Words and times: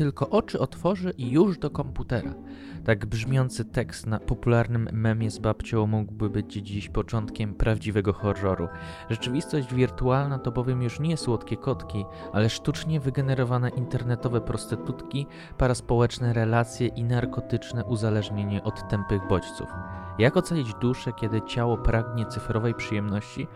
tylko 0.00 0.30
oczy 0.30 0.58
otworzy 0.58 1.12
i 1.18 1.30
już 1.30 1.58
do 1.58 1.70
komputera. 1.70 2.34
Tak 2.84 3.06
brzmiący 3.06 3.64
tekst 3.64 4.06
na 4.06 4.18
popularnym 4.18 4.88
memie 4.92 5.30
z 5.30 5.38
babcią 5.38 5.86
mógłby 5.86 6.30
być 6.30 6.52
dziś 6.52 6.88
początkiem 6.88 7.54
prawdziwego 7.54 8.12
horroru. 8.12 8.68
Rzeczywistość 9.10 9.74
wirtualna 9.74 10.38
to 10.38 10.52
bowiem 10.52 10.82
już 10.82 11.00
nie 11.00 11.16
słodkie 11.16 11.56
kotki, 11.56 12.04
ale 12.32 12.50
sztucznie 12.50 13.00
wygenerowane 13.00 13.68
internetowe 13.68 14.40
prostytutki, 14.40 15.26
paraspołeczne 15.58 16.32
relacje 16.32 16.86
i 16.86 17.04
narkotyczne 17.04 17.84
uzależnienie 17.84 18.62
od 18.62 18.88
tępych 18.88 19.20
bodźców. 19.28 19.68
Jak 20.18 20.36
ocalić 20.36 20.74
duszę, 20.74 21.12
kiedy 21.12 21.42
ciało 21.42 21.78
pragnie 21.78 22.26
cyfrowej 22.26 22.74
przyjemności? 22.74 23.46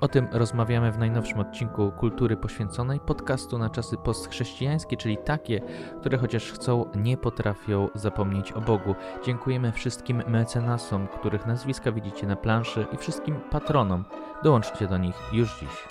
O 0.00 0.08
tym 0.08 0.28
rozmawiamy 0.32 0.92
w 0.92 0.98
najnowszym 0.98 1.40
odcinku 1.40 1.92
Kultury 1.92 2.36
Poświęconej, 2.36 3.00
podcastu 3.00 3.58
na 3.58 3.70
czasy 3.70 3.96
postchrześcijańskie, 3.96 4.96
czyli 4.96 5.18
takie, 5.18 5.60
które 6.00 6.18
chociaż 6.18 6.52
chcą, 6.52 6.90
nie 6.94 7.16
potrafią 7.16 7.88
zapomnieć 7.94 8.52
o 8.52 8.60
Bogu. 8.60 8.94
Dziękujemy 9.24 9.72
wszystkim 9.72 10.22
mecenasom, 10.26 11.08
których 11.08 11.46
nazwiska 11.46 11.92
widzicie 11.92 12.26
na 12.26 12.36
planszy 12.36 12.86
i 12.92 12.96
wszystkim 12.96 13.40
patronom. 13.50 14.04
Dołączcie 14.42 14.86
do 14.86 14.98
nich 14.98 15.16
już 15.32 15.60
dziś. 15.60 15.88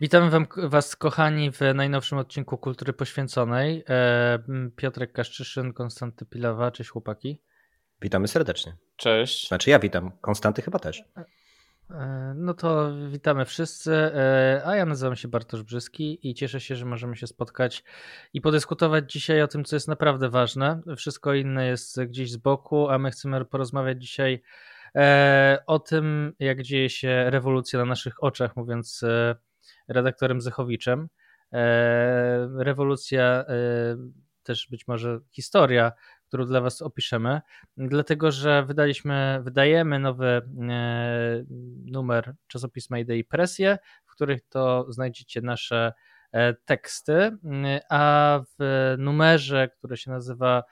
Witamy 0.00 0.30
wam, 0.30 0.46
Was, 0.56 0.96
kochani, 0.96 1.52
w 1.52 1.60
najnowszym 1.74 2.18
odcinku 2.18 2.58
Kultury 2.58 2.92
Poświęconej. 2.92 3.84
E, 3.88 4.38
Piotrek 4.76 5.12
Kaszczyszyn, 5.12 5.72
Konstanty 5.72 6.26
Pilawa. 6.26 6.70
Cześć, 6.70 6.90
chłopaki. 6.90 7.42
Witamy 8.02 8.28
serdecznie. 8.28 8.76
Cześć. 8.96 9.48
Znaczy 9.48 9.70
ja 9.70 9.78
witam, 9.78 10.12
Konstanty 10.20 10.62
chyba 10.62 10.78
też. 10.78 11.04
E, 11.90 12.34
no 12.36 12.54
to 12.54 12.92
witamy 13.08 13.44
wszyscy, 13.44 13.94
e, 13.94 14.62
a 14.64 14.76
ja 14.76 14.86
nazywam 14.86 15.16
się 15.16 15.28
Bartosz 15.28 15.62
Brzyski 15.62 16.30
i 16.30 16.34
cieszę 16.34 16.60
się, 16.60 16.76
że 16.76 16.84
możemy 16.84 17.16
się 17.16 17.26
spotkać 17.26 17.84
i 18.32 18.40
podyskutować 18.40 19.12
dzisiaj 19.12 19.42
o 19.42 19.48
tym, 19.48 19.64
co 19.64 19.76
jest 19.76 19.88
naprawdę 19.88 20.28
ważne. 20.28 20.80
Wszystko 20.96 21.34
inne 21.34 21.66
jest 21.66 22.02
gdzieś 22.02 22.30
z 22.30 22.36
boku, 22.36 22.88
a 22.88 22.98
my 22.98 23.10
chcemy 23.10 23.44
porozmawiać 23.44 24.02
dzisiaj 24.02 24.42
e, 24.94 25.62
o 25.66 25.78
tym, 25.78 26.32
jak 26.38 26.62
dzieje 26.62 26.90
się 26.90 27.30
rewolucja 27.30 27.78
na 27.78 27.84
naszych 27.84 28.22
oczach, 28.22 28.56
mówiąc 28.56 29.04
redaktorem 29.88 30.40
Zechowiczem. 30.40 31.08
Rewolucja, 32.58 33.44
też 34.42 34.68
być 34.70 34.88
może 34.88 35.20
historia 35.30 35.92
którą 36.26 36.46
dla 36.46 36.60
Was 36.60 36.82
opiszemy, 36.82 37.40
dlatego 37.76 38.32
że 38.32 38.64
wydaliśmy, 38.64 39.40
wydajemy 39.42 39.98
nowy 39.98 40.26
e, 40.26 40.42
numer 41.84 42.34
czasopisma 42.46 42.98
Idei 42.98 43.24
Presję, 43.24 43.78
w 44.06 44.10
których 44.10 44.48
to 44.48 44.92
znajdziecie 44.92 45.40
nasze 45.40 45.92
e, 46.32 46.54
teksty, 46.54 47.36
a 47.90 48.40
w 48.58 48.94
numerze, 48.98 49.68
który 49.68 49.96
się 49.96 50.10
nazywa 50.10 50.62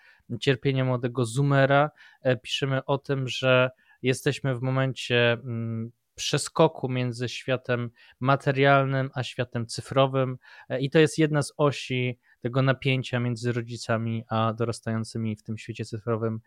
Cierpienie 0.40 0.84
młodego 0.84 1.24
Zoomera, 1.24 1.90
e, 2.22 2.36
piszemy 2.36 2.84
o 2.84 2.98
tym, 2.98 3.28
że 3.28 3.70
jesteśmy 4.02 4.54
w 4.54 4.62
momencie 4.62 5.32
mm, 5.32 5.92
przeskoku 6.14 6.88
między 6.88 7.28
światem 7.28 7.90
materialnym 8.20 9.10
a 9.14 9.22
światem 9.22 9.66
cyfrowym 9.66 10.38
i 10.80 10.90
to 10.90 10.98
jest 10.98 11.18
jedna 11.18 11.42
z 11.42 11.52
osi 11.56 12.18
tego 12.44 12.62
napięcia 12.62 13.20
między 13.20 13.52
rodzicami 13.52 14.24
a 14.28 14.52
dorastającymi 14.52 15.36
w 15.36 15.42
tym 15.42 15.58
świecie 15.58 15.84
cyfrowym 15.84 16.40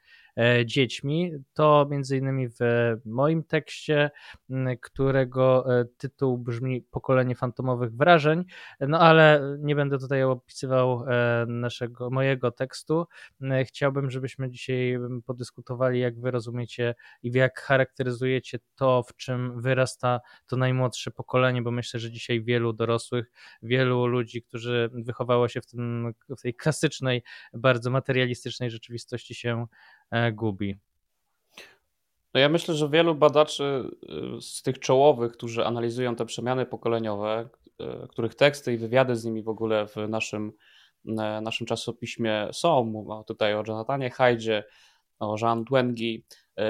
dziećmi. 0.66 1.32
To 1.54 1.88
między 1.90 2.18
innymi 2.18 2.48
w 2.50 2.60
moim 3.06 3.44
tekście, 3.44 4.12
którego 4.82 5.80
e, 5.80 5.86
tytuł 5.86 6.38
brzmi 6.38 6.82
Pokolenie 6.82 7.36
fantomowych 7.36 7.96
wrażeń, 7.96 8.44
no 8.80 9.00
ale 9.00 9.42
nie 9.60 9.76
będę 9.76 10.00
tutaj 10.00 10.24
opisywał 10.24 11.04
e, 11.08 11.46
naszego, 11.48 12.10
mojego 12.10 12.52
tekstu. 12.52 13.06
Chciałbym, 13.66 14.12
żebyśmy 14.12 14.50
dzisiaj 14.50 14.98
podyskutowali, 15.26 16.00
jak 16.00 16.20
wy 16.20 16.32
rozumiecie 16.32 16.96
i 17.24 17.32
jak 17.32 17.60
charakteryzujecie 17.60 18.60
to, 18.76 19.04
w 19.04 19.16
czym 19.16 19.62
wyrasta 19.62 20.20
to 20.48 20.58
najmłodsze 20.58 21.12
pokolenie, 21.12 21.62
bo 21.62 21.72
myślę, 21.72 22.00
że 22.00 22.12
dzisiaj 22.12 22.44
wielu 22.44 22.74
dorosłych, 22.74 23.32
wielu 23.62 24.06
ludzi, 24.06 24.42
którzy 24.42 24.90
wychowało 24.94 25.48
się 25.48 25.62
w 25.62 25.66
tym 25.66 26.14
w 26.38 26.42
tej 26.42 26.54
klasycznej, 26.56 27.24
bardzo 27.54 27.90
materialistycznej 27.90 28.72
rzeczywistości 28.72 29.36
się 29.36 29.66
e, 29.66 29.97
gubi. 30.34 30.78
No 32.34 32.40
ja 32.40 32.50
myślę, 32.50 32.76
że 32.76 32.90
wielu 32.90 33.16
badaczy 33.16 33.64
e, 33.64 34.42
z 34.42 34.62
tych 34.62 34.80
czołowych, 34.80 35.32
którzy 35.32 35.66
analizują 35.66 36.16
te 36.16 36.26
przemiany 36.26 36.66
pokoleniowe, 36.66 37.50
e, 37.80 38.08
których 38.08 38.36
teksty 38.36 38.74
i 38.74 38.78
wywiady 38.78 39.16
z 39.16 39.26
nimi 39.26 39.44
w 39.44 39.50
ogóle 39.50 39.88
w 39.88 39.96
naszym, 39.96 40.52
naszym 41.42 41.68
czasopiśmie 41.68 42.48
są, 42.52 42.84
mówię 42.84 43.24
tutaj 43.28 43.56
o 43.56 43.64
Jonathanie 43.68 44.10
Hajdzie, 44.10 44.64
o 45.20 45.36
Jean 45.42 45.64
Dwengi 45.64 46.26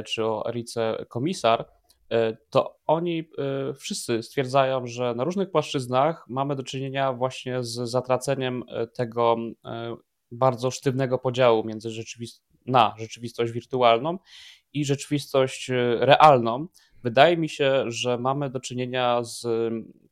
czy 0.06 0.26
o 0.26 0.50
Erice 0.50 1.06
Komisar, 1.10 1.66
E, 2.12 2.38
to 2.50 2.80
oni 2.86 3.20
e, 3.20 3.74
wszyscy 3.74 4.24
stwierdzają, 4.24 4.88
że 4.88 5.16
na 5.16 5.24
różnych 5.24 5.52
płaszczyznach 5.52 6.26
mamy 6.30 6.56
do 6.56 6.64
czynienia 6.64 7.14
właśnie 7.14 7.64
z 7.64 7.90
zatraceniem 7.90 8.64
e, 8.68 8.88
tego 8.88 9.36
bardzo 10.32 10.72
sztywnego 10.72 11.18
podziału 11.18 11.64
między 11.64 11.90
rzeczywist 11.90 12.44
na 12.68 12.96
rzeczywistość 12.98 13.52
wirtualną 13.52 14.18
i 14.74 14.86
rzeczywistość 14.86 15.72
realną. 16.00 16.68
Wydaje 17.04 17.38
mi 17.38 17.50
się, 17.50 17.84
że 17.88 18.18
mamy 18.18 18.50
do 18.50 18.60
czynienia 18.60 19.24
z 19.24 19.48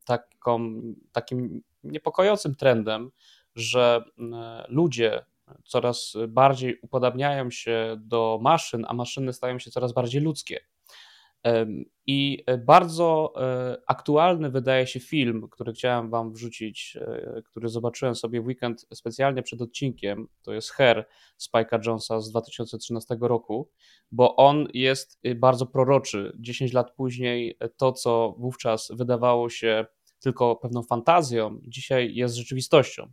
taką, 0.06 0.82
takim 1.12 1.62
niepokojącym 1.84 2.56
trendem, 2.56 3.12
że 3.56 4.04
ludzie 4.68 5.26
coraz 5.66 6.14
bardziej 6.28 6.80
upodabniają 6.82 7.52
się 7.52 7.96
do 8.00 8.40
maszyn, 8.42 8.86
a 8.88 8.94
maszyny 8.94 9.34
stają 9.34 9.60
się 9.60 9.72
coraz 9.72 9.94
bardziej 9.94 10.22
ludzkie. 10.22 10.60
I 12.08 12.44
e, 12.46 12.58
bardzo 12.58 13.34
e, 13.38 13.78
aktualny 13.88 14.50
wydaje 14.50 14.88
się 14.88 15.00
film, 15.00 15.48
który 15.52 15.74
chciałem 15.74 16.10
Wam 16.10 16.34
wrzucić, 16.34 16.98
e, 17.02 17.42
który 17.46 17.70
zobaczyłem 17.70 18.16
sobie 18.16 18.42
w 18.42 18.46
weekend 18.46 18.86
specjalnie 18.94 19.44
przed 19.44 19.62
odcinkiem. 19.62 20.28
To 20.42 20.54
jest 20.54 20.70
Her 20.70 21.08
Spike'a 21.40 21.88
Jonesa 21.88 22.20
z 22.22 22.32
2013 22.32 23.18
roku, 23.22 23.70
bo 24.12 24.36
on 24.36 24.68
jest 24.74 25.20
bardzo 25.36 25.66
proroczy. 25.66 26.38
10 26.40 26.74
lat 26.74 26.92
później 26.96 27.58
to, 27.78 27.92
co 27.92 28.36
wówczas 28.38 28.92
wydawało 28.94 29.50
się 29.50 29.86
tylko 30.20 30.56
pewną 30.56 30.84
fantazją, 30.84 31.60
dzisiaj 31.64 32.16
jest 32.16 32.36
rzeczywistością. 32.36 33.08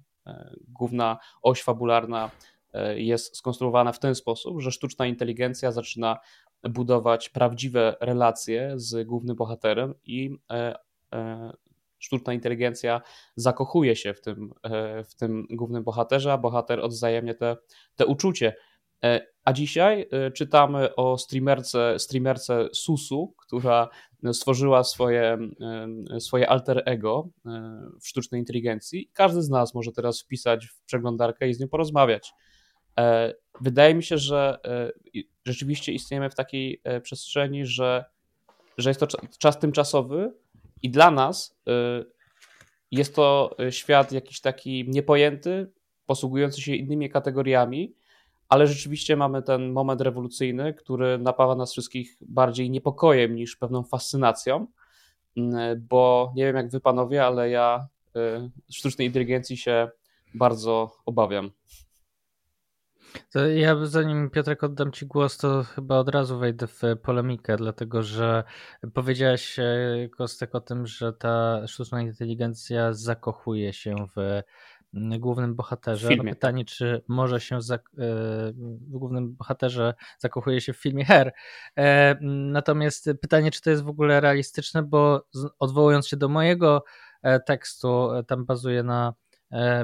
Główna 0.69 1.19
oś 1.43 1.63
fabularna 1.63 2.31
jest 2.95 3.37
skonstruowana 3.37 3.93
w 3.93 3.99
ten 3.99 4.15
sposób, 4.15 4.61
że 4.61 4.73
sztuczna 4.73 5.07
inteligencja 5.07 5.73
zaczyna 5.73 6.19
budować 6.71 7.29
prawdziwe 7.29 7.97
relacje 8.01 8.73
z 8.77 9.07
głównym 9.07 9.37
bohaterem 9.37 9.95
i 10.05 10.37
e, 10.51 10.75
e, 11.13 11.53
sztuczna 11.99 12.33
inteligencja 12.33 13.03
zakochuje 13.37 13.97
się 13.97 14.15
w 14.15 14.21
tym, 14.21 14.53
e, 14.63 15.05
w 15.05 15.15
tym 15.15 15.47
głównym 15.51 15.85
bohaterze, 15.85 16.33
a 16.33 16.39
bohater 16.39 16.81
odzajemnie 16.81 17.35
te, 17.35 17.57
te 17.97 18.07
uczucie. 18.07 18.55
A 19.45 19.53
dzisiaj 19.53 20.09
czytamy 20.35 20.95
o 20.95 21.19
streamerce, 21.19 21.99
streamerce 21.99 22.69
Susu, 22.73 23.35
która 23.37 23.89
stworzyła 24.33 24.85
swoje, 24.85 25.39
swoje 26.19 26.51
alter 26.51 26.83
ego 26.87 27.29
w 28.01 28.09
sztucznej 28.09 28.41
inteligencji. 28.41 29.11
Każdy 29.13 29.43
z 29.43 29.49
nas 29.49 29.75
może 29.75 29.93
teraz 29.93 30.21
wpisać 30.21 30.67
w 30.67 30.85
przeglądarkę 30.85 31.49
i 31.49 31.55
z 31.55 31.61
nią 31.61 31.69
porozmawiać. 31.69 32.33
Wydaje 33.61 33.95
mi 33.95 34.03
się, 34.03 34.19
że 34.19 34.59
rzeczywiście 35.45 35.93
istniejemy 35.93 36.31
w 36.31 36.35
takiej 36.35 36.81
e, 36.85 37.01
przestrzeni, 37.01 37.67
że, 37.67 38.05
że 38.79 38.91
jest 38.91 39.01
to 39.01 39.07
czas 39.39 39.59
tymczasowy 39.59 40.33
i 40.83 40.91
dla 40.91 41.11
nas 41.11 41.59
e, 41.67 41.73
jest 42.91 43.15
to 43.15 43.57
e, 43.59 43.73
świat 43.73 44.13
jakiś 44.13 44.41
taki 44.41 44.85
niepojęty, 44.89 45.73
posługujący 46.07 46.61
się 46.61 46.75
innymi 46.75 47.11
kategoriami, 47.11 47.95
ale 48.49 48.67
rzeczywiście 48.67 49.17
mamy 49.17 49.43
ten 49.43 49.73
moment 49.73 50.01
rewolucyjny, 50.01 50.75
który 50.75 51.19
napawa 51.19 51.55
nas 51.55 51.73
wszystkich 51.73 52.17
bardziej 52.21 52.71
niepokojem 52.71 53.35
niż 53.35 53.57
pewną 53.57 53.85
fascynacją, 53.85 54.67
bo 55.79 56.33
nie 56.37 56.45
wiem 56.45 56.57
jak 56.57 56.71
wy 56.71 56.81
panowie, 56.81 57.25
ale 57.25 57.51
ja 57.51 57.89
sztucznej 58.71 59.07
inteligencji 59.07 59.57
się 59.57 59.91
bardzo 60.35 60.97
obawiam. 61.07 61.51
To 63.33 63.49
ja 63.49 63.87
zanim 63.87 64.31
Piotrek 64.31 64.65
oddam 64.65 64.93
Ci 64.93 65.07
głos, 65.07 65.39
to 65.39 65.63
chyba 65.63 65.99
od 65.99 66.09
razu 66.09 66.39
wejdę 66.39 66.67
w 66.67 66.83
polemikę, 67.03 67.57
dlatego 67.57 68.03
że 68.03 68.45
powiedziałeś 68.95 69.59
e, 69.59 69.65
Kostek 70.17 70.55
o 70.55 70.61
tym, 70.61 70.87
że 70.87 71.13
ta 71.13 71.67
sztuczna 71.67 72.03
inteligencja 72.03 72.93
zakochuje 72.93 73.73
się 73.73 73.95
w 74.17 74.43
głównym 74.95 75.55
bohaterze. 75.55 76.09
No 76.17 76.25
pytanie, 76.25 76.65
czy 76.65 77.03
może 77.09 77.41
się 77.41 77.57
e, 77.57 77.59
w 78.57 78.99
głównym 78.99 79.35
bohaterze 79.37 79.95
zakochuje 80.19 80.61
się 80.61 80.73
w 80.73 80.81
filmie 80.81 81.05
Her. 81.05 81.33
E, 81.79 82.17
natomiast 82.53 83.11
pytanie, 83.21 83.51
czy 83.51 83.61
to 83.63 83.71
jest 83.71 83.83
w 83.83 83.89
ogóle 83.89 84.21
realistyczne, 84.21 84.83
bo 84.83 85.27
odwołując 85.59 86.09
się 86.09 86.17
do 86.17 86.29
mojego 86.29 86.85
tekstu, 87.47 88.09
tam 88.27 88.45
bazuje 88.45 88.83
na 88.83 89.15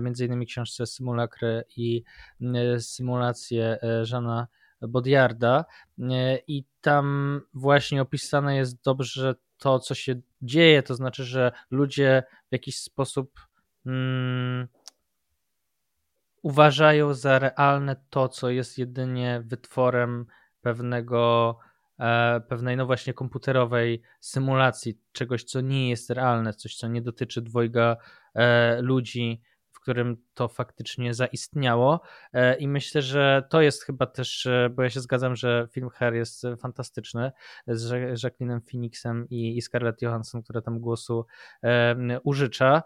między 0.01 0.27
innymi 0.27 0.47
książce 0.47 0.87
Symulakry 0.87 1.65
i 1.77 2.03
symulacje 2.79 3.79
Żana 4.03 4.47
Bodiarda. 4.81 5.65
I 6.47 6.65
tam 6.81 7.41
właśnie 7.55 8.03
opisane 8.03 8.57
jest 8.57 8.83
dobrze 8.83 9.35
to, 9.59 9.79
co 9.79 9.95
się 9.95 10.21
dzieje, 10.43 10.83
to 10.83 10.95
znaczy, 10.95 11.25
że 11.25 11.53
ludzie 11.71 12.23
w 12.49 12.53
jakiś 12.53 12.79
sposób 12.79 13.41
mm, 13.87 14.69
uważają 16.43 17.15
za 17.15 17.39
realne 17.39 17.97
to, 18.11 18.29
co 18.29 18.51
jest 18.51 18.79
jedynie 18.79 19.43
wytworem 19.45 20.27
pewnego 20.61 21.59
e, 22.01 22.41
pewnej 22.41 22.77
no 22.77 22.87
właśnie 22.87 23.15
komputerowej 23.15 24.03
symulacji 24.21 25.01
czegoś, 25.13 25.45
co 25.45 25.61
nie 25.61 25.91
jest 25.91 26.11
realne, 26.11 26.55
coś, 26.55 26.77
co 26.77 26.89
nie 26.89 27.03
dotyczy 27.03 27.43
dwojga 27.43 27.97
e, 28.35 28.83
ludzi, 28.83 29.43
którym 29.89 30.17
to 30.35 30.49
faktycznie 30.49 31.15
zaistniało. 31.15 32.01
E, 32.33 32.57
I 32.59 32.69
myślę, 32.69 33.03
że 33.03 33.43
to 33.51 33.61
jest 33.61 33.85
chyba 33.85 34.07
też, 34.07 34.49
bo 34.71 34.83
ja 34.83 34.91
się 34.91 35.01
zgadzam, 35.01 35.37
że 35.37 35.69
film 35.71 35.91
Her 35.91 36.15
jest 36.15 36.43
fantastyczny 36.61 37.33
z 37.67 38.23
Jacqueline 38.23 38.61
Phoenixem 38.61 39.27
i 39.31 39.63
Scarlett 39.63 40.03
Johansson, 40.03 40.43
która 40.43 40.61
tam 40.61 40.81
głosu 40.81 41.27
użycza. 42.25 42.83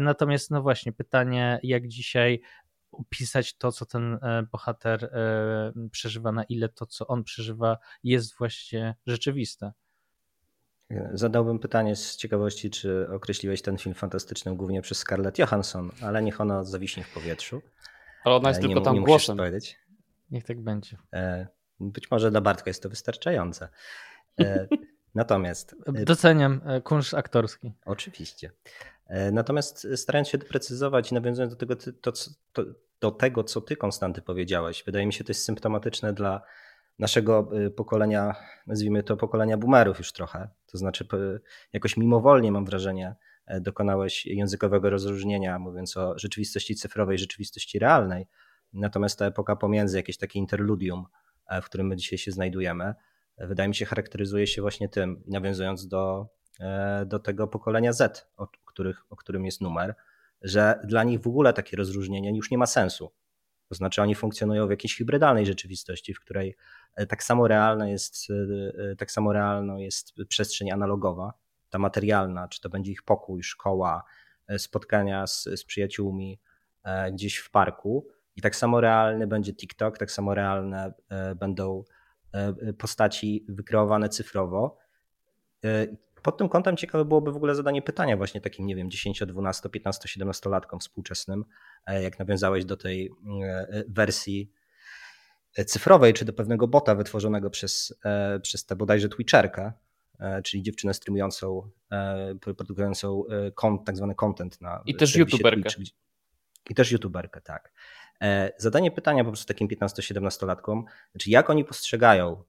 Natomiast, 0.00 0.50
no 0.50 0.62
właśnie, 0.62 0.92
pytanie, 0.92 1.60
jak 1.62 1.88
dzisiaj 1.88 2.40
opisać 2.92 3.56
to, 3.56 3.72
co 3.72 3.86
ten 3.86 4.18
e, 4.22 4.42
bohater 4.52 5.04
e, 5.04 5.88
przeżywa, 5.90 6.32
na 6.32 6.44
ile 6.44 6.68
to, 6.68 6.86
co 6.86 7.06
on 7.06 7.24
przeżywa, 7.24 7.78
jest 8.04 8.38
właśnie 8.38 8.94
rzeczywiste. 9.06 9.72
Zadałbym 11.12 11.58
pytanie 11.58 11.96
z 11.96 12.16
ciekawości, 12.16 12.70
czy 12.70 13.08
określiłeś 13.14 13.62
ten 13.62 13.78
film 13.78 13.94
fantastycznym 13.94 14.56
głównie 14.56 14.82
przez 14.82 14.98
Scarlett 14.98 15.38
Johansson, 15.38 15.90
ale 16.02 16.22
niech 16.22 16.40
ona 16.40 16.64
zawiśnie 16.64 17.04
w 17.04 17.14
powietrzu. 17.14 17.62
Ale 18.24 18.34
ona 18.34 18.48
jest 18.48 18.60
nie, 18.60 18.68
tylko 18.68 18.80
tam 18.80 18.94
nie 18.94 19.02
głosem. 19.02 19.36
Powiedzieć. 19.36 19.78
Niech 20.30 20.44
tak 20.44 20.60
będzie. 20.60 20.96
Być 21.80 22.10
może 22.10 22.30
dla 22.30 22.40
Bartka 22.40 22.70
jest 22.70 22.82
to 22.82 22.88
wystarczające. 22.88 23.68
Natomiast. 25.14 25.76
Doceniam 25.86 26.60
kunszt 26.84 27.14
aktorski. 27.14 27.72
Oczywiście. 27.84 28.50
Natomiast 29.32 29.86
starając 29.96 30.28
się 30.28 30.38
doprecyzować 30.38 31.10
i 31.10 31.14
nawiązując 31.14 31.52
do 31.52 31.58
tego, 31.58 31.76
to, 31.76 32.12
to, 32.52 32.64
do 33.00 33.10
tego, 33.10 33.44
co 33.44 33.60
ty, 33.60 33.76
Konstanty, 33.76 34.22
powiedziałeś. 34.22 34.84
Wydaje 34.84 35.06
mi 35.06 35.12
się, 35.12 35.24
to 35.24 35.30
jest 35.30 35.44
symptomatyczne 35.44 36.12
dla 36.12 36.42
naszego 36.98 37.50
pokolenia, 37.76 38.34
nazwijmy 38.66 39.02
to 39.02 39.16
pokolenia 39.16 39.56
boomerów 39.56 39.98
już 39.98 40.12
trochę. 40.12 40.48
To 40.66 40.78
znaczy, 40.78 41.06
jakoś 41.72 41.96
mimowolnie 41.96 42.52
mam 42.52 42.64
wrażenie, 42.64 43.14
e, 43.46 43.60
dokonałeś 43.60 44.26
językowego 44.26 44.90
rozróżnienia, 44.90 45.58
mówiąc 45.58 45.96
o 45.96 46.18
rzeczywistości 46.18 46.74
cyfrowej, 46.74 47.18
rzeczywistości 47.18 47.78
realnej. 47.78 48.26
Natomiast 48.72 49.18
ta 49.18 49.26
epoka 49.26 49.56
pomiędzy, 49.56 49.96
jakieś 49.96 50.16
takie 50.16 50.38
interludium, 50.38 51.06
e, 51.46 51.62
w 51.62 51.64
którym 51.64 51.86
my 51.86 51.96
dzisiaj 51.96 52.18
się 52.18 52.30
znajdujemy, 52.32 52.94
e, 53.36 53.46
wydaje 53.46 53.68
mi 53.68 53.74
się, 53.74 53.84
charakteryzuje 53.84 54.46
się 54.46 54.62
właśnie 54.62 54.88
tym, 54.88 55.22
nawiązując 55.26 55.88
do, 55.88 56.28
do 57.06 57.18
tego 57.18 57.48
pokolenia 57.48 57.92
Z, 57.92 58.28
o, 58.36 58.48
których, 58.64 59.04
o 59.10 59.16
którym 59.16 59.44
jest 59.44 59.60
numer 59.60 59.94
że 60.42 60.80
dla 60.84 61.04
nich 61.04 61.20
w 61.20 61.26
ogóle 61.26 61.52
takie 61.52 61.76
rozróżnienie 61.76 62.36
już 62.36 62.50
nie 62.50 62.58
ma 62.58 62.66
sensu. 62.66 63.12
To 63.68 63.74
znaczy 63.74 64.02
oni 64.02 64.14
funkcjonują 64.14 64.66
w 64.66 64.70
jakiejś 64.70 64.96
hybrydalnej 64.96 65.46
rzeczywistości, 65.46 66.14
w 66.14 66.20
której 66.20 66.56
tak 67.08 67.22
samo 67.22 67.48
realna 67.48 67.88
jest, 67.88 68.30
e, 68.30 68.34
e, 68.90 68.96
tak 68.96 69.10
samo 69.10 69.32
realną 69.32 69.76
jest 69.76 70.14
przestrzeń 70.28 70.70
analogowa, 70.70 71.32
ta 71.70 71.78
materialna, 71.78 72.48
czy 72.48 72.60
to 72.60 72.68
będzie 72.68 72.92
ich 72.92 73.02
pokój, 73.02 73.42
szkoła, 73.42 74.04
spotkania 74.58 75.26
z, 75.26 75.44
z 75.44 75.64
przyjaciółmi 75.64 76.40
gdzieś 77.12 77.36
w 77.36 77.50
parku. 77.50 78.08
I 78.36 78.42
tak 78.42 78.56
samo 78.56 78.80
realny 78.80 79.26
będzie 79.26 79.54
TikTok, 79.54 79.98
tak 79.98 80.10
samo 80.10 80.34
realne 80.34 80.92
będą 81.36 81.84
postaci 82.78 83.46
wykreowane 83.48 84.08
cyfrowo. 84.08 84.78
Pod 86.26 86.38
tym 86.38 86.48
kątem 86.48 86.76
ciekawe 86.76 87.04
byłoby 87.04 87.32
w 87.32 87.36
ogóle 87.36 87.54
zadanie 87.54 87.82
pytania 87.82 88.16
właśnie 88.16 88.40
takim, 88.40 88.66
nie 88.66 88.76
wiem, 88.76 88.90
10, 88.90 89.22
12, 89.26 89.68
15, 89.68 90.08
17 90.08 90.50
latkom 90.50 90.80
współczesnym, 90.80 91.44
e, 91.86 92.02
jak 92.02 92.18
nawiązałeś 92.18 92.64
do 92.64 92.76
tej 92.76 93.10
e, 93.42 93.84
wersji 93.88 94.52
cyfrowej, 95.64 96.14
czy 96.14 96.24
do 96.24 96.32
pewnego 96.32 96.68
bota 96.68 96.94
wytworzonego 96.94 97.50
przez, 97.50 97.94
e, 98.04 98.40
przez 98.40 98.66
tę 98.66 98.76
bodajże 98.76 99.08
Twitcherkę, 99.08 99.72
czyli 100.44 100.62
dziewczynę 100.62 100.94
streamującą, 100.94 101.70
produkującą 102.40 103.24
tak 103.86 103.96
zwany 103.96 104.14
content 104.14 104.60
na 104.60 104.82
I 104.86 104.94
też 104.94 105.16
youtuberkę. 105.16 105.70
Twitch, 105.70 105.92
I 106.70 106.74
też 106.74 106.92
youtuberkę, 106.92 107.40
tak. 107.40 107.72
Zadanie 108.58 108.90
pytania 108.90 109.24
po 109.24 109.30
prostu 109.30 109.46
takim 109.46 109.68
15-17-latkom, 109.68 110.82
znaczy 111.12 111.30
jak 111.30 111.50
oni 111.50 111.64
postrzegają 111.64 112.44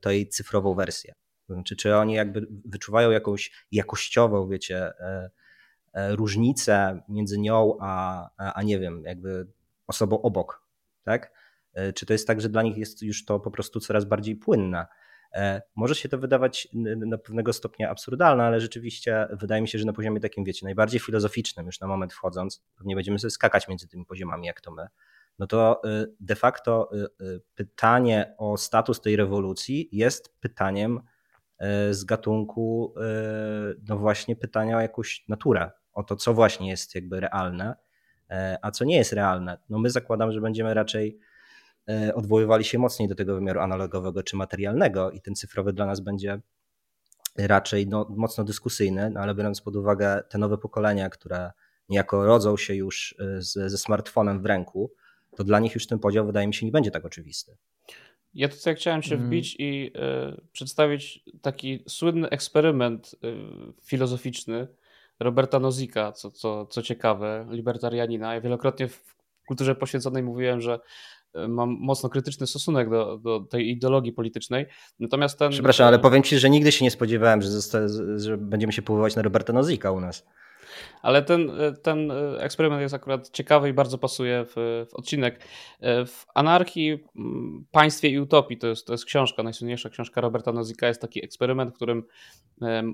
tej 0.00 0.28
cyfrową 0.28 0.74
wersję. 0.74 1.14
Znaczy, 1.48 1.76
czy 1.76 1.96
oni 1.96 2.14
jakby 2.14 2.46
wyczuwają 2.64 3.10
jakąś 3.10 3.66
jakościową, 3.72 4.48
wiecie, 4.48 4.92
e, 5.00 5.30
e, 5.92 6.16
różnicę 6.16 7.02
między 7.08 7.38
nią 7.38 7.76
a, 7.80 8.30
a 8.36 8.62
nie 8.62 8.78
wiem, 8.78 9.02
jakby 9.04 9.46
osobą 9.86 10.22
obok, 10.22 10.62
tak? 11.04 11.32
E, 11.76 11.92
czy 11.92 12.06
to 12.06 12.12
jest 12.12 12.26
tak, 12.26 12.40
że 12.40 12.48
dla 12.48 12.62
nich 12.62 12.76
jest 12.76 13.02
już 13.02 13.24
to 13.24 13.40
po 13.40 13.50
prostu 13.50 13.80
coraz 13.80 14.04
bardziej 14.04 14.36
płynne? 14.36 14.86
Może 15.74 15.94
się 15.94 16.08
to 16.08 16.18
wydawać 16.18 16.68
na 16.96 17.18
pewnego 17.18 17.52
stopnia 17.52 17.90
absurdalne, 17.90 18.44
ale 18.44 18.60
rzeczywiście 18.60 19.28
wydaje 19.30 19.62
mi 19.62 19.68
się, 19.68 19.78
że 19.78 19.84
na 19.84 19.92
poziomie 19.92 20.20
takim, 20.20 20.44
wiecie, 20.44 20.66
najbardziej 20.66 21.00
filozoficznym, 21.00 21.66
już 21.66 21.80
na 21.80 21.86
moment 21.86 22.12
wchodząc, 22.12 22.64
pewnie 22.76 22.94
będziemy 22.94 23.18
sobie 23.18 23.30
skakać 23.30 23.68
między 23.68 23.88
tymi 23.88 24.06
poziomami, 24.06 24.46
jak 24.46 24.60
to 24.60 24.70
my, 24.70 24.86
no 25.38 25.46
to 25.46 25.82
de 26.20 26.36
facto 26.36 26.90
pytanie 27.54 28.34
o 28.38 28.56
status 28.56 29.00
tej 29.00 29.16
rewolucji 29.16 29.88
jest 29.92 30.40
pytaniem 30.40 31.00
E, 31.58 31.94
z 31.94 32.04
gatunku 32.04 32.94
e, 32.96 33.74
no 33.88 33.98
właśnie 33.98 34.36
pytania 34.36 34.76
o 34.76 34.80
jakąś 34.80 35.24
naturę, 35.28 35.70
o 35.92 36.02
to, 36.02 36.16
co 36.16 36.34
właśnie 36.34 36.70
jest 36.70 36.94
jakby 36.94 37.20
realne, 37.20 37.76
e, 38.30 38.58
a 38.62 38.70
co 38.70 38.84
nie 38.84 38.96
jest 38.96 39.12
realne. 39.12 39.58
No 39.68 39.78
my 39.78 39.90
zakładam, 39.90 40.32
że 40.32 40.40
będziemy 40.40 40.74
raczej 40.74 41.18
odwoływali 42.14 42.64
się 42.64 42.78
mocniej 42.78 43.08
do 43.08 43.14
tego 43.14 43.34
wymiaru 43.34 43.60
analogowego 43.60 44.22
czy 44.22 44.36
materialnego 44.36 45.10
i 45.10 45.20
ten 45.20 45.34
cyfrowy 45.34 45.72
dla 45.72 45.86
nas 45.86 46.00
będzie 46.00 46.40
raczej 47.38 47.86
no, 47.86 48.06
mocno 48.10 48.44
dyskusyjny, 48.44 49.10
no 49.10 49.20
ale 49.20 49.34
biorąc 49.34 49.60
pod 49.60 49.76
uwagę 49.76 50.22
te 50.28 50.38
nowe 50.38 50.58
pokolenia, 50.58 51.10
które 51.10 51.50
niejako 51.88 52.26
rodzą 52.26 52.56
się 52.56 52.74
już 52.74 53.14
z, 53.38 53.52
ze 53.52 53.78
smartfonem 53.78 54.42
w 54.42 54.46
ręku, 54.46 54.92
to 55.36 55.44
dla 55.44 55.60
nich 55.60 55.74
już 55.74 55.86
ten 55.86 55.98
podział 55.98 56.26
wydaje 56.26 56.46
mi 56.46 56.54
się 56.54 56.66
nie 56.66 56.72
będzie 56.72 56.90
tak 56.90 57.04
oczywisty. 57.04 57.56
Ja 58.34 58.48
tutaj 58.48 58.76
chciałem 58.76 59.02
się 59.02 59.14
mm. 59.14 59.26
wbić 59.26 59.56
i 59.58 59.92
y, 60.36 60.40
przedstawić 60.52 61.24
taki 61.42 61.84
słynny 61.88 62.28
eksperyment 62.28 63.14
y, 63.14 63.18
filozoficzny 63.84 64.68
Roberta 65.20 65.60
Nozika, 65.60 66.12
co, 66.12 66.30
co, 66.30 66.66
co 66.66 66.82
ciekawe, 66.82 67.46
libertarianina. 67.50 68.34
Ja 68.34 68.40
wielokrotnie 68.40 68.88
w 68.88 69.16
kulturze 69.46 69.74
poświęconej 69.74 70.22
mówiłem, 70.22 70.60
że 70.60 70.74
e, 70.74 70.80
mam 71.48 71.76
mocno 71.80 72.08
krytyczny 72.08 72.46
stosunek 72.46 72.90
do, 72.90 73.18
do 73.18 73.40
tej 73.40 73.70
ideologii 73.70 74.12
politycznej. 74.12 74.66
Natomiast 75.00 75.38
ten. 75.38 75.50
Przepraszam, 75.50 75.86
ale 75.86 75.98
powiem 75.98 76.22
ci, 76.22 76.38
że 76.38 76.50
nigdy 76.50 76.72
się 76.72 76.84
nie 76.84 76.90
spodziewałem, 76.90 77.42
że, 77.42 77.48
zosta- 77.48 77.88
że 78.16 78.36
będziemy 78.38 78.72
się 78.72 78.82
powoływać 78.82 79.16
na 79.16 79.22
Roberta 79.22 79.52
Nozika 79.52 79.90
u 79.90 80.00
nas. 80.00 80.26
Ale 81.02 81.22
ten, 81.22 81.52
ten 81.82 82.12
eksperyment 82.38 82.82
jest 82.82 82.94
akurat 82.94 83.30
ciekawy 83.30 83.68
i 83.68 83.72
bardzo 83.72 83.98
pasuje 83.98 84.44
w, 84.44 84.86
w 84.90 84.94
odcinek. 84.94 85.40
W 85.82 86.24
Anarchii, 86.34 87.04
Państwie 87.70 88.08
i 88.08 88.20
Utopii 88.20 88.58
to 88.58 88.66
jest, 88.66 88.86
to 88.86 88.92
jest 88.92 89.04
książka, 89.04 89.42
najsłynniejsza 89.42 89.90
książka 89.90 90.20
Roberta 90.20 90.52
Nozika. 90.52 90.88
Jest 90.88 91.00
taki 91.00 91.24
eksperyment, 91.24 91.70
w 91.72 91.76
którym 91.76 92.02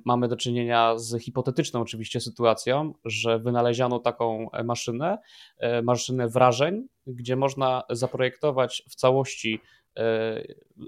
mamy 0.04 0.28
do 0.28 0.36
czynienia 0.36 0.98
z 0.98 1.22
hipotetyczną 1.22 1.80
oczywiście 1.80 2.20
sytuacją, 2.20 2.94
że 3.04 3.38
wynaleziono 3.38 3.98
taką 3.98 4.46
maszynę, 4.64 5.18
e, 5.58 5.82
maszynę 5.82 6.28
wrażeń, 6.28 6.86
gdzie 7.06 7.36
można 7.36 7.82
zaprojektować 7.90 8.82
w 8.90 8.94
całości 8.94 9.60
E, 9.60 9.81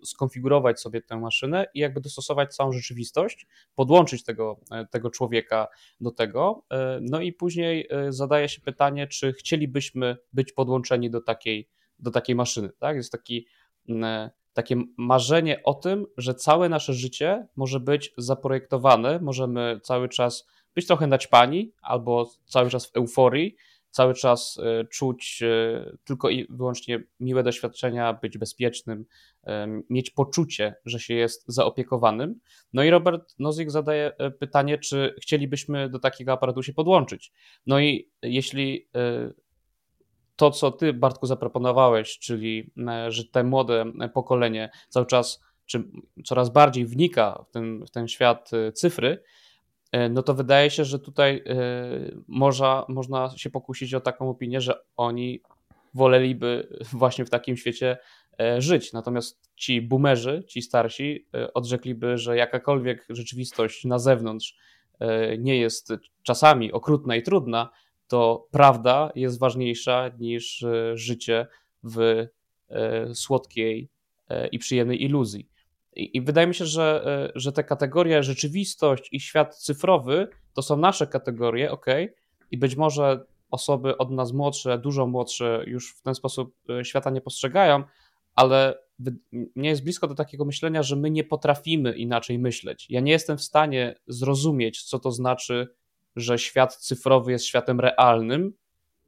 skonfigurować 0.04 0.80
sobie 0.80 1.02
tę 1.02 1.16
maszynę 1.16 1.66
i 1.74 1.78
jakby 1.78 2.00
dostosować 2.00 2.54
całą 2.54 2.72
rzeczywistość, 2.72 3.46
podłączyć 3.74 4.24
tego, 4.24 4.60
e, 4.70 4.86
tego 4.86 5.10
człowieka 5.10 5.68
do 6.00 6.10
tego. 6.10 6.64
E, 6.70 6.98
no 7.02 7.20
i 7.20 7.32
później 7.32 7.88
zadaje 8.08 8.48
się 8.48 8.60
pytanie, 8.60 9.06
czy 9.06 9.32
chcielibyśmy 9.32 10.16
być 10.32 10.52
podłączeni 10.52 11.10
do 11.10 11.20
takiej, 11.20 11.68
do 11.98 12.10
takiej 12.10 12.36
maszyny. 12.36 12.70
Tak? 12.78 12.96
Jest 12.96 13.12
taki, 13.12 13.46
takie 14.52 14.76
marzenie 14.98 15.62
o 15.62 15.74
tym, 15.74 16.06
że 16.16 16.34
całe 16.34 16.68
nasze 16.68 16.94
życie 16.94 17.46
może 17.56 17.80
być 17.80 18.14
zaprojektowane, 18.18 19.20
możemy 19.20 19.80
cały 19.82 20.08
czas 20.08 20.46
być 20.74 20.86
trochę 20.86 21.06
naćpani 21.06 21.72
albo 21.82 22.30
cały 22.46 22.70
czas 22.70 22.86
w 22.86 22.96
euforii, 22.96 23.56
cały 23.94 24.14
czas 24.14 24.60
czuć 24.90 25.42
tylko 26.04 26.30
i 26.30 26.46
wyłącznie 26.50 27.02
miłe 27.20 27.42
doświadczenia, 27.42 28.12
być 28.12 28.38
bezpiecznym, 28.38 29.04
mieć 29.90 30.10
poczucie, 30.10 30.74
że 30.84 31.00
się 31.00 31.14
jest 31.14 31.44
zaopiekowanym. 31.46 32.40
No 32.72 32.82
i 32.82 32.90
Robert 32.90 33.34
Nozik 33.38 33.70
zadaje 33.70 34.12
pytanie, 34.38 34.78
czy 34.78 35.14
chcielibyśmy 35.22 35.88
do 35.88 35.98
takiego 35.98 36.32
aparatu 36.32 36.62
się 36.62 36.72
podłączyć. 36.72 37.32
No 37.66 37.80
i 37.80 38.10
jeśli 38.22 38.88
to, 40.36 40.50
co 40.50 40.70
ty, 40.70 40.92
Bartku, 40.92 41.26
zaproponowałeś, 41.26 42.18
czyli 42.18 42.70
że 43.08 43.24
te 43.24 43.44
młode 43.44 43.84
pokolenie 44.14 44.70
cały 44.88 45.06
czas, 45.06 45.40
czy 45.66 45.84
coraz 46.24 46.50
bardziej 46.50 46.86
wnika 46.86 47.44
w 47.48 47.50
ten, 47.50 47.84
w 47.86 47.90
ten 47.90 48.08
świat 48.08 48.50
cyfry, 48.74 49.18
E, 49.18 49.18
no 50.10 50.22
to 50.22 50.34
wydaje 50.34 50.70
się, 50.70 50.84
że 50.84 50.98
tutaj 50.98 51.42
e, 51.46 51.54
można, 52.28 52.84
można 52.88 53.30
się 53.36 53.50
pokusić 53.50 53.94
o 53.94 54.00
taką 54.00 54.30
opinię, 54.30 54.60
że 54.60 54.84
oni 54.96 55.40
woleliby 55.94 56.68
właśnie 56.92 57.24
w 57.24 57.30
takim 57.30 57.56
świecie 57.56 57.98
e, 58.40 58.62
żyć. 58.62 58.92
Natomiast 58.92 59.50
ci 59.56 59.82
boomerzy, 59.82 60.44
ci 60.48 60.62
starsi, 60.62 61.26
odrzekliby, 61.54 62.18
że 62.18 62.36
jakakolwiek 62.36 63.06
rzeczywistość 63.08 63.84
na 63.84 63.98
zewnątrz 63.98 64.56
nie 65.38 65.58
jest 65.58 65.92
czasami 66.22 66.72
okrutna 66.72 67.16
i 67.16 67.22
trudna, 67.22 67.70
to 68.08 68.48
prawda 68.50 69.12
jest 69.14 69.38
ważniejsza 69.38 70.10
niż 70.18 70.64
życie 70.94 71.46
w 71.82 72.26
słodkiej 73.14 73.88
i 74.52 74.58
przyjemnej 74.58 75.02
iluzji. 75.02 75.48
I, 75.96 76.22
wydaje 76.22 76.46
mi 76.46 76.54
się, 76.54 76.66
że, 76.66 77.02
e, 77.06 77.32
że 77.34 77.52
te 77.52 77.64
kategorie 77.64 78.22
rzeczywistość 78.22 79.08
i 79.12 79.20
świat 79.20 79.56
cyfrowy 79.56 80.28
to 80.54 80.62
są 80.62 80.76
nasze 80.76 81.06
kategorie, 81.06 81.70
ok, 81.70 81.86
i 82.50 82.58
być 82.58 82.76
może 82.76 83.24
osoby 83.50 83.98
od 83.98 84.10
nas 84.10 84.32
młodsze, 84.32 84.78
dużo 84.78 85.06
młodsze 85.06 85.64
już 85.66 85.94
w 85.94 86.02
ten 86.02 86.14
sposób 86.14 86.54
e, 86.68 86.84
świata 86.84 87.10
nie 87.10 87.20
postrzegają, 87.20 87.84
ale 88.34 88.78
mnie 89.30 89.68
jest 89.68 89.84
blisko 89.84 90.06
do 90.06 90.14
takiego 90.14 90.44
myślenia, 90.44 90.82
że 90.82 90.96
my 90.96 91.10
nie 91.10 91.24
potrafimy 91.24 91.92
inaczej 91.92 92.38
myśleć. 92.38 92.86
Ja 92.90 93.00
nie 93.00 93.12
jestem 93.12 93.38
w 93.38 93.42
stanie 93.42 93.94
zrozumieć, 94.06 94.82
co 94.82 94.98
to 94.98 95.10
znaczy, 95.10 95.74
że 96.16 96.38
świat 96.38 96.76
cyfrowy 96.76 97.32
jest 97.32 97.44
światem 97.44 97.80
realnym, 97.80 98.52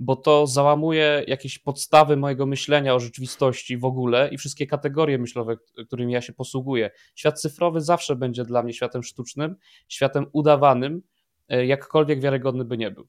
bo 0.01 0.17
to 0.17 0.47
załamuje 0.47 1.25
jakieś 1.27 1.59
podstawy 1.59 2.17
mojego 2.17 2.47
myślenia 2.47 2.95
o 2.95 3.01
rzeczywistości 3.01 3.79
w 3.79 3.85
ogóle 3.85 4.29
i 4.29 4.39
wszystkie 4.39 4.67
kategorie 4.67 5.19
myślowe, 5.19 5.57
którymi 5.87 6.13
ja 6.13 6.21
się 6.21 6.33
posługuję. 6.33 6.91
Świat 7.15 7.41
cyfrowy 7.41 7.81
zawsze 7.81 8.17
będzie 8.17 8.45
dla 8.45 8.63
mnie 8.63 8.73
światem 8.73 9.03
sztucznym, 9.03 9.57
światem 9.89 10.27
udawanym, 10.33 11.03
e, 11.49 11.67
jakkolwiek 11.67 12.21
wiarygodny 12.21 12.65
by 12.65 12.79
nie 12.79 12.91
był. 12.91 13.07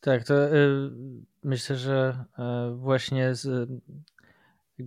Tak, 0.00 0.24
to 0.24 0.56
y, 0.56 0.90
myślę, 1.44 1.76
że 1.76 2.24
y, 2.38 2.74
właśnie 2.74 3.34
z, 3.34 3.70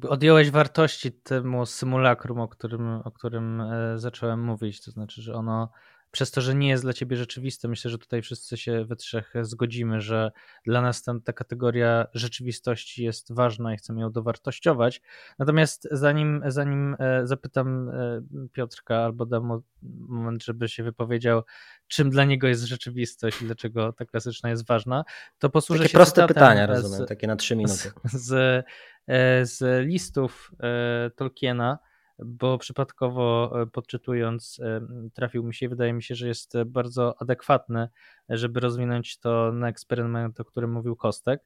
odjąłeś 0.10 0.52
wartości 0.52 1.12
temu 1.12 1.66
symulakrum, 1.66 2.40
o 2.40 2.48
którym, 2.48 3.02
o 3.04 3.12
którym 3.12 3.64
zacząłem 3.96 4.44
mówić. 4.44 4.86
To 4.86 4.92
znaczy, 4.92 5.22
że 5.22 5.34
ono 5.34 5.72
przez 6.12 6.32
to, 6.32 6.42
że 6.42 6.56
nie 6.56 6.70
jest 6.70 6.84
dla 6.84 6.94
ciebie 6.94 7.18
rzeczywiste, 7.18 7.68
myślę, 7.68 7.92
że 7.92 7.98
tutaj 7.98 8.22
wszyscy 8.22 8.58
się 8.58 8.86
we 8.86 8.96
trzech 8.96 9.34
zgodzimy, 9.42 10.02
że 10.02 10.32
dla 10.66 10.82
nas 10.82 11.04
ta, 11.04 11.14
ta 11.24 11.34
kategoria 11.34 12.08
rzeczywistości 12.14 13.04
jest 13.04 13.34
ważna 13.34 13.74
i 13.74 13.78
chcemy 13.78 14.02
ją 14.02 14.12
dowartościować. 14.12 15.02
Natomiast 15.40 15.88
zanim, 15.92 16.42
zanim 16.46 16.96
e, 17.00 17.28
zapytam 17.28 17.90
e, 17.90 18.22
Piotrka 18.54 18.98
albo 18.98 19.26
dam 19.26 19.44
mu 19.46 19.64
moment, 19.82 20.44
żeby 20.44 20.70
się 20.70 20.84
wypowiedział, 20.84 21.44
czym 21.88 22.10
dla 22.10 22.26
niego 22.26 22.48
jest 22.48 22.64
rzeczywistość 22.64 23.42
i 23.42 23.46
dlaczego 23.46 23.94
ta 23.94 24.06
klasyczna 24.06 24.50
jest 24.50 24.68
ważna, 24.68 25.04
to 25.40 25.50
posłużę 25.50 25.84
takie 25.84 25.94
proste 25.94 26.28
pytania, 26.28 26.66
rozumiem, 26.66 27.08
takie 27.08 27.28
na 27.28 27.36
trzy 27.36 27.56
minuty. 27.56 27.92
Z, 28.04 28.14
z, 28.14 28.34
e, 29.08 29.46
z 29.46 29.86
listów 29.88 30.52
Tolkiena, 31.16 31.80
bo 32.26 32.58
przypadkowo 32.58 33.52
e, 33.62 33.66
podczytując 33.66 34.60
e, 34.64 34.82
trafił 35.14 35.44
mi 35.44 35.54
się 35.54 35.66
i 35.66 35.70
wydaje 35.70 35.94
mi 35.94 36.04
się, 36.04 36.16
że 36.16 36.28
jest 36.28 36.54
bardzo 36.66 37.22
adekwatny, 37.22 37.90
żeby 38.30 38.60
rozwinąć 38.60 39.20
to 39.20 39.52
na 39.52 39.70
eksperyment, 39.70 40.40
o 40.40 40.46
którym 40.46 40.72
mówił 40.72 40.96
Kostek. 40.96 41.42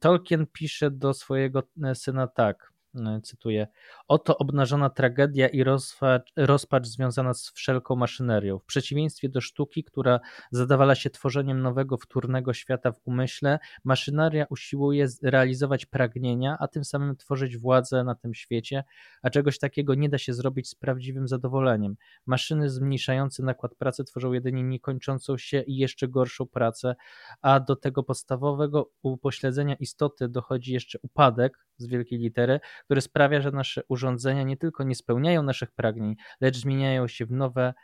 Tolkien 0.00 0.46
pisze 0.52 0.90
do 0.90 1.14
swojego 1.14 1.62
e, 1.84 1.94
syna 1.94 2.26
tak. 2.26 2.72
E, 2.94 3.20
cytuję, 3.22 3.66
oto 4.08 4.38
obnażona 4.38 4.90
tragedia 4.90 5.48
i 5.48 5.64
rozpacz, 5.64 6.32
rozpacz 6.36 6.86
związana 6.86 7.34
z 7.34 7.50
wszelką 7.50 7.96
maszynerią. 7.96 8.58
W 8.58 8.64
przeciwieństwie 8.64 9.28
do 9.28 9.40
sztuki, 9.40 9.84
która 9.84 10.20
zadawala 10.50 10.94
się 10.94 11.10
tworzeniem 11.10 11.62
nowego, 11.62 11.96
wtórnego 11.96 12.52
świata 12.52 12.92
w 12.92 13.00
umyśle, 13.04 13.58
maszyneria 13.84 14.46
usiłuje 14.50 15.06
realizować 15.22 15.86
pragnienia, 15.86 16.56
a 16.60 16.68
tym 16.68 16.84
samym 16.84 17.16
tworzyć 17.16 17.58
władzę 17.58 18.04
na 18.04 18.14
tym 18.14 18.34
świecie, 18.34 18.84
a 19.22 19.30
czegoś 19.30 19.58
takiego 19.58 19.94
nie 19.94 20.08
da 20.08 20.18
się 20.18 20.34
zrobić 20.34 20.68
z 20.68 20.74
prawdziwym 20.74 21.28
zadowoleniem. 21.28 21.96
Maszyny 22.26 22.70
zmniejszające 22.70 23.42
nakład 23.42 23.74
pracy 23.74 24.04
tworzą 24.04 24.32
jedynie 24.32 24.62
niekończącą 24.62 25.38
się 25.38 25.60
i 25.60 25.76
jeszcze 25.76 26.08
gorszą 26.08 26.46
pracę, 26.46 26.94
a 27.42 27.60
do 27.60 27.76
tego 27.76 28.02
podstawowego 28.02 28.90
upośledzenia 29.02 29.74
istoty 29.74 30.28
dochodzi 30.28 30.72
jeszcze 30.72 30.98
upadek 31.02 31.68
z 31.76 31.86
wielkiej 31.86 32.18
litery, 32.18 32.60
który 32.84 33.00
sprawia, 33.00 33.40
że 33.40 33.50
nasze 33.50 33.82
urządzenia 33.88 34.42
nie 34.42 34.56
tylko 34.56 34.84
nie 34.84 34.94
spełniają 34.94 35.42
naszych 35.42 35.70
pragnień, 35.70 36.16
lecz 36.40 36.56
zmieniają 36.56 37.08
się 37.08 37.26
w 37.26 37.32
nowe 37.32 37.74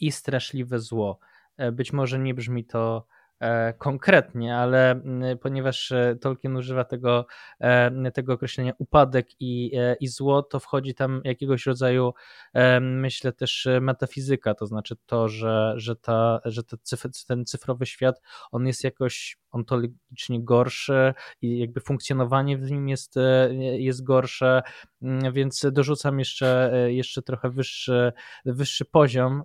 i 0.00 0.12
straszliwe 0.12 0.78
zło. 0.78 1.18
E, 1.56 1.72
być 1.72 1.92
może 1.92 2.18
nie 2.18 2.34
brzmi 2.34 2.64
to 2.64 3.06
E, 3.40 3.72
konkretnie, 3.72 4.56
ale 4.56 4.90
mm, 4.90 5.38
ponieważ 5.38 5.92
e, 5.92 6.16
Tolkien 6.20 6.56
używa 6.56 6.84
tego, 6.84 7.26
tego 8.14 8.32
określenia 8.32 8.72
upadek 8.78 9.28
i, 9.40 9.72
i 10.00 10.08
zło, 10.08 10.42
to 10.42 10.60
wchodzi 10.60 10.94
tam 10.94 11.20
jakiegoś 11.24 11.66
rodzaju, 11.66 12.14
myślę 12.80 13.32
też 13.32 13.68
metafizyka, 13.80 14.54
to 14.54 14.66
znaczy 14.66 14.96
to, 15.06 15.28
że, 15.28 15.74
że, 15.76 15.96
ta, 15.96 16.40
że 16.44 16.62
ten 17.26 17.44
cyfrowy 17.44 17.86
świat, 17.86 18.20
on 18.52 18.66
jest 18.66 18.84
jakoś 18.84 19.38
ontologicznie 19.50 20.44
gorszy 20.44 21.14
i 21.42 21.58
jakby 21.58 21.80
funkcjonowanie 21.80 22.58
w 22.58 22.70
nim 22.70 22.88
jest, 22.88 23.14
jest 23.78 24.04
gorsze, 24.04 24.62
mm, 25.02 25.32
więc 25.32 25.66
dorzucam 25.72 26.18
jeszcze, 26.18 26.72
jeszcze 26.86 27.22
trochę 27.22 27.50
wyższy, 27.50 28.12
wyższy 28.44 28.84
poziom, 28.84 29.42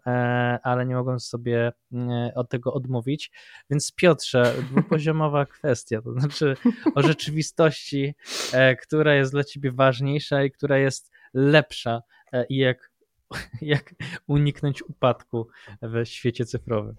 ale 0.63 0.85
nie 0.85 0.95
mogłem 0.95 1.19
sobie 1.19 1.71
mm, 1.91 2.31
od 2.35 2.49
tego 2.49 2.73
odmówić, 2.73 3.31
więc 3.69 3.91
Piotrze, 3.95 4.53
dwupoziomowa 4.71 5.45
kwestia, 5.55 6.01
to 6.01 6.13
znaczy 6.13 6.55
o 6.95 7.01
rzeczywistości, 7.01 8.15
e, 8.53 8.75
która 8.75 9.15
jest 9.15 9.31
dla 9.31 9.43
ciebie 9.43 9.71
ważniejsza 9.71 10.43
i 10.43 10.51
która 10.51 10.77
jest 10.77 11.11
lepsza 11.33 12.01
e, 12.31 12.45
i 12.45 12.57
jak, 12.57 12.91
jak 13.61 13.93
uniknąć 14.27 14.83
upadku 14.83 15.47
w 15.81 16.05
świecie 16.05 16.45
cyfrowym. 16.45 16.95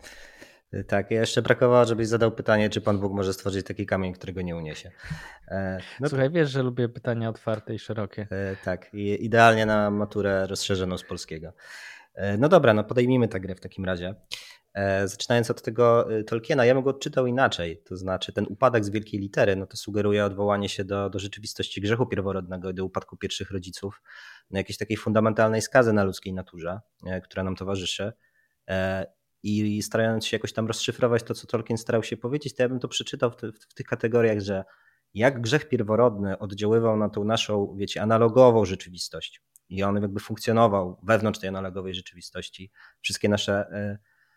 Tak, 0.89 1.11
jeszcze 1.11 1.43
brakowało, 1.43 1.85
żebyś 1.85 2.09
zadał 2.09 2.33
pytanie, 2.33 2.71
czy 2.71 2.81
Pan 2.81 2.99
Bóg 2.99 3.13
może 3.13 3.33
stworzyć 3.33 3.67
taki 3.67 3.87
kamień, 3.87 4.13
którego 4.13 4.43
nie 4.43 4.57
uniesie. 4.57 4.91
E, 5.49 5.79
no 6.01 6.09
Słuchaj, 6.09 6.31
wiesz, 6.31 6.51
że 6.51 6.63
lubię 6.63 6.89
pytania 6.89 7.29
otwarte 7.29 7.75
i 7.75 7.79
szerokie. 7.79 8.27
Tak, 8.65 8.95
i 8.95 9.25
idealnie 9.25 9.67
na 9.67 9.91
maturę 9.91 10.47
rozszerzoną 10.47 10.99
z 10.99 11.05
polskiego. 11.05 11.53
No 12.39 12.49
dobra, 12.49 12.75
no 12.75 12.85
podejmijmy 12.85 13.29
tę 13.29 13.41
grę 13.41 13.55
w 13.55 13.61
takim 13.61 13.85
razie. 13.85 14.15
E, 14.75 15.09
zaczynając 15.09 15.51
od 15.51 15.63
tego 15.63 16.13
e, 16.19 16.25
Tolkiena, 16.25 16.65
ja 16.65 16.75
bym 16.75 16.83
go 16.83 16.91
odczytał 16.91 17.27
inaczej, 17.27 17.83
to 17.85 17.97
znaczy 17.97 18.33
ten 18.33 18.47
upadek 18.49 18.85
z 18.85 18.91
wielkiej 18.91 19.21
litery, 19.21 19.57
no 19.57 19.67
to 19.67 19.77
sugeruje 19.77 20.25
odwołanie 20.25 20.69
się 20.69 20.85
do, 20.85 21.11
do 21.11 21.19
rzeczywistości 21.19 21.81
grzechu 21.81 22.07
pierworodnego 22.07 22.71
i 22.71 22.75
do 22.75 22.85
upadku 22.85 23.17
pierwszych 23.17 23.51
rodziców, 23.51 24.03
no 24.51 24.59
jakiejś 24.59 24.79
takiej 24.79 24.97
fundamentalnej 24.97 25.63
skazy 25.63 25.93
na 25.93 26.05
ludzkiej 26.05 26.33
naturze, 26.33 26.81
e, 27.07 27.21
która 27.21 27.45
nam 27.45 27.57
towarzyszy. 27.57 28.13
I 29.47 29.83
starając 29.83 30.27
się 30.27 30.37
jakoś 30.37 30.53
tam 30.53 30.67
rozszyfrować 30.67 31.23
to, 31.23 31.35
co 31.35 31.47
Tolkien 31.47 31.79
starał 31.79 32.03
się 32.03 32.17
powiedzieć, 32.17 32.55
to 32.55 32.63
ja 32.63 32.69
bym 32.69 32.81
to 32.81 32.89
przeczytał 32.89 33.31
w, 33.31 33.37
te, 33.37 33.53
w 33.53 33.75
tych 33.75 33.87
kategoriach, 33.87 34.41
że 34.41 34.65
jak 35.15 35.41
grzech 35.41 35.69
pierworodny 35.69 36.39
oddziaływał 36.39 36.97
na 36.97 37.09
tą 37.09 37.25
naszą, 37.25 37.77
wiecie, 37.79 38.03
analogową 38.03 38.65
rzeczywistość 38.65 39.43
i 39.69 39.83
on 39.83 40.03
jakby 40.03 40.21
funkcjonował 40.21 41.01
wewnątrz 41.03 41.41
tej 41.41 41.49
analogowej 41.49 41.95
rzeczywistości. 41.95 42.71
Wszystkie 43.01 43.29
nasze 43.29 43.67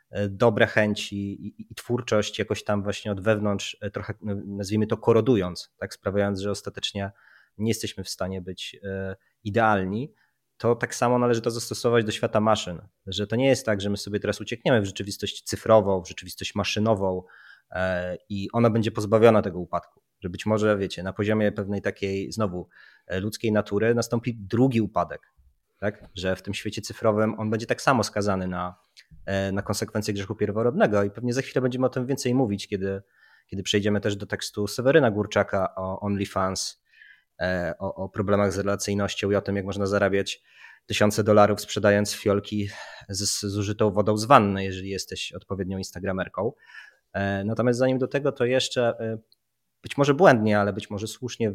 E, 0.10 0.30
dobre 0.30 0.68
chęci 0.68 1.48
i, 1.48 1.76
twórczość 1.76 2.40
jakoś 2.40 2.64
tam 2.64 2.84
właśnie 2.84 3.12
od 3.12 3.22
wewnątrz 3.22 3.78
e, 3.82 3.92
trochę 3.92 4.14
no, 4.22 4.36
nazwijmy 4.46 4.88
to 4.88 4.98
korodując, 4.98 5.74
tak 5.78 5.94
sprawiając, 5.94 6.40
że 6.40 6.52
ostatecznie 6.52 7.12
nie 7.58 7.70
jesteśmy 7.70 8.04
w 8.04 8.10
stanie 8.10 8.42
być 8.42 8.80
e, 8.84 9.16
idealni, 9.44 10.14
to 10.58 10.76
tak 10.76 10.96
samo 10.96 11.20
należy 11.20 11.42
to 11.42 11.52
zastosować 11.52 12.06
do 12.06 12.12
świata 12.12 12.40
maszyn, 12.40 12.82
że 13.08 13.28
to 13.28 13.36
nie 13.36 13.48
jest 13.48 13.66
tak, 13.66 13.82
że 13.82 13.90
my 13.90 13.98
sobie 13.98 14.20
teraz 14.20 14.42
uciekniemy 14.42 14.82
w 14.82 14.86
rzeczywistość 14.86 15.44
cyfrową, 15.44 16.02
w 16.02 16.08
rzeczywistość 16.08 16.56
maszynową 16.56 17.24
i 18.30 18.48
ona 18.54 18.70
będzie 18.70 18.92
pozbawiona 18.92 19.42
tego 19.42 19.60
upadku, 19.60 20.02
że 20.20 20.30
być 20.30 20.46
może 20.46 20.78
wiecie, 20.78 21.04
na 21.04 21.14
poziomie 21.14 21.52
pewnej 21.52 21.82
takiej 21.82 22.32
znowu 22.32 22.70
ludzkiej 23.22 23.52
natury 23.52 23.96
nastąpi 23.96 24.36
drugi 24.36 24.82
upadek, 24.82 25.34
tak? 25.80 26.10
że 26.16 26.36
w 26.36 26.42
tym 26.42 26.54
świecie 26.54 26.82
cyfrowym 26.82 27.40
on 27.40 27.50
będzie 27.50 27.66
tak 27.66 27.82
samo 27.82 28.04
skazany 28.04 28.48
na, 28.48 28.76
e, 29.26 29.52
na 29.52 29.62
konsekwencje 29.62 30.14
grzechu 30.14 30.36
pierworodnego 30.36 31.04
i 31.04 31.12
pewnie 31.12 31.34
za 31.34 31.42
chwilę 31.42 31.62
będziemy 31.62 31.86
o 31.86 31.90
tym 31.90 32.06
więcej 32.06 32.36
mówić, 32.36 32.68
kiedy, 32.68 33.02
kiedy 33.48 33.64
przejdziemy 33.64 34.02
też 34.02 34.16
do 34.16 34.26
tekstu 34.26 34.68
Seweryna 34.68 35.12
Górczaka 35.12 35.76
o 35.76 36.00
OnlyFans, 36.00 36.72
e, 36.74 36.87
o, 37.80 37.96
o 37.96 38.10
problemach 38.10 38.54
z 38.54 38.58
relacyjnością 38.58 39.32
i 39.32 39.36
o 39.36 39.42
tym, 39.42 39.56
jak 39.56 39.66
można 39.66 39.86
zarabiać 39.86 40.42
tysiące 40.86 41.24
dolarów 41.24 41.62
sprzedając 41.62 42.14
fiolki 42.14 42.70
z 43.10 43.46
zużytą 43.46 43.92
wodą 43.92 44.18
z 44.18 44.26
wanny, 44.26 44.64
jeżeli 44.64 44.90
jesteś 44.90 45.32
odpowiednią 45.32 45.78
instagramerką. 45.78 46.52
E, 47.14 47.44
natomiast 47.44 47.80
zanim 47.80 47.98
do 47.98 48.08
tego, 48.08 48.32
to 48.32 48.46
jeszcze 48.46 49.00
e, 49.00 49.18
być 49.84 49.98
może 49.98 50.14
błędnie, 50.14 50.60
ale 50.60 50.74
być 50.74 50.90
może 50.90 51.08
słusznie, 51.08 51.54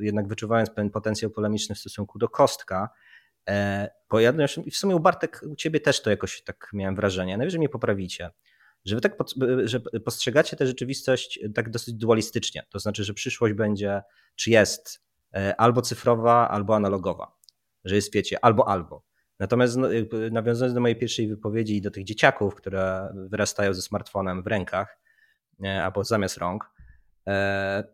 jednak 0.00 0.28
wyczuwając 0.28 0.70
pewien 0.70 0.90
potencjał 0.90 1.30
polemiczny 1.30 1.74
w 1.74 1.78
stosunku 1.78 2.18
do 2.18 2.28
Kostka, 2.28 2.88
bo 4.10 4.20
ja 4.20 4.32
i 4.64 4.70
w 4.70 4.76
sumie 4.76 4.96
u 4.96 5.00
Bartek, 5.00 5.40
u 5.50 5.56
ciebie 5.56 5.80
też 5.80 6.02
to 6.02 6.10
jakoś 6.10 6.42
tak 6.42 6.70
miałem 6.72 6.96
wrażenie, 6.96 7.36
najwyżej 7.36 7.58
mnie 7.58 7.68
poprawicie, 7.68 8.30
że 8.84 8.94
wy 8.94 9.00
tak 9.00 9.16
że 9.64 9.80
postrzegacie 9.80 10.56
tę 10.56 10.66
rzeczywistość 10.66 11.40
tak 11.54 11.70
dosyć 11.70 11.94
dualistycznie, 11.94 12.66
to 12.70 12.78
znaczy, 12.78 13.04
że 13.04 13.14
przyszłość 13.14 13.54
będzie, 13.54 14.02
czy 14.36 14.50
jest 14.50 14.98
e, 14.98 15.03
albo 15.58 15.82
cyfrowa, 15.82 16.48
albo 16.48 16.76
analogowa, 16.76 17.36
że 17.84 17.94
jest, 17.94 18.14
wiecie, 18.14 18.44
albo 18.44 18.68
albo. 18.68 19.04
Natomiast 19.38 19.76
no, 19.76 19.88
nawiązując 20.30 20.74
do 20.74 20.80
mojej 20.80 20.96
pierwszej 20.96 21.28
wypowiedzi 21.28 21.76
i 21.76 21.82
do 21.82 21.90
tych 21.90 22.04
dzieciaków, 22.04 22.54
które 22.54 23.12
wyrastają 23.14 23.74
ze 23.74 23.82
smartfonem 23.82 24.42
w 24.42 24.46
rękach 24.46 24.98
e, 25.64 25.84
albo 25.84 26.04
zamiast 26.04 26.36
rąk, 26.36 26.70
e, 27.28 27.84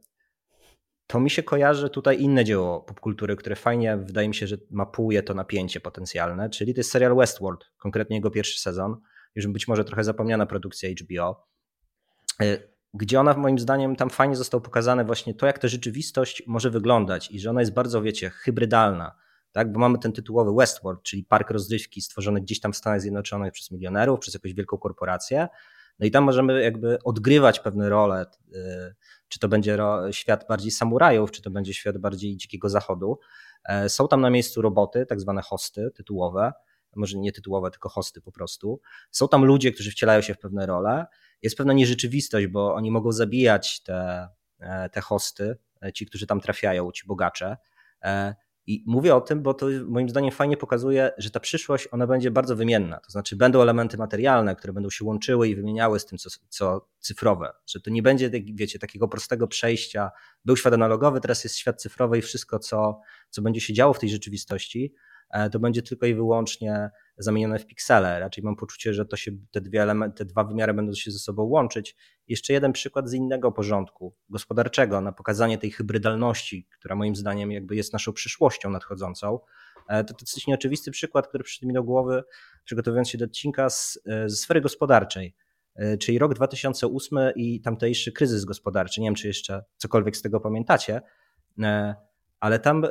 to 1.06 1.20
mi 1.20 1.30
się 1.30 1.42
kojarzy 1.42 1.90
tutaj 1.90 2.20
inne 2.20 2.44
dzieło 2.44 2.80
popkultury, 2.80 3.36
które 3.36 3.56
fajnie 3.56 3.96
wydaje 3.96 4.28
mi 4.28 4.34
się, 4.34 4.46
że 4.46 4.56
mapuje 4.70 5.22
to 5.22 5.34
napięcie 5.34 5.80
potencjalne, 5.80 6.50
czyli 6.50 6.74
to 6.74 6.80
jest 6.80 6.90
serial 6.90 7.16
Westworld, 7.16 7.72
konkretnie 7.78 8.16
jego 8.16 8.30
pierwszy 8.30 8.60
sezon, 8.60 9.00
już 9.34 9.46
być 9.46 9.68
może 9.68 9.84
trochę 9.84 10.04
zapomniana 10.04 10.46
produkcja 10.46 10.90
HBO, 10.90 11.46
e, 12.42 12.58
gdzie 12.94 13.20
ona 13.20 13.34
moim 13.34 13.58
zdaniem 13.58 13.96
tam 13.96 14.10
fajnie 14.10 14.36
został 14.36 14.60
pokazane 14.60 15.04
właśnie 15.04 15.34
to, 15.34 15.46
jak 15.46 15.58
ta 15.58 15.68
rzeczywistość 15.68 16.42
może 16.46 16.70
wyglądać 16.70 17.30
i 17.30 17.40
że 17.40 17.50
ona 17.50 17.60
jest 17.60 17.72
bardzo, 17.72 18.02
wiecie, 18.02 18.30
hybrydalna, 18.30 19.14
tak? 19.52 19.72
bo 19.72 19.80
mamy 19.80 19.98
ten 19.98 20.12
tytułowy 20.12 20.54
Westworld, 20.54 21.02
czyli 21.02 21.24
park 21.24 21.50
rozrywki 21.50 22.00
stworzony 22.00 22.40
gdzieś 22.40 22.60
tam 22.60 22.72
w 22.72 22.76
Stanach 22.76 23.00
Zjednoczonych 23.00 23.52
przez 23.52 23.70
milionerów, 23.70 24.20
przez 24.20 24.34
jakąś 24.34 24.54
wielką 24.54 24.78
korporację, 24.78 25.48
no 25.98 26.06
i 26.06 26.10
tam 26.10 26.24
możemy 26.24 26.62
jakby 26.62 26.98
odgrywać 27.04 27.60
pewne 27.60 27.88
role, 27.88 28.26
e, 28.54 28.94
czy 29.28 29.38
to 29.38 29.48
będzie 29.48 29.78
świat 30.10 30.46
bardziej 30.48 30.70
samurajów, 30.70 31.30
czy 31.30 31.42
to 31.42 31.50
będzie 31.50 31.74
świat 31.74 31.98
bardziej 31.98 32.36
dzikiego 32.36 32.68
zachodu. 32.68 33.18
E, 33.64 33.88
są 33.88 34.08
tam 34.08 34.20
na 34.20 34.30
miejscu 34.30 34.62
roboty, 34.62 35.06
tak 35.06 35.20
zwane 35.20 35.42
hosty 35.42 35.90
tytułowe, 35.94 36.52
może 36.96 37.18
nie 37.18 37.32
tytułowe, 37.32 37.70
tylko 37.70 37.88
hosty 37.88 38.20
po 38.20 38.32
prostu. 38.32 38.80
Są 39.10 39.28
tam 39.28 39.44
ludzie, 39.44 39.72
którzy 39.72 39.90
wcielają 39.90 40.20
się 40.20 40.34
w 40.34 40.38
pewne 40.38 40.66
role. 40.66 41.06
Jest 41.42 41.56
pewna 41.56 41.72
nierzeczywistość, 41.72 42.46
bo 42.46 42.74
oni 42.74 42.90
mogą 42.90 43.12
zabijać 43.12 43.82
te, 43.82 44.28
e, 44.58 44.88
te 44.88 45.00
hosty, 45.00 45.56
e, 45.82 45.92
ci, 45.92 46.06
którzy 46.06 46.26
tam 46.26 46.40
trafiają, 46.40 46.92
ci 46.92 47.06
bogacze. 47.06 47.56
E, 48.02 48.34
I 48.66 48.84
mówię 48.86 49.14
o 49.14 49.20
tym, 49.20 49.42
bo 49.42 49.54
to 49.54 49.66
moim 49.86 50.08
zdaniem 50.08 50.30
fajnie 50.30 50.56
pokazuje, 50.56 51.10
że 51.18 51.30
ta 51.30 51.40
przyszłość 51.40 51.88
ona 51.90 52.06
będzie 52.06 52.30
bardzo 52.30 52.56
wymienna. 52.56 53.00
To 53.00 53.10
znaczy 53.10 53.36
będą 53.36 53.62
elementy 53.62 53.98
materialne, 53.98 54.56
które 54.56 54.72
będą 54.72 54.90
się 54.90 55.04
łączyły 55.04 55.48
i 55.48 55.56
wymieniały 55.56 56.00
z 56.00 56.06
tym, 56.06 56.18
co, 56.18 56.30
co 56.48 56.88
cyfrowe. 56.98 57.52
Że 57.66 57.80
to 57.80 57.90
nie 57.90 58.02
będzie, 58.02 58.30
wiecie, 58.54 58.78
takiego 58.78 59.08
prostego 59.08 59.48
przejścia. 59.48 60.10
Był 60.44 60.56
świat 60.56 60.74
analogowy, 60.74 61.20
teraz 61.20 61.44
jest 61.44 61.56
świat 61.56 61.82
cyfrowy 61.82 62.18
i 62.18 62.22
wszystko, 62.22 62.58
co, 62.58 63.00
co 63.30 63.42
będzie 63.42 63.60
się 63.60 63.72
działo 63.72 63.94
w 63.94 63.98
tej 63.98 64.10
rzeczywistości, 64.10 64.94
to 65.52 65.58
będzie 65.58 65.82
tylko 65.82 66.06
i 66.06 66.14
wyłącznie 66.14 66.90
zamienione 67.18 67.58
w 67.58 67.66
piksele. 67.66 68.20
Raczej 68.20 68.44
mam 68.44 68.56
poczucie, 68.56 68.94
że 68.94 69.06
to 69.06 69.16
się, 69.16 69.30
te, 69.50 69.60
dwie 69.60 69.82
elementy, 69.82 70.18
te 70.18 70.24
dwa 70.24 70.44
wymiary 70.44 70.74
będą 70.74 70.94
się 70.94 71.10
ze 71.10 71.18
sobą 71.18 71.42
łączyć. 71.42 71.96
Jeszcze 72.28 72.52
jeden 72.52 72.72
przykład 72.72 73.08
z 73.08 73.14
innego 73.14 73.52
porządku 73.52 74.14
gospodarczego 74.28 75.00
na 75.00 75.12
pokazanie 75.12 75.58
tej 75.58 75.70
hybrydalności, 75.70 76.68
która 76.78 76.94
moim 76.96 77.16
zdaniem 77.16 77.52
jakby 77.52 77.76
jest 77.76 77.92
naszą 77.92 78.12
przyszłością 78.12 78.70
nadchodzącą. 78.70 79.38
E, 79.88 80.04
to 80.04 80.14
dosyć 80.20 80.46
nieoczywisty 80.46 80.90
przykład, 80.90 81.28
który 81.28 81.44
przyszedł 81.44 81.68
mi 81.68 81.74
do 81.74 81.82
głowy, 81.82 82.22
przygotowując 82.64 83.08
się 83.08 83.18
do 83.18 83.24
odcinka 83.24 83.70
z, 83.70 83.98
e, 84.06 84.28
z 84.28 84.40
sfery 84.40 84.60
gospodarczej 84.60 85.34
czyli 86.00 86.18
rok 86.18 86.34
2008 86.34 87.18
i 87.36 87.60
tamtejszy 87.60 88.12
kryzys 88.12 88.44
gospodarczy. 88.44 89.00
Nie 89.00 89.06
wiem, 89.06 89.14
czy 89.14 89.26
jeszcze 89.26 89.64
cokolwiek 89.76 90.16
z 90.16 90.22
tego 90.22 90.40
pamiętacie 90.40 91.02
ale 92.40 92.58
tam 92.58 92.84
e, 92.84 92.88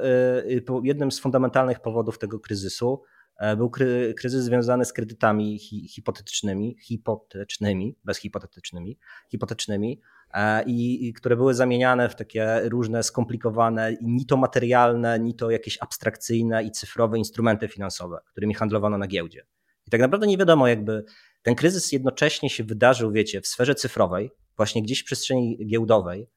jednym 0.84 1.12
z 1.12 1.20
fundamentalnych 1.20 1.80
powodów 1.80 2.20
tego 2.20 2.40
kryzysu 2.40 3.02
e, 3.38 3.56
był 3.56 3.70
kryzys 4.18 4.44
związany 4.44 4.86
z 4.86 4.94
kredytami 4.94 5.60
hipotetycznymi, 5.90 6.78
hipotecznymi, 6.82 7.96
bez 8.04 8.18
hipotetycznymi, 8.18 8.98
hipotecznymi, 9.32 10.02
e, 10.34 10.64
i, 10.64 11.14
które 11.14 11.36
były 11.36 11.54
zamieniane 11.54 12.10
w 12.10 12.16
takie 12.16 12.62
różne 12.64 13.04
skomplikowane, 13.04 13.94
ni 14.02 14.26
to 14.26 14.38
materialne, 14.38 15.20
ni 15.20 15.36
to 15.36 15.52
jakieś 15.52 15.78
abstrakcyjne 15.82 16.64
i 16.64 16.72
cyfrowe 16.72 17.18
instrumenty 17.18 17.68
finansowe, 17.68 18.20
którymi 18.32 18.54
handlowano 18.54 18.98
na 18.98 19.08
giełdzie. 19.08 19.46
I 19.88 19.92
tak 19.92 20.02
naprawdę 20.02 20.28
nie 20.28 20.38
wiadomo, 20.38 20.68
jakby 20.68 21.04
ten 21.42 21.56
kryzys 21.56 21.92
jednocześnie 21.92 22.50
się 22.50 22.64
wydarzył, 22.64 23.12
wiecie, 23.12 23.42
w 23.42 23.48
sferze 23.48 23.76
cyfrowej, 23.76 24.32
właśnie 24.58 24.84
gdzieś 24.84 25.02
w 25.02 25.06
przestrzeni 25.06 25.68
giełdowej, 25.68 26.30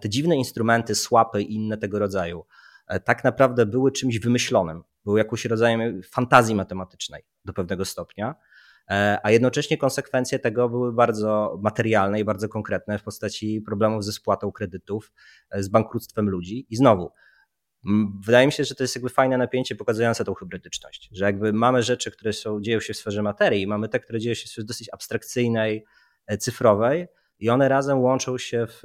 te 0.00 0.08
dziwne 0.08 0.36
instrumenty, 0.36 0.94
słapy 0.94 1.42
i 1.42 1.54
inne 1.54 1.76
tego 1.76 1.98
rodzaju, 1.98 2.46
e, 2.86 3.00
tak 3.00 3.24
naprawdę 3.24 3.66
były 3.66 3.92
czymś 3.92 4.18
wymyślonym, 4.18 4.82
były 5.04 5.18
jakimś 5.18 5.44
rodzajem 5.44 6.00
fantazji 6.02 6.54
matematycznej 6.54 7.22
do 7.44 7.52
pewnego 7.52 7.84
stopnia, 7.84 8.34
e, 8.90 9.18
a 9.22 9.30
jednocześnie 9.30 9.78
konsekwencje 9.78 10.38
tego 10.38 10.68
były 10.68 10.92
bardzo 10.92 11.58
materialne 11.62 12.20
i 12.20 12.24
bardzo 12.24 12.48
konkretne 12.48 12.98
w 12.98 13.02
postaci 13.02 13.60
problemów 13.60 14.04
ze 14.04 14.12
spłatą 14.12 14.52
kredytów, 14.52 15.12
z 15.54 15.68
bankructwem 15.68 16.28
ludzi. 16.30 16.66
I 16.70 16.76
znowu, 16.76 17.10
wydaje 18.26 18.46
mi 18.46 18.52
się, 18.52 18.64
że 18.64 18.74
to 18.74 18.84
jest 18.84 18.96
jakby 18.96 19.10
fajne 19.10 19.38
napięcie 19.38 19.74
pokazujące 19.74 20.24
tą 20.24 20.34
hybrydyczność, 20.34 21.08
że 21.12 21.24
jakby 21.24 21.52
mamy 21.52 21.82
rzeczy, 21.82 22.10
które 22.10 22.32
są, 22.32 22.60
dzieją 22.60 22.80
się 22.80 22.94
w 22.94 22.96
sferze 22.96 23.22
materii, 23.22 23.66
mamy 23.66 23.88
te, 23.88 24.00
które 24.00 24.20
dzieją 24.20 24.34
się 24.34 24.46
w 24.46 24.48
sferze 24.48 24.66
dosyć 24.66 24.88
abstrakcyjnej, 24.92 25.84
cyfrowej 26.38 27.06
i 27.38 27.50
one 27.50 27.68
razem 27.68 27.98
łączą 27.98 28.38
się 28.38 28.66
w 28.66 28.82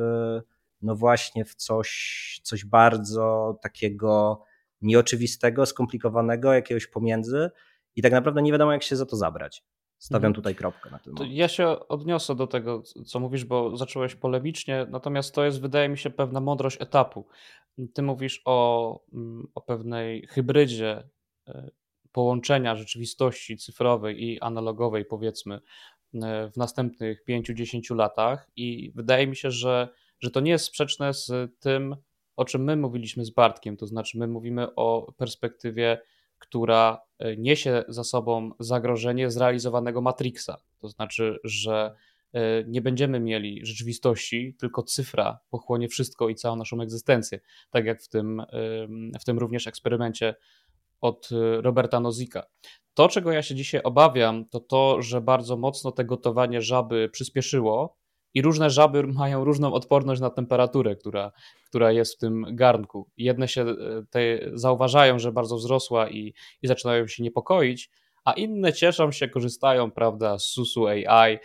no 0.82 0.96
właśnie 0.96 1.46
w 1.46 1.56
coś, 1.56 2.40
coś 2.44 2.66
bardzo 2.66 3.58
takiego 3.62 4.42
nieoczywistego, 4.82 5.66
skomplikowanego, 5.66 6.54
jakiegoś 6.54 6.88
pomiędzy 6.88 7.50
i 7.96 8.02
tak 8.02 8.12
naprawdę 8.12 8.42
nie 8.42 8.52
wiadomo, 8.52 8.72
jak 8.72 8.84
się 8.84 8.96
za 8.96 9.06
to 9.06 9.16
zabrać. 9.16 9.64
Stawiam 9.98 10.30
mhm. 10.30 10.34
tutaj 10.34 10.56
kropkę 10.56 10.90
na 10.90 11.00
tym. 11.00 11.16
Ja 11.30 11.48
się 11.48 11.88
odniosę 11.88 12.36
do 12.36 12.48
tego, 12.48 12.84
co 13.06 13.20
mówisz, 13.20 13.46
bo 13.46 13.78
zacząłeś 13.78 14.16
polemicznie, 14.16 14.88
natomiast 14.90 15.36
to 15.36 15.46
jest, 15.46 15.62
wydaje 15.62 15.90
mi 15.90 15.98
się, 15.98 16.10
pewna 16.10 16.42
mądrość 16.42 16.82
etapu. 16.82 17.28
Ty 17.94 18.02
mówisz 18.02 18.42
o, 18.46 19.00
mm, 19.14 19.48
o 19.56 19.62
pewnej 19.62 20.28
hybrydzie 20.28 21.10
e, 21.48 21.70
połączenia 22.12 22.76
rzeczywistości 22.76 23.58
cyfrowej 23.58 24.24
i 24.24 24.40
analogowej, 24.42 25.06
powiedzmy, 25.06 25.56
e, 26.14 26.52
w 26.52 26.58
następnych 26.58 27.24
5-10 27.30 27.96
latach, 27.96 28.50
i 28.56 28.92
wydaje 28.96 29.28
mi 29.28 29.36
się, 29.36 29.52
że 29.52 29.90
że 30.26 30.32
to 30.32 30.40
nie 30.40 30.52
jest 30.52 30.66
sprzeczne 30.66 31.14
z 31.14 31.32
tym, 31.60 31.96
o 32.36 32.46
czym 32.46 32.64
my 32.64 32.76
mówiliśmy 32.76 33.26
z 33.26 33.30
Bartkiem. 33.30 33.78
To 33.78 33.88
znaczy, 33.88 34.18
my 34.18 34.28
mówimy 34.28 34.76
o 34.76 35.14
perspektywie, 35.18 36.02
która 36.40 37.02
e, 37.20 37.38
niesie 37.38 37.84
za 37.88 38.04
sobą 38.04 38.52
zagrożenie 38.60 39.32
zrealizowanego 39.32 40.02
Matrixa. 40.02 40.58
To 40.80 40.90
znaczy, 40.90 41.40
że 41.44 41.96
e, 42.34 42.64
nie 42.68 42.82
będziemy 42.82 43.20
mieli 43.20 43.66
rzeczywistości, 43.66 44.56
tylko 44.60 44.84
cyfra 44.84 45.40
pochłonie 45.50 45.88
wszystko 45.88 46.30
i 46.30 46.36
całą 46.36 46.56
naszą 46.56 46.82
egzystencję. 46.82 47.40
Tak 47.70 47.86
jak 47.86 48.02
w 48.02 48.10
tym, 48.10 48.42
w 49.22 49.26
tym 49.26 49.40
również 49.40 49.68
eksperymencie 49.68 50.36
od 51.02 51.30
e, 51.32 51.62
Roberta 51.62 52.00
Nozika. 52.00 52.46
To, 52.94 53.10
czego 53.10 53.32
ja 53.32 53.42
się 53.42 53.56
dzisiaj 53.56 53.82
obawiam, 53.84 54.46
to 54.50 54.60
to, 54.60 55.02
że 55.02 55.22
bardzo 55.22 55.58
mocno 55.58 55.92
te 55.92 56.06
gotowanie 56.06 56.62
żaby 56.62 57.10
przyspieszyło 57.10 57.98
i 58.36 58.41
różne 58.41 58.69
żaby 58.69 59.04
mają 59.04 59.43
różną 59.43 59.74
odporność 59.74 60.21
na 60.21 60.30
temperaturę, 60.30 60.95
która, 60.95 61.32
która 61.65 61.91
jest 61.91 62.15
w 62.15 62.17
tym 62.17 62.45
garnku. 62.50 63.10
Jedne 63.17 63.48
się 63.48 63.65
e, 64.15 64.39
zauważają, 64.54 65.19
że 65.19 65.32
bardzo 65.32 65.56
wzrosła 65.56 66.10
i, 66.10 66.34
i 66.62 66.67
zaczynają 66.67 67.08
się 67.08 67.24
niepokoić, 67.24 67.89
a 68.26 68.34
inne 68.34 68.74
cieszą 68.74 69.12
się, 69.12 69.28
korzystają, 69.28 69.91
prawda, 69.91 70.39
z 70.39 70.43
SUSU 70.43 70.88
AI, 70.88 71.39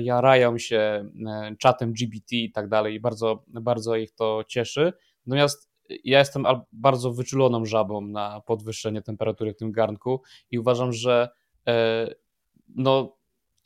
jarają 0.00 0.58
się 0.58 0.78
e, 0.78 1.56
czatem 1.58 1.92
GBT 1.92 2.32
i 2.32 2.52
tak 2.52 2.68
dalej 2.68 3.00
bardzo, 3.00 3.44
bardzo 3.46 3.96
ich 3.96 4.14
to 4.14 4.44
cieszy. 4.48 4.92
Natomiast 5.26 5.70
ja 6.04 6.18
jestem 6.18 6.44
bardzo 6.72 7.12
wyczuloną 7.12 7.64
żabą 7.64 8.00
na 8.00 8.40
podwyższenie 8.40 9.02
temperatury 9.02 9.54
w 9.54 9.56
tym 9.56 9.72
garnku 9.72 10.22
i 10.50 10.58
uważam, 10.58 10.92
że 10.92 11.28
e, 11.68 12.06
no, 12.76 13.16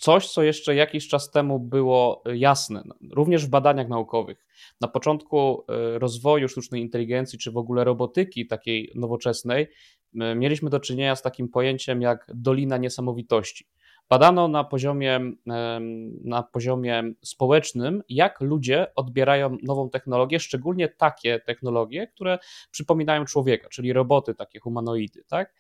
coś, 0.05 0.31
co 0.31 0.43
jeszcze 0.43 0.75
jakiś 0.75 1.09
czas 1.09 1.31
temu 1.31 1.61
było 1.61 2.23
e, 2.27 2.37
jasne, 2.37 2.83
no, 2.87 2.95
również 3.11 3.47
w 3.47 3.49
badaniach 3.49 3.89
naukowych. 3.89 4.47
Na 4.81 4.89
początku 4.89 5.65
e, 5.69 5.99
rozwoju 5.99 6.49
sztucznej 6.49 6.83
inteligencji, 6.83 7.39
czy 7.39 7.51
w 7.53 7.57
ogóle 7.57 7.85
robotyki 7.85 8.47
takiej 8.47 8.93
nowoczesnej, 8.95 9.67
mieliśmy 10.37 10.71
do 10.71 10.81
czynienia 10.81 11.17
z 11.17 11.23
takim 11.23 11.49
pojęciem 11.49 12.03
jak 12.03 12.27
Dolina 12.35 12.77
Niesamowitości. 12.77 13.67
Badano 14.09 14.49
na 14.49 14.65
poziomie, 14.65 15.21
na 16.25 16.43
poziomie 16.43 17.03
społecznym, 17.23 18.03
jak 18.09 18.41
ludzie 18.41 18.87
odbierają 18.95 19.57
nową 19.63 19.91
technologię, 19.91 20.41
szczególnie 20.41 20.89
takie 20.89 21.41
technologie, 21.41 22.07
które 22.07 22.39
przypominają 22.71 23.25
człowieka, 23.25 23.69
czyli 23.69 23.93
roboty, 23.93 24.35
takie 24.35 24.61
humanoidy. 24.61 25.25
Tak? 25.29 25.55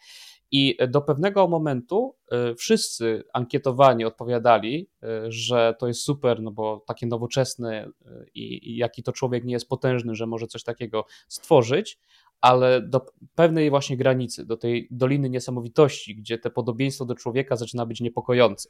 I 0.50 0.76
do 0.88 1.02
pewnego 1.02 1.48
momentu 1.48 2.16
e, 2.30 2.54
wszyscy 2.54 3.24
ankietowani 3.32 4.04
odpowiadali, 4.04 4.88
e, 5.02 5.32
że 5.32 5.74
to 5.78 5.88
jest 5.88 6.00
super, 6.00 6.42
no 6.42 6.50
bo 6.50 6.84
takie 6.86 7.06
nowoczesne 7.06 7.90
e, 8.06 8.24
i, 8.34 8.70
i 8.70 8.76
jaki 8.76 9.02
to 9.02 9.12
człowiek 9.12 9.44
nie 9.44 9.52
jest 9.52 9.68
potężny, 9.68 10.14
że 10.14 10.26
może 10.26 10.46
coś 10.46 10.62
takiego 10.62 11.04
stworzyć, 11.28 11.98
ale 12.44 12.80
do 12.82 13.06
pewnej 13.34 13.70
właśnie 13.70 13.96
granicy, 13.96 14.46
do 14.46 14.56
tej 14.56 14.88
doliny 14.90 15.30
niesamowitości, 15.30 16.16
gdzie 16.16 16.38
te 16.38 16.50
podobieństwo 16.50 17.04
do 17.04 17.14
człowieka 17.14 17.56
zaczyna 17.56 17.86
być 17.86 18.00
niepokojące. 18.00 18.68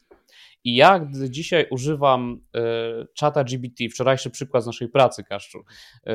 I 0.65 0.75
ja, 0.77 0.99
gdy 0.99 1.31
dzisiaj 1.31 1.67
używam 1.71 2.41
y, 2.57 3.07
czata 3.15 3.45
GBT, 3.45 3.89
wczorajszy 3.91 4.31
przykład 4.31 4.63
z 4.63 4.67
naszej 4.67 4.89
pracy, 4.89 5.25
Kaszczu, 5.25 5.59
y, 5.59 6.11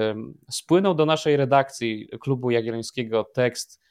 spłynął 0.52 0.95
do 0.95 1.06
naszej 1.06 1.38
redakcji 1.38 2.10
klubu 2.19 2.52
jagiellońskiego 2.52 3.24
tekst 3.24 3.82
y, 3.84 3.88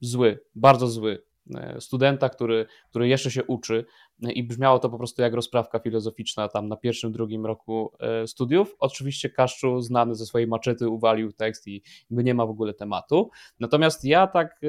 zły, 0.00 0.40
bardzo 0.54 0.88
zły, 0.88 1.22
E, 1.54 1.80
studenta, 1.80 2.28
który, 2.28 2.66
który 2.90 3.08
jeszcze 3.08 3.30
się 3.30 3.44
uczy 3.44 3.84
e, 4.22 4.32
i 4.32 4.42
brzmiało 4.42 4.78
to 4.78 4.90
po 4.90 4.98
prostu 4.98 5.22
jak 5.22 5.34
rozprawka 5.34 5.78
filozoficzna 5.78 6.48
tam 6.48 6.68
na 6.68 6.76
pierwszym, 6.76 7.12
drugim 7.12 7.46
roku 7.46 7.92
e, 8.00 8.26
studiów. 8.26 8.76
Oczywiście 8.78 9.30
Kaszczu 9.30 9.80
znany 9.80 10.14
ze 10.14 10.26
swojej 10.26 10.48
maczety 10.48 10.88
uwalił 10.88 11.32
tekst 11.32 11.66
i 11.66 11.82
nie 12.10 12.34
ma 12.34 12.46
w 12.46 12.50
ogóle 12.50 12.74
tematu. 12.74 13.30
Natomiast 13.60 14.04
ja 14.04 14.26
tak 14.26 14.60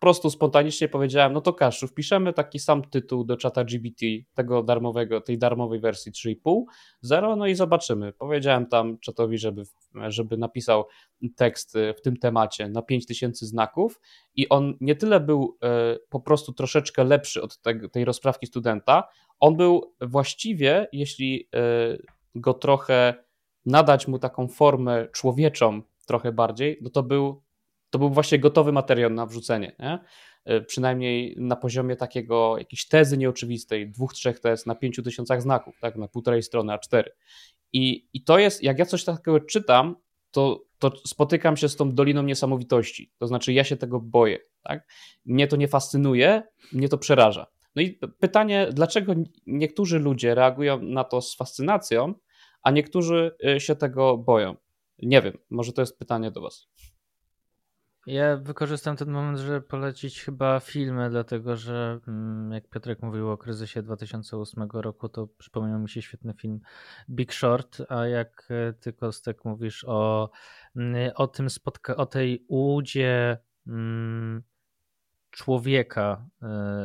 prostu 0.00 0.30
spontanicznie 0.30 0.88
powiedziałem, 0.88 1.32
no 1.32 1.40
to 1.40 1.52
Kaszu, 1.52 1.86
wpiszemy 1.86 2.32
taki 2.32 2.58
sam 2.58 2.82
tytuł 2.82 3.24
do 3.24 3.36
czata 3.36 3.64
GBT, 3.64 4.06
tego 4.34 4.62
darmowego, 4.62 5.20
tej 5.20 5.38
darmowej 5.38 5.80
wersji 5.80 6.12
3,5, 6.12 6.62
0, 7.00 7.36
no 7.36 7.46
i 7.46 7.54
zobaczymy. 7.54 8.12
Powiedziałem 8.12 8.66
tam 8.66 8.98
czatowi, 8.98 9.38
żeby, 9.38 9.62
żeby 10.08 10.36
napisał 10.36 10.84
tekst 11.36 11.76
e, 11.76 11.94
w 11.94 12.00
tym 12.00 12.16
temacie 12.16 12.68
na 12.68 12.82
5000 12.82 13.46
znaków 13.46 14.00
i 14.34 14.48
on 14.48 14.76
nie 14.80 14.96
tyle 14.96 15.20
był 15.20 15.58
e, 15.62 15.96
po 16.08 16.20
prostu 16.20 16.52
troszeczkę 16.52 17.04
lepszy 17.04 17.42
od 17.42 17.58
te, 17.58 17.88
tej 17.88 18.04
rozprawki 18.04 18.46
studenta, 18.46 19.08
on 19.40 19.56
był 19.56 19.94
właściwie, 20.00 20.88
jeśli 20.92 21.48
e, 21.54 21.60
go 22.34 22.54
trochę 22.54 23.14
nadać 23.66 24.08
mu 24.08 24.18
taką 24.18 24.48
formę 24.48 25.08
człowieczą 25.08 25.82
trochę 26.06 26.32
bardziej, 26.32 26.78
no 26.82 26.90
to 26.90 27.02
był 27.02 27.42
to 27.90 27.98
był 27.98 28.10
właśnie 28.10 28.38
gotowy 28.38 28.72
materiał 28.72 29.10
na 29.10 29.26
wrzucenie. 29.26 29.76
Nie? 29.78 29.98
E, 30.44 30.60
przynajmniej 30.60 31.36
na 31.38 31.56
poziomie 31.56 31.96
takiego 31.96 32.58
jakiejś 32.58 32.88
tezy 32.88 33.18
nieoczywistej, 33.18 33.90
dwóch, 33.90 34.14
trzech 34.14 34.40
tez 34.40 34.66
na 34.66 34.74
pięciu 34.74 35.02
tysiącach 35.02 35.42
znaków, 35.42 35.74
tak, 35.80 35.96
na 35.96 36.08
półtorej 36.08 36.42
strony 36.42 36.72
A4. 36.72 37.02
I, 37.72 38.08
I 38.12 38.24
to 38.24 38.38
jest, 38.38 38.62
jak 38.62 38.78
ja 38.78 38.86
coś 38.86 39.04
takiego 39.04 39.40
czytam, 39.40 39.96
to, 40.30 40.64
to 40.78 40.92
spotykam 41.06 41.56
się 41.56 41.68
z 41.68 41.76
tą 41.76 41.92
doliną 41.92 42.22
niesamowitości. 42.22 43.12
To 43.18 43.26
znaczy, 43.26 43.52
ja 43.52 43.64
się 43.64 43.76
tego 43.76 44.00
boję. 44.00 44.38
Tak? 44.62 44.88
Mnie 45.24 45.48
to 45.48 45.56
nie 45.56 45.68
fascynuje, 45.68 46.42
mnie 46.72 46.88
to 46.88 46.98
przeraża. 46.98 47.46
No 47.76 47.82
i 47.82 48.00
pytanie, 48.20 48.68
dlaczego 48.72 49.14
niektórzy 49.46 49.98
ludzie 49.98 50.34
reagują 50.34 50.82
na 50.82 51.04
to 51.04 51.20
z 51.20 51.36
fascynacją, 51.36 52.14
a 52.62 52.70
niektórzy 52.70 53.36
e, 53.46 53.60
się 53.60 53.76
tego 53.76 54.18
boją? 54.18 54.56
Nie 55.02 55.22
wiem, 55.22 55.38
może 55.50 55.72
to 55.72 55.82
jest 55.82 55.98
pytanie 55.98 56.30
do 56.30 56.40
Was. 56.40 56.68
Ja 58.06 58.36
wykorzystam 58.36 58.96
ten 58.96 59.10
moment, 59.10 59.38
żeby 59.38 59.60
polecić 59.60 60.22
chyba 60.22 60.60
filmy, 60.60 61.10
dlatego 61.10 61.56
że 61.56 62.00
mm, 62.08 62.52
jak 62.52 62.68
Piotrek 62.68 63.02
mówił 63.02 63.30
o 63.30 63.38
kryzysie 63.38 63.82
2008 63.82 64.68
roku, 64.72 65.08
to 65.08 65.26
przypomniał 65.26 65.78
mi 65.78 65.88
się 65.88 66.02
świetny 66.02 66.34
film 66.34 66.60
Big 67.10 67.32
Short, 67.32 67.82
a 67.88 68.06
jak 68.06 68.48
e, 68.50 68.72
ty 68.72 68.92
Kostek 68.92 69.44
mówisz 69.44 69.84
o, 69.84 70.30
mm, 70.76 71.12
o 71.14 71.26
tym 71.26 71.46
spotka- 71.46 71.96
o 71.96 72.06
tej 72.06 72.44
ułudzie 72.48 73.38
mm, 73.66 74.42
człowieka, 75.30 76.26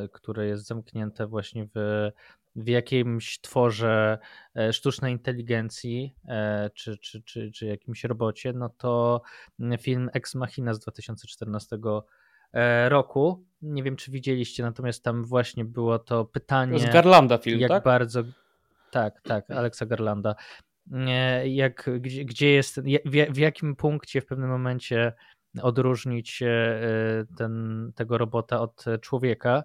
y, 0.05 0.09
które 0.09 0.47
jest 0.47 0.65
zamknięte 0.67 1.27
właśnie 1.27 1.67
w 1.75 2.11
w 2.55 2.67
jakimś 2.67 3.41
tworze 3.41 4.17
e, 4.55 4.73
sztucznej 4.73 5.13
inteligencji 5.13 6.15
e, 6.27 6.69
czy, 6.73 6.97
czy, 6.97 7.23
czy, 7.23 7.51
czy 7.51 7.65
jakimś 7.65 8.03
robocie, 8.03 8.53
no 8.53 8.69
to 8.69 9.21
film 9.79 10.09
Ex 10.13 10.35
Machina 10.35 10.73
z 10.73 10.79
2014 10.79 11.77
e, 12.53 12.89
roku. 12.89 13.45
Nie 13.61 13.83
wiem, 13.83 13.95
czy 13.95 14.11
widzieliście, 14.11 14.63
natomiast 14.63 15.03
tam 15.03 15.23
właśnie 15.23 15.65
było 15.65 15.99
to 15.99 16.25
pytanie. 16.25 16.79
Z 16.79 16.93
Garlanda 16.93 17.37
film, 17.37 17.59
jak 17.59 17.69
tak? 17.69 17.83
bardzo. 17.83 18.23
Tak, 18.91 19.21
tak, 19.21 19.51
Alexa 19.51 19.85
Garlanda. 19.85 20.35
Jak, 21.43 21.89
gdzie, 21.99 22.25
gdzie 22.25 22.51
jest, 22.51 22.81
w, 22.81 23.33
w 23.33 23.37
jakim 23.37 23.75
punkcie 23.75 24.21
w 24.21 24.25
pewnym 24.25 24.49
momencie 24.49 25.13
odróżnić 25.61 26.43
ten, 27.37 27.91
tego 27.95 28.17
robota 28.17 28.61
od 28.61 28.85
człowieka. 29.01 29.63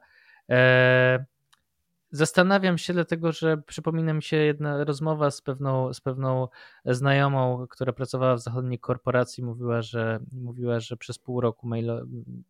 Zastanawiam 2.12 2.78
się, 2.78 2.92
dlatego 2.92 3.32
że 3.32 3.56
przypomina 3.66 4.12
mi 4.12 4.22
się 4.22 4.36
jedna 4.36 4.84
rozmowa 4.84 5.30
z 5.30 5.42
pewną, 5.42 5.94
z 5.94 6.00
pewną 6.00 6.48
znajomą, 6.84 7.66
która 7.70 7.92
pracowała 7.92 8.36
w 8.36 8.40
zachodniej 8.40 8.78
korporacji. 8.78 9.44
Mówiła, 9.44 9.82
że, 9.82 10.20
mówiła, 10.32 10.80
że 10.80 10.96
przez 10.96 11.18
pół 11.18 11.40
roku 11.40 11.66
mail 11.66 11.90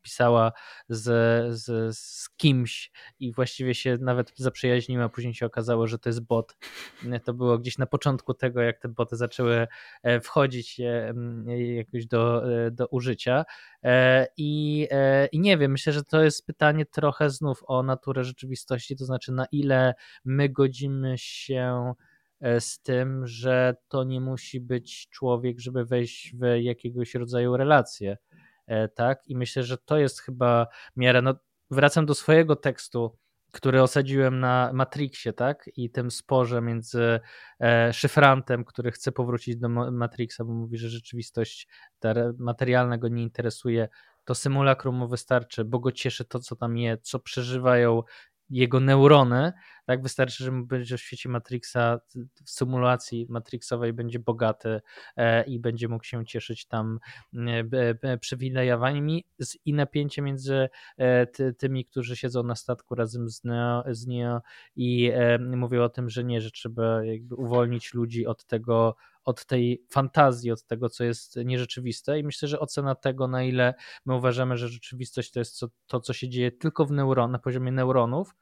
pisała 0.03 0.53
z, 0.89 1.03
z, 1.57 1.97
z 1.99 2.31
kimś 2.37 2.91
i 3.19 3.33
właściwie 3.33 3.75
się 3.75 3.99
nawet 4.01 4.33
zaprzyjaźniła. 4.37 5.09
Później 5.09 5.35
się 5.35 5.47
okazało, 5.47 5.87
że 5.87 5.99
to 5.99 6.09
jest 6.09 6.21
bot. 6.21 6.57
To 7.25 7.35
było 7.35 7.59
gdzieś 7.59 7.79
na 7.79 7.87
początku 7.87 8.35
tego, 8.35 8.61
jak 8.61 8.79
te 8.79 8.89
boty 8.89 9.17
zaczęły 9.17 9.67
e, 10.03 10.21
wchodzić 10.21 10.81
e, 10.81 11.15
jakoś 11.75 12.07
do, 12.07 12.53
e, 12.67 12.71
do 12.71 12.87
użycia. 12.87 13.45
I, 14.37 14.89
I 15.33 15.41
nie 15.41 15.59
wiem, 15.59 15.73
myślę, 15.73 15.93
że 15.93 16.05
to 16.05 16.23
jest 16.23 16.47
pytanie 16.47 16.87
trochę 16.87 17.31
znów 17.31 17.63
o 17.67 17.83
naturę 17.83 18.25
rzeczywistości, 18.25 18.97
to 18.97 19.05
znaczy 19.05 19.33
na 19.33 19.47
ile 19.53 19.95
my 20.25 20.49
godzimy 20.49 21.15
się 21.19 21.95
e, 22.41 22.61
z 22.61 22.81
tym, 22.81 23.27
że 23.27 23.75
to 23.89 24.05
nie 24.05 24.21
musi 24.21 24.61
być 24.61 25.09
człowiek, 25.09 25.61
żeby 25.61 25.85
wejść 25.85 26.35
w 26.37 26.63
jakiegoś 26.63 27.15
rodzaju 27.15 27.57
relacje. 27.57 28.17
E, 28.67 28.89
tak? 28.89 29.23
I 29.27 29.37
myślę, 29.37 29.63
że 29.63 29.79
to 29.79 29.99
jest 29.99 30.21
chyba 30.21 30.67
miara. 30.97 31.23
No, 31.23 31.35
wracam 31.71 32.07
do 32.07 32.15
swojego 32.15 32.57
tekstu, 32.57 33.19
który 33.51 33.83
osadziłem 33.83 34.41
na 34.41 34.71
Matrixie, 34.75 35.33
tak? 35.33 35.71
I 35.77 35.91
tym 35.91 36.11
sporze 36.11 36.63
między 36.63 37.21
e, 37.61 37.93
szyfrantem, 37.93 38.65
który 38.65 38.91
chce 38.93 39.13
powrócić 39.13 39.57
do 39.57 39.69
Matrixa, 39.69 40.45
bo 40.45 40.53
mówi, 40.53 40.79
że 40.79 40.89
rzeczywistość 40.89 41.69
materialna 42.39 42.99
go 42.99 43.09
nie 43.09 43.23
interesuje. 43.23 43.89
To 44.25 44.35
symulakrum 44.35 44.97
mu 44.97 45.09
wystarczy, 45.09 45.65
bo 45.65 45.79
go 45.79 45.93
cieszy 45.93 46.25
to, 46.25 46.41
co 46.41 46.57
tam 46.57 46.77
jest, 46.77 47.03
co 47.03 47.19
przeżywają 47.19 48.03
jego 48.51 48.81
neurony, 48.81 49.53
tak 49.87 50.03
wystarczy, 50.03 50.45
że 50.45 50.53
będzie 50.53 50.97
w 50.97 51.01
świecie 51.01 51.29
Matrixa, 51.29 52.01
w 52.45 52.51
symulacji 52.51 53.27
Matrixowej 53.29 53.93
będzie 53.93 54.19
bogaty 54.19 54.81
e, 55.17 55.45
i 55.45 55.61
będzie 55.61 55.89
mógł 55.89 56.05
się 56.05 56.27
cieszyć 56.27 56.67
tam 56.67 56.99
e, 58.03 58.19
przywilejowaniami 58.19 59.25
i 59.65 59.75
napięcie 59.75 60.23
między 60.23 60.69
e, 60.99 61.27
tymi, 61.59 61.85
którzy 61.85 62.17
siedzą 62.17 62.43
na 62.43 62.55
statku 62.55 62.95
razem 62.95 63.31
z 63.31 63.45
Neo, 63.45 63.85
z 63.91 64.07
Neo 64.07 64.41
i 64.77 65.13
mówią 65.57 65.83
o 65.83 65.89
tym, 65.89 66.11
że 66.11 66.25
nie, 66.25 66.41
że 66.41 66.51
trzeba 66.51 67.05
jakby 67.05 67.35
uwolnić 67.35 67.95
ludzi 67.95 68.27
od 68.27 68.45
tego, 68.45 68.97
od 69.25 69.47
tej 69.47 69.85
fantazji, 69.91 70.51
od 70.51 70.67
tego, 70.67 70.89
co 70.89 71.05
jest 71.05 71.37
nierzeczywiste. 71.45 72.19
I 72.19 72.25
myślę, 72.25 72.49
że 72.49 72.61
ocena 72.61 72.95
tego, 72.95 73.29
na 73.29 73.43
ile 73.43 73.75
my 74.07 74.15
uważamy, 74.15 74.57
że 74.57 74.69
rzeczywistość 74.69 75.31
to 75.31 75.39
jest 75.39 75.61
to, 75.87 76.01
co 76.01 76.13
się 76.13 76.29
dzieje 76.29 76.53
tylko 76.53 76.87
w 76.87 76.93
neuron, 76.93 77.31
na 77.31 77.39
poziomie 77.39 77.73
neuronów, 77.73 78.35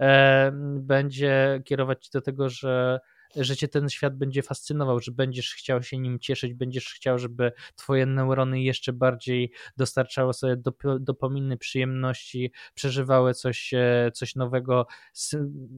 e, 0.00 0.50
będzie 0.80 1.62
kierować 1.64 2.10
do 2.10 2.20
tego, 2.20 2.48
że 2.48 3.00
że 3.36 3.56
cię 3.56 3.68
ten 3.68 3.88
świat 3.88 4.16
będzie 4.18 4.42
fascynował, 4.42 5.00
że 5.00 5.12
będziesz 5.12 5.54
chciał 5.54 5.82
się 5.82 5.98
nim 5.98 6.18
cieszyć, 6.18 6.54
będziesz 6.54 6.94
chciał, 6.94 7.18
żeby 7.18 7.52
twoje 7.76 8.06
neurony 8.06 8.62
jeszcze 8.62 8.92
bardziej 8.92 9.52
dostarczały 9.76 10.34
sobie 10.34 10.56
dop 10.56 10.82
dopominy, 11.00 11.56
przyjemności, 11.56 12.52
przeżywały 12.74 13.34
coś, 13.34 13.74
e, 13.74 14.10
coś 14.14 14.34
nowego, 14.34 14.86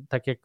tak 0.09 0.27
jak 0.27 0.39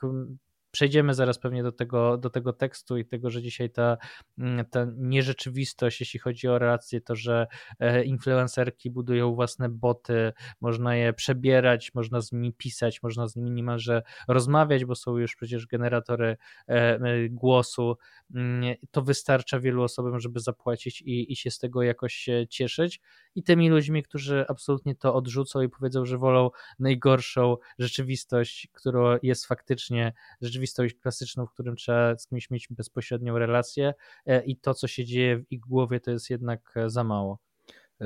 przejdziemy 0.71 1.13
zaraz 1.13 1.39
pewnie 1.39 1.63
do 1.63 1.71
tego, 1.71 2.17
do 2.17 2.29
tego 2.29 2.53
tekstu 2.53 2.97
i 2.97 3.05
tego, 3.05 3.29
że 3.29 3.41
dzisiaj 3.41 3.69
ta, 3.69 3.97
mm, 4.37 4.65
ta 4.65 4.87
nierzeczywistość, 4.97 5.99
jeśli 5.99 6.19
chodzi 6.19 6.47
o 6.47 6.59
relacje, 6.59 7.01
to, 7.01 7.15
że 7.15 7.47
e, 7.79 8.03
influencerki 8.03 8.91
budują 8.91 9.35
własne 9.35 9.69
boty, 9.69 10.33
można 10.61 10.95
je 10.95 11.13
przebierać, 11.13 11.93
można 11.93 12.21
z 12.21 12.31
nimi 12.31 12.53
pisać, 12.53 13.03
można 13.03 13.27
z 13.27 13.35
nimi 13.35 13.51
niemalże 13.51 14.03
rozmawiać, 14.27 14.85
bo 14.85 14.95
są 14.95 15.17
już 15.17 15.35
przecież 15.35 15.67
generatory 15.67 16.37
e, 16.69 16.73
e, 16.73 17.29
głosu. 17.29 17.97
Mm, 18.35 18.75
to 18.91 19.01
wystarcza 19.01 19.59
wielu 19.59 19.83
osobom, 19.83 20.19
żeby 20.19 20.39
zapłacić 20.39 21.01
i, 21.01 21.31
i 21.31 21.35
się 21.35 21.51
z 21.51 21.59
tego 21.59 21.83
jakoś 21.83 22.29
cieszyć. 22.49 23.01
I 23.35 23.43
tymi 23.43 23.69
ludźmi, 23.69 24.03
którzy 24.03 24.45
absolutnie 24.47 24.95
to 24.95 25.13
odrzucą 25.13 25.61
i 25.61 25.69
powiedzą, 25.69 26.05
że 26.05 26.17
wolą 26.17 26.49
najgorszą 26.79 27.57
rzeczywistość, 27.79 28.67
która 28.73 29.19
jest 29.23 29.45
faktycznie 29.45 30.13
rzeczywistość 30.41 30.95
klasyczną, 30.95 31.45
w 31.45 31.51
którym 31.53 31.75
trzeba 31.75 32.17
z 32.17 32.27
kimś 32.27 32.49
mieć 32.49 32.67
bezpośrednią 32.69 33.37
relację 33.37 33.93
e, 34.25 34.43
i 34.43 34.57
to, 34.57 34.73
co 34.73 34.87
się 34.87 35.05
dzieje 35.05 35.37
w 35.37 35.51
ich 35.51 35.59
głowie, 35.59 35.99
to 35.99 36.11
jest 36.11 36.29
jednak 36.29 36.75
za 36.87 37.03
mało. 37.03 37.39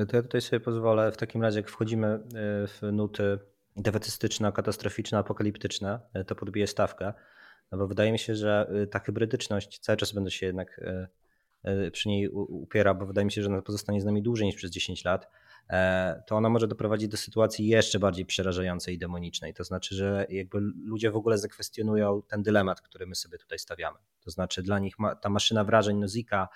To 0.09 0.17
ja 0.17 0.23
tutaj 0.23 0.41
sobie 0.41 0.59
pozwolę, 0.59 1.11
w 1.11 1.17
takim 1.17 1.41
razie 1.41 1.59
jak 1.59 1.69
wchodzimy 1.69 2.19
w 2.67 2.79
nuty 2.91 3.39
defetystyczne, 3.75 4.51
katastroficzne, 4.51 5.17
apokaliptyczne, 5.17 5.99
to 6.27 6.35
podbiję 6.35 6.67
stawkę. 6.67 7.13
No 7.71 7.77
bo 7.77 7.87
wydaje 7.87 8.11
mi 8.11 8.19
się, 8.19 8.35
że 8.35 8.71
ta 8.91 8.99
hybrydyczność, 8.99 9.79
cały 9.79 9.97
czas 9.97 10.11
będę 10.11 10.31
się 10.31 10.45
jednak 10.45 10.81
przy 11.91 12.09
niej 12.09 12.29
upiera, 12.29 12.93
bo 12.93 13.05
wydaje 13.05 13.25
mi 13.25 13.31
się, 13.31 13.41
że 13.41 13.49
ona 13.49 13.61
pozostanie 13.61 14.01
z 14.01 14.05
nami 14.05 14.21
dłużej 14.21 14.47
niż 14.47 14.55
przez 14.55 14.71
10 14.71 15.05
lat, 15.05 15.29
e, 15.69 16.23
to 16.27 16.35
ona 16.35 16.49
może 16.49 16.67
doprowadzić 16.67 17.07
do 17.07 17.17
sytuacji 17.17 17.67
jeszcze 17.67 17.99
bardziej 17.99 18.25
przerażającej 18.25 18.95
i 18.95 18.97
demonicznej. 18.97 19.53
To 19.53 19.63
znaczy, 19.63 19.95
że 19.95 20.25
jakby 20.29 20.59
ludzie 20.83 21.11
w 21.11 21.15
ogóle 21.15 21.37
zakwestionują 21.37 22.21
ten 22.27 22.43
dylemat, 22.43 22.81
który 22.81 23.07
my 23.07 23.15
sobie 23.15 23.37
tutaj 23.37 23.59
stawiamy. 23.59 23.97
To 24.21 24.31
znaczy 24.31 24.63
dla 24.63 24.79
nich 24.79 24.95
ta 25.21 25.29
maszyna 25.29 25.63
wrażeń 25.63 25.97
Nozika 25.97 26.49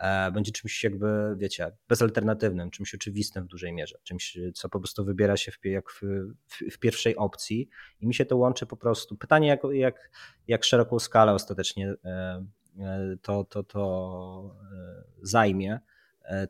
E, 0.00 0.32
będzie 0.32 0.52
czymś 0.52 0.84
jakby, 0.84 1.34
wiecie, 1.36 1.72
bezalternatywnym, 1.88 2.70
czymś 2.70 2.94
oczywistym 2.94 3.44
w 3.44 3.46
dużej 3.46 3.72
mierze, 3.72 3.98
czymś, 4.02 4.38
co 4.54 4.68
po 4.68 4.78
prostu 4.78 5.04
wybiera 5.04 5.36
się 5.36 5.52
w, 5.52 5.58
jak 5.64 5.90
w, 5.90 6.00
w, 6.46 6.74
w 6.74 6.78
pierwszej 6.78 7.16
opcji 7.16 7.68
i 8.00 8.06
mi 8.06 8.14
się 8.14 8.24
to 8.24 8.36
łączy 8.36 8.66
po 8.66 8.76
prostu. 8.76 9.16
Pytanie, 9.16 9.48
jak, 9.48 9.60
jak, 9.72 10.10
jak 10.48 10.64
szeroką 10.64 10.98
skalę 10.98 11.32
ostatecznie 11.32 11.88
e, 11.88 11.96
e, 12.04 12.46
to, 13.22 13.44
to, 13.44 13.62
to 13.62 14.56
zajmie, 15.22 15.80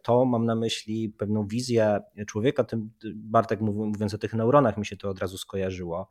to 0.02 0.24
mam 0.24 0.46
na 0.46 0.54
myśli 0.54 1.09
pewną 1.09 1.46
wizję 1.46 2.00
człowieka, 2.26 2.64
tym 2.64 2.90
Bartek 3.14 3.61
mówiąc 3.61 4.14
o 4.14 4.18
tych 4.18 4.35
neuronach 4.35 4.76
mi 4.76 4.87
się 4.87 4.96
to 4.96 5.09
od 5.09 5.18
razu 5.18 5.38
skojarzyło, 5.38 6.09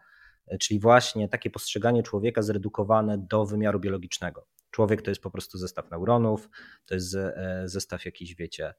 czyli 0.60 0.80
właśnie 0.80 1.30
takie 1.30 1.50
postrzeganie 1.50 2.04
człowieka 2.04 2.41
zredukowane 2.41 3.17
do 3.17 3.45
wymiaru 3.45 3.80
biologicznego. 3.80 4.45
Człowiek 4.72 5.02
to 5.02 5.12
jest 5.12 5.22
po 5.22 5.32
prostu 5.32 5.58
zestaw 5.58 5.91
neuronów, 5.91 6.50
to 6.86 6.93
jest 6.93 7.15
e, 7.15 7.62
zestaw 7.65 8.06
jakichś, 8.06 8.36
wiecie, 8.36 8.74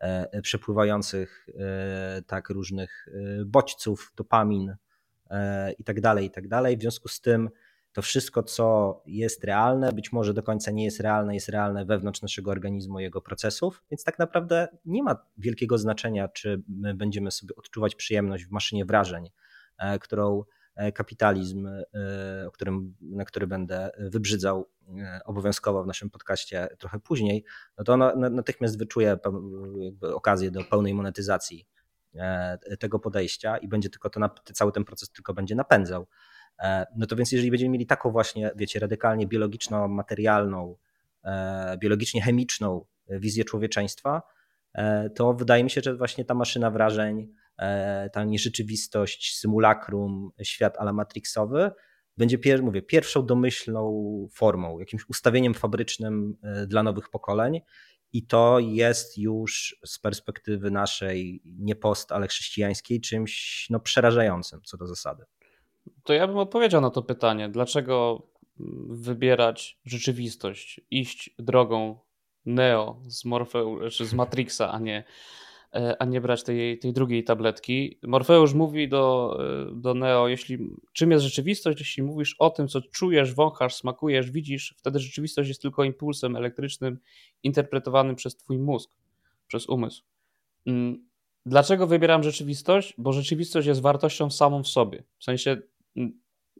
e, 0.00 0.42
przepływających 0.42 1.46
e, 1.58 2.22
tak 2.22 2.50
różnych 2.50 3.06
bodźców, 3.46 4.12
dopamin 4.16 4.76
i 5.78 5.84
tak 5.84 6.00
dalej, 6.00 6.26
i 6.26 6.30
tak 6.30 6.48
dalej. 6.48 6.76
W 6.76 6.80
związku 6.80 7.08
z 7.08 7.20
tym 7.20 7.50
to 7.96 8.02
wszystko, 8.02 8.42
co 8.42 9.02
jest 9.06 9.44
realne, 9.44 9.92
być 9.92 10.12
może 10.12 10.34
do 10.34 10.42
końca 10.42 10.70
nie 10.70 10.84
jest 10.84 11.00
realne, 11.00 11.34
jest 11.34 11.48
realne 11.48 11.84
wewnątrz 11.84 12.22
naszego 12.22 12.50
organizmu, 12.50 13.00
jego 13.00 13.20
procesów, 13.20 13.84
więc 13.90 14.04
tak 14.04 14.18
naprawdę 14.18 14.68
nie 14.84 15.02
ma 15.02 15.16
wielkiego 15.38 15.78
znaczenia, 15.78 16.28
czy 16.28 16.62
my 16.68 16.94
będziemy 16.94 17.30
sobie 17.30 17.56
odczuwać 17.56 17.94
przyjemność 17.94 18.44
w 18.44 18.50
maszynie 18.50 18.84
wrażeń, 18.84 19.30
którą 20.00 20.44
E, 20.76 20.92
kapitalizm, 20.92 21.66
e, 21.66 22.46
o 22.46 22.50
którym, 22.50 22.94
na 23.00 23.24
który 23.24 23.46
będę 23.46 23.90
wybrzydzał 23.98 24.68
e, 24.98 25.20
obowiązkowo 25.24 25.82
w 25.82 25.86
naszym 25.86 26.10
podcaście 26.10 26.68
trochę 26.78 27.00
później, 27.00 27.44
no 27.78 27.84
to 27.84 27.92
ona 27.92 28.14
natychmiast 28.14 28.78
wyczuje 28.78 29.18
okazję 30.14 30.50
do 30.50 30.64
pełnej 30.64 30.94
monetyzacji 30.94 31.66
tego 32.78 32.98
podejścia 32.98 33.56
i 33.58 33.68
będzie 33.68 33.90
tylko 33.90 34.10
to, 34.10 34.20
cały 34.54 34.72
ten 34.72 34.84
proces 34.84 35.10
tylko 35.10 35.34
będzie 35.34 35.54
napędzał. 35.54 36.06
No 36.96 37.06
to 37.06 37.16
więc 37.16 37.32
jeżeli 37.32 37.50
będziemy 37.50 37.70
mieli 37.70 37.86
taką 37.86 38.10
właśnie, 38.10 38.50
wiecie, 38.56 38.80
radykalnie 38.80 39.26
biologiczną, 39.26 39.88
materialną, 39.88 40.76
biologicznie 41.78 42.22
chemiczną 42.22 42.84
wizję 43.08 43.44
człowieczeństwa, 43.44 44.22
to 45.14 45.34
wydaje 45.34 45.64
mi 45.64 45.70
się, 45.70 45.80
że 45.84 45.96
właśnie 45.96 46.24
ta 46.24 46.34
maszyna 46.34 46.70
wrażeń, 46.70 47.28
E, 47.58 48.10
ta 48.10 48.24
nierzeczywistość, 48.24 49.38
symulakrum, 49.38 50.30
świat 50.42 50.78
ala 50.78 50.92
matrixowy 50.92 51.70
będzie, 52.16 52.38
mówię, 52.62 52.82
pierwszą 52.82 53.26
domyślną 53.26 54.28
formą, 54.32 54.78
jakimś 54.78 55.08
ustawieniem 55.08 55.54
fabrycznym 55.54 56.36
e, 56.42 56.66
dla 56.66 56.82
nowych 56.82 57.08
pokoleń. 57.08 57.60
I 58.12 58.26
to 58.26 58.58
jest 58.58 59.18
już 59.18 59.80
z 59.86 59.98
perspektywy 59.98 60.70
naszej 60.70 61.42
nie 61.44 61.76
post, 61.76 62.12
ale 62.12 62.28
chrześcijańskiej 62.28 63.00
czymś 63.00 63.66
no, 63.70 63.80
przerażającym 63.80 64.60
co 64.64 64.76
do 64.76 64.86
zasady. 64.86 65.24
To 66.04 66.12
ja 66.12 66.26
bym 66.26 66.38
odpowiedział 66.38 66.80
na 66.80 66.90
to 66.90 67.02
pytanie. 67.02 67.48
Dlaczego 67.48 68.22
wybierać 68.88 69.78
rzeczywistość, 69.84 70.80
iść 70.90 71.34
drogą 71.38 71.98
Neo 72.46 73.00
z 73.06 73.24
Morfeu, 73.24 73.78
czy 73.90 74.06
z 74.06 74.14
Matrixa, 74.14 74.72
a 74.72 74.78
nie 74.78 75.04
E, 75.76 76.02
a 76.02 76.04
nie 76.04 76.20
brać 76.20 76.42
tej, 76.42 76.78
tej 76.78 76.92
drugiej 76.92 77.24
tabletki. 77.24 77.98
Morfeusz 78.02 78.54
mówi 78.54 78.88
do, 78.88 79.36
e, 79.70 79.74
do 79.74 79.94
Neo, 79.94 80.28
jeśli 80.28 80.58
czym 80.92 81.10
jest 81.10 81.24
rzeczywistość, 81.24 81.78
jeśli 81.80 82.02
mówisz 82.02 82.36
o 82.38 82.50
tym, 82.50 82.68
co 82.68 82.80
czujesz, 82.80 83.34
wąchasz, 83.34 83.74
smakujesz, 83.74 84.30
widzisz, 84.30 84.74
wtedy 84.78 84.98
rzeczywistość 84.98 85.48
jest 85.48 85.62
tylko 85.62 85.84
impulsem 85.84 86.36
elektrycznym 86.36 86.98
interpretowanym 87.42 88.16
przez 88.16 88.36
twój 88.36 88.58
mózg, 88.58 88.90
przez 89.46 89.68
umysł. 89.68 90.02
Mm, 90.66 91.06
dlaczego 91.46 91.86
wybieram 91.86 92.22
rzeczywistość? 92.22 92.94
Bo 92.98 93.12
rzeczywistość 93.12 93.66
jest 93.66 93.80
wartością 93.80 94.30
samą 94.30 94.62
w 94.62 94.68
sobie. 94.68 95.02
W 95.18 95.24
sensie, 95.24 95.56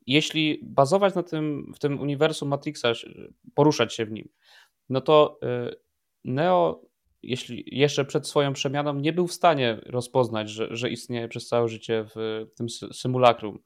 jeśli 0.06 0.60
bazować 0.62 1.14
na 1.14 1.22
tym, 1.22 1.72
w 1.74 1.78
tym 1.78 2.00
uniwersum 2.00 2.48
Matrixa, 2.48 2.92
poruszać 3.54 3.94
się 3.94 4.06
w 4.06 4.12
nim, 4.12 4.28
no 4.88 5.00
to 5.00 5.38
e, 5.42 5.70
Neo 6.24 6.86
jeśli 7.26 7.64
jeszcze 7.66 8.04
przed 8.04 8.28
swoją 8.28 8.52
przemianą 8.52 8.94
nie 8.94 9.12
był 9.12 9.26
w 9.26 9.32
stanie 9.32 9.80
rozpoznać, 9.86 10.50
że, 10.50 10.68
że 10.70 10.90
istnieje 10.90 11.28
przez 11.28 11.48
całe 11.48 11.68
życie 11.68 12.06
w 12.14 12.46
tym 12.56 12.66
symulakrum 12.92 13.58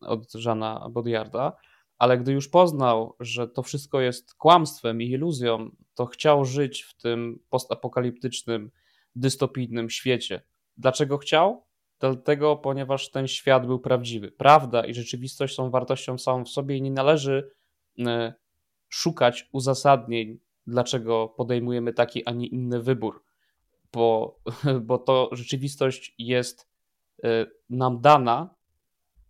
od 0.00 0.32
Żana 0.32 0.88
Bodiarda, 0.90 1.56
ale 1.98 2.18
gdy 2.18 2.32
już 2.32 2.48
poznał, 2.48 3.16
że 3.20 3.48
to 3.48 3.62
wszystko 3.62 4.00
jest 4.00 4.34
kłamstwem 4.34 5.02
i 5.02 5.10
iluzją, 5.10 5.70
to 5.94 6.06
chciał 6.06 6.44
żyć 6.44 6.82
w 6.82 6.94
tym 6.94 7.38
postapokaliptycznym, 7.50 8.70
dystopijnym 9.16 9.90
świecie. 9.90 10.42
Dlaczego 10.76 11.18
chciał? 11.18 11.63
Dlatego, 12.12 12.56
ponieważ 12.56 13.10
ten 13.10 13.28
świat 13.28 13.66
był 13.66 13.78
prawdziwy. 13.78 14.32
Prawda 14.32 14.86
i 14.86 14.94
rzeczywistość 14.94 15.54
są 15.54 15.70
wartością 15.70 16.18
samą 16.18 16.44
w 16.44 16.48
sobie 16.48 16.76
i 16.76 16.82
nie 16.82 16.90
należy 16.90 17.50
e, 17.98 18.34
szukać 18.88 19.48
uzasadnień 19.52 20.38
dlaczego 20.66 21.28
podejmujemy 21.28 21.92
taki, 21.92 22.26
a 22.26 22.30
nie 22.30 22.46
inny 22.46 22.82
wybór, 22.82 23.24
bo, 23.92 24.38
bo 24.88 24.98
to 24.98 25.28
rzeczywistość 25.32 26.14
jest 26.18 26.68
y, 27.24 27.46
nam 27.70 28.00
dana, 28.00 28.54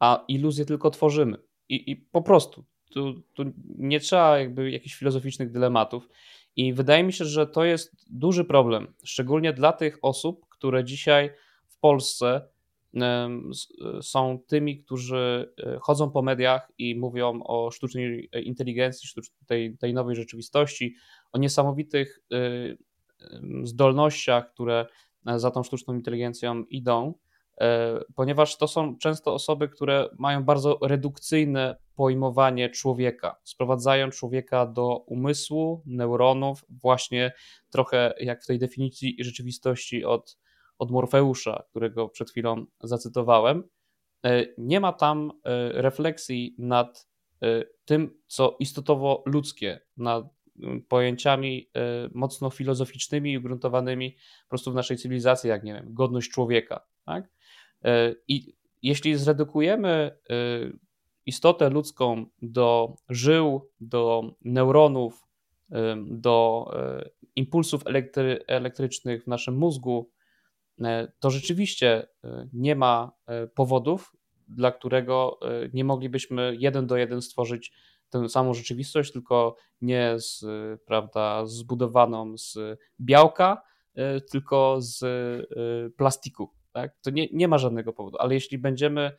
a 0.00 0.24
iluzję 0.28 0.64
tylko 0.64 0.90
tworzymy. 0.90 1.38
I, 1.68 1.90
i 1.90 1.96
po 1.96 2.22
prostu. 2.22 2.64
Tu, 2.90 3.22
tu 3.34 3.52
nie 3.78 4.00
trzeba 4.00 4.38
jakby 4.38 4.70
jakichś 4.70 4.94
filozoficznych 4.94 5.50
dylematów. 5.50 6.08
I 6.56 6.72
wydaje 6.72 7.04
mi 7.04 7.12
się, 7.12 7.24
że 7.24 7.46
to 7.46 7.64
jest 7.64 8.06
duży 8.10 8.44
problem, 8.44 8.94
szczególnie 9.04 9.52
dla 9.52 9.72
tych 9.72 9.98
osób, 10.02 10.48
które 10.48 10.84
dzisiaj 10.84 11.30
w 11.66 11.78
Polsce 11.78 12.53
są 14.02 14.38
tymi, 14.46 14.78
którzy 14.78 15.52
e, 15.58 15.78
chodzą 15.80 16.10
po 16.10 16.22
mediach 16.22 16.72
i 16.78 16.96
mówią 16.96 17.42
o 17.42 17.70
sztucznej 17.70 18.30
inteligencji, 18.42 19.22
tej, 19.46 19.76
tej 19.78 19.94
nowej 19.94 20.16
rzeczywistości, 20.16 20.94
o 21.32 21.38
niesamowitych 21.38 22.20
e, 22.32 22.38
zdolnościach, 23.64 24.52
które 24.52 24.86
za 25.36 25.50
tą 25.50 25.62
sztuczną 25.62 25.94
inteligencją 25.94 26.64
idą, 26.64 27.14
e, 27.60 28.00
ponieważ 28.14 28.58
to 28.58 28.68
są 28.68 28.98
często 28.98 29.34
osoby, 29.34 29.68
które 29.68 30.08
mają 30.18 30.44
bardzo 30.44 30.78
redukcyjne 30.82 31.76
pojmowanie 31.96 32.70
człowieka. 32.70 33.36
Sprowadzają 33.44 34.10
człowieka 34.10 34.66
do 34.66 34.96
umysłu, 34.96 35.82
neuronów, 35.86 36.64
właśnie 36.68 37.32
trochę 37.70 38.14
jak 38.20 38.42
w 38.42 38.46
tej 38.46 38.58
definicji 38.58 39.16
rzeczywistości 39.20 40.04
od 40.04 40.38
od 40.78 40.90
Morfeusza, 40.90 41.62
którego 41.70 42.08
przed 42.08 42.30
chwilą 42.30 42.66
zacytowałem, 42.80 43.68
e, 44.24 44.46
nie 44.58 44.80
ma 44.80 44.92
tam 44.92 45.30
e, 45.44 45.82
refleksji 45.82 46.54
nad 46.58 47.08
e, 47.42 47.64
tym, 47.84 48.18
co 48.26 48.56
istotowo 48.60 49.22
ludzkie, 49.26 49.80
nad 49.96 50.34
pojęciami 50.88 51.70
mocno 52.12 52.50
filozoficznymi 52.50 53.32
i 53.32 53.38
ugruntowanymi 53.38 54.16
po 54.42 54.48
prostu 54.48 54.72
w 54.72 54.74
naszej 54.74 54.96
cywilizacji, 54.96 55.50
jak 55.50 55.64
nie 55.64 55.74
wiem, 55.74 55.94
godność 55.94 56.30
człowieka. 56.30 56.86
Tak? 57.04 57.28
I 58.28 58.54
jeśli 58.82 59.16
zredukujemy 59.16 60.18
istotę 61.26 61.70
ludzką 61.70 62.26
do 62.42 62.96
żył, 63.08 63.70
do 63.80 64.34
neuronów, 64.44 65.26
do 66.06 66.70
impulsów 67.36 67.86
elektry 67.86 68.44
elektrycznych 68.46 69.24
w 69.24 69.26
naszym 69.26 69.56
mózgu, 69.56 70.10
to 71.18 71.30
rzeczywiście 71.30 72.08
e, 72.24 72.48
nie 72.52 72.76
ma 72.76 73.12
e, 73.26 73.46
powodów, 73.46 74.12
dla 74.48 74.72
którego 74.72 75.38
nie 75.72 75.84
moglibyśmy 75.84 76.56
jeden 76.58 76.86
do 76.86 76.96
jeden 76.96 77.22
stworzyć 77.22 77.72
tę 78.10 78.28
samą 78.28 78.54
rzeczywistość, 78.54 79.12
tylko 79.12 79.56
nie 79.80 80.14
z, 80.16 80.44
prawda, 80.86 81.46
zbudowaną 81.46 82.38
z 82.38 82.58
białka, 83.00 83.62
tylko 84.30 84.76
z 84.80 85.04
plastiku. 85.96 86.50
Tak? 86.72 86.96
To 87.02 87.10
nie, 87.10 87.28
nie 87.32 87.48
ma 87.48 87.58
żadnego 87.58 87.92
powodu, 87.92 88.18
ale 88.18 88.34
jeśli 88.34 88.58
będziemy 88.58 89.12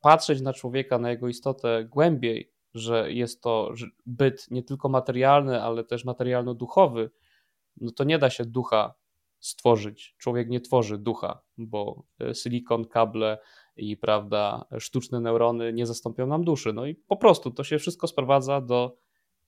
patrzeć 0.00 0.40
na 0.40 0.52
człowieka, 0.52 0.98
na 0.98 1.10
jego 1.10 1.28
istotę 1.28 1.84
głębiej, 1.84 2.52
że 2.74 3.12
jest 3.12 3.42
to 3.42 3.72
byt 4.06 4.50
nie 4.50 4.62
tylko 4.62 4.88
materialny, 4.88 5.62
ale 5.62 5.84
też 5.84 6.04
materialno-duchowy, 6.04 7.10
no 7.80 7.92
to 7.92 8.04
nie 8.04 8.18
da 8.18 8.30
się 8.30 8.44
ducha 8.44 8.94
stworzyć. 9.42 10.14
Człowiek 10.18 10.48
nie 10.48 10.60
tworzy 10.60 10.98
ducha, 10.98 11.42
bo 11.58 12.04
e, 12.20 12.34
silikon, 12.34 12.84
kable 12.84 13.38
i 13.76 13.96
prawda, 13.96 14.64
sztuczne 14.78 15.20
neurony 15.20 15.72
nie 15.72 15.86
zastąpią 15.86 16.26
nam 16.26 16.44
duszy. 16.44 16.72
No 16.72 16.86
i 16.86 16.94
po 16.94 17.16
prostu 17.16 17.50
to 17.50 17.64
się 17.64 17.78
wszystko 17.78 18.06
sprowadza 18.06 18.60
do 18.60 18.96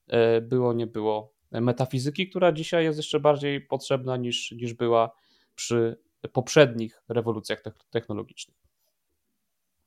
e, 0.07 0.41
było, 0.41 0.73
nie 0.73 0.87
było 0.87 1.33
metafizyki, 1.51 2.29
która 2.29 2.51
dzisiaj 2.51 2.83
jest 2.83 2.97
jeszcze 2.97 3.19
bardziej 3.19 3.61
potrzebna 3.61 4.17
niż, 4.17 4.51
niż 4.51 4.73
była 4.73 5.11
przy 5.55 5.99
poprzednich 6.33 7.03
rewolucjach 7.09 7.63
technologicznych. 7.89 8.57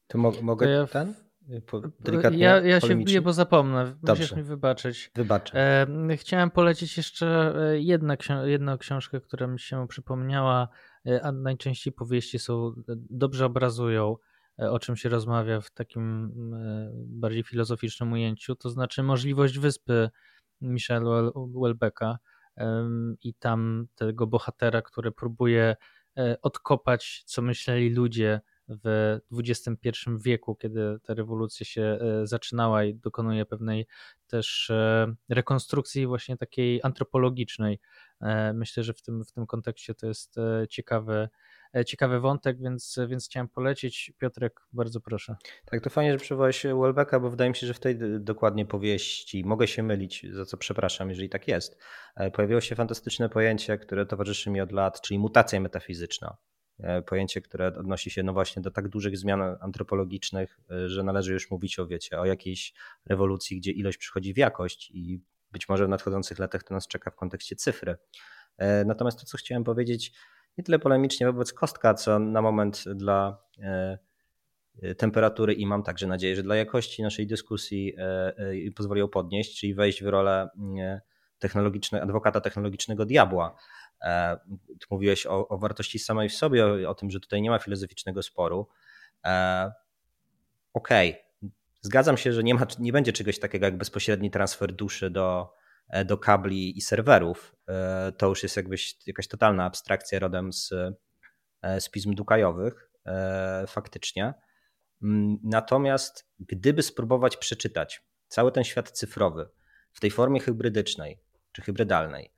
To 0.07 0.19
mo 0.19 0.33
mogę 0.43 0.67
to 0.67 0.73
Delikatnie 2.01 2.39
ja, 2.39 2.61
ja 2.61 2.81
się 2.81 2.97
wbiję, 2.97 3.23
bo 3.23 3.33
zapomnę. 3.33 3.97
Dobrze. 4.03 4.23
Musisz 4.23 4.37
mi 4.37 4.43
wybaczyć. 4.43 5.11
Wybaczę. 5.15 5.87
E, 6.11 6.17
chciałem 6.17 6.51
polecić 6.51 6.97
jeszcze 6.97 7.55
e, 7.57 7.81
jedna 7.81 8.17
jedną 8.45 8.79
książkę, 8.79 9.21
która 9.21 9.47
mi 9.47 9.61
się 9.61 9.89
przypomniała, 9.89 10.69
e, 11.07 11.23
a 11.23 11.33
najczęściej 11.33 11.93
powieści 11.93 12.39
są, 12.39 12.73
dobrze 13.11 13.47
obrazują, 13.47 14.17
o 14.59 14.79
czym 14.79 14.97
się 14.97 15.09
rozmawia 15.09 15.61
w 15.61 15.71
takim 15.71 16.33
bardziej 16.95 17.43
filozoficznym 17.43 18.13
ujęciu, 18.13 18.55
to 18.55 18.71
znaczy 18.71 19.03
możliwość 19.03 19.59
wyspy 19.59 20.11
Michela 20.61 21.31
Welbecka 21.63 22.19
i 23.23 23.35
tam 23.35 23.87
tego 23.95 24.27
bohatera, 24.27 24.83
który 24.83 25.13
próbuje 25.13 25.77
odkopać, 26.43 27.23
co 27.27 27.43
myśleli 27.43 27.91
ludzie 27.91 28.41
w 28.69 29.19
XXI 29.33 29.91
wieku, 30.19 30.55
kiedy 30.55 30.99
ta 31.03 31.15
rewolucja 31.15 31.67
się 31.67 31.83
e, 31.83 32.27
zaczynała 32.27 32.85
i 32.85 32.95
dokonuje 32.95 33.47
pewnej 33.47 33.87
też 34.27 34.71
e, 34.71 35.15
rekonstrukcji 35.29 36.07
właśnie 36.07 36.37
takiej 36.37 36.81
antropologicznej. 36.83 37.81
E, 38.21 38.53
myślę, 38.53 38.83
że 38.83 38.93
w 38.93 39.03
tym, 39.03 39.25
w 39.25 39.33
tym 39.33 39.47
kontekście 39.47 39.95
to 39.95 40.07
jest 40.07 40.37
ciekawy, 40.69 41.29
ciekawy 41.87 42.21
wątek, 42.21 42.59
więc, 42.61 42.99
więc 43.09 43.27
chciałem 43.27 43.49
polecić. 43.49 44.13
Piotrek, 44.19 44.61
bardzo 44.73 45.01
proszę. 45.01 45.37
Tak, 45.65 45.81
to 45.81 45.91
fajnie, 45.91 46.13
że 46.13 46.19
przywołałeś 46.19 46.67
Welbecka, 46.83 47.21
bo 47.21 47.31
wydaje 47.31 47.51
mi 47.51 47.57
się, 47.57 47.67
że 47.67 47.75
w 47.75 47.81
tej 47.81 47.99
dokładnie 48.21 48.67
powieści, 48.67 49.45
mogę 49.45 49.67
się 49.67 49.83
mylić, 49.83 50.27
za 50.33 50.45
co 50.45 50.57
przepraszam, 50.57 51.09
jeżeli 51.09 51.29
tak 51.29 51.49
jest, 51.49 51.79
pojawiło 52.33 52.61
się 52.61 52.75
fantastyczne 52.75 53.29
pojęcie, 53.29 53.79
które 53.79 54.07
towarzyszy 54.07 54.51
mi 54.51 54.61
od 54.61 54.73
lat, 54.73 55.01
czyli 55.01 55.19
mutacja 55.19 55.61
metafizyczna. 55.61 56.37
E, 56.81 57.03
pojęcie, 57.03 57.41
które 57.41 57.67
odnosi 57.67 58.11
się 58.11 58.23
no 58.23 58.33
właśnie 58.33 58.63
do 58.63 58.71
tak 58.71 58.89
dużych 58.89 59.19
zmian 59.19 59.43
antropologicznych, 59.61 60.61
e, 60.71 60.89
że 60.89 61.03
należy 61.03 61.33
już 61.33 61.51
mówić 61.51 61.79
o 61.79 61.87
wiecie, 61.87 62.21
o 62.21 62.25
jakiejś 62.25 62.75
rewolucji, 63.07 63.57
gdzie 63.61 63.73
ilość 63.73 63.99
przychodzi 63.99 64.35
w 64.35 64.37
jakość 64.37 64.91
i 64.91 65.23
być 65.53 65.69
może 65.69 65.87
w 65.87 65.89
nadchodzących 65.89 66.39
latach 66.39 66.63
to 66.63 66.75
nas 66.75 66.89
czeka 66.89 67.11
w 67.11 67.17
kontekście 67.17 67.57
cyfry. 67.57 67.97
E, 68.59 68.85
natomiast 68.85 69.21
to, 69.21 69.27
co 69.27 69.39
chciałem 69.39 69.65
powiedzieć, 69.65 70.13
nie 70.59 70.65
tyle 70.65 70.79
polemicznie 70.79 71.27
wobec 71.27 71.53
Kostka, 71.53 71.95
co 71.95 72.19
na 72.19 72.43
moment 72.43 72.85
dla 72.95 73.49
temperatury 74.99 75.55
i 75.55 75.67
mam 75.67 75.83
także 75.83 76.07
nadzieję, 76.07 76.37
że 76.37 76.43
dla 76.43 76.57
jakości 76.57 77.03
naszej 77.03 77.27
dyskusji 77.27 77.95
pozwoli 78.77 79.01
ją 79.01 79.09
podnieść, 79.09 79.61
czyli 79.61 79.75
wejść 79.75 80.03
w 80.03 80.07
rolę 80.07 80.49
technologicznego, 81.39 82.05
adwokata 82.05 82.41
technologicznego 82.41 83.07
diabła 83.07 83.57
E, 84.03 84.39
mówiłeś 84.91 85.27
o, 85.27 85.49
o, 85.49 85.59
wartości 85.59 85.99
samej 85.99 86.29
w 86.29 86.35
sobie, 86.35 86.67
o, 86.67 86.91
o, 86.91 86.95
tym, 86.95 87.11
że 87.11 87.21
tutaj 87.21 87.43
nie 87.43 87.51
ma 87.51 87.59
filozoficznego 87.59 88.23
sporu. 88.23 88.69
E, 89.25 89.73
okej, 90.73 91.11
okay. 91.11 91.51
zgadzam 91.81 92.17
się, 92.17 92.33
że 92.33 92.43
nie, 92.43 92.55
ma, 92.55 92.67
nie 92.79 92.93
będzie 92.93 93.13
czegoś 93.13 93.39
takiego 93.39 93.67
jak 93.67 93.79
bezpośredni 93.79 94.31
transfer 94.31 94.73
duszy 94.73 95.11
do, 95.11 95.55
e, 95.89 96.05
do 96.05 96.19
kabli 96.19 96.79
i 96.79 96.81
serwerów. 96.81 97.55
To 98.19 98.27
już 98.27 98.43
jest 98.43 98.57
jakbyś 98.57 99.07
jakaś 99.07 99.29
totalna 99.29 99.65
abstrakcja 99.65 100.19
rodem 100.19 100.53
z, 100.53 100.71
z 101.79 101.89
pism 101.91 102.15
dukajowych, 102.15 102.91
faktycznie. 103.67 104.35
Mm, 105.03 105.39
natomiast 105.43 106.29
gdyby 106.41 106.83
spróbować 106.83 107.37
przeczytać 107.37 108.03
cały 108.29 108.53
ten 108.53 108.65
świat 108.65 108.91
cyfrowy 108.91 109.49
w 109.93 110.01
tej 110.01 110.11
formie 110.11 110.41
hybrydycznej 110.41 111.19
czy 111.53 111.63
hybrydalnej, 111.63 112.33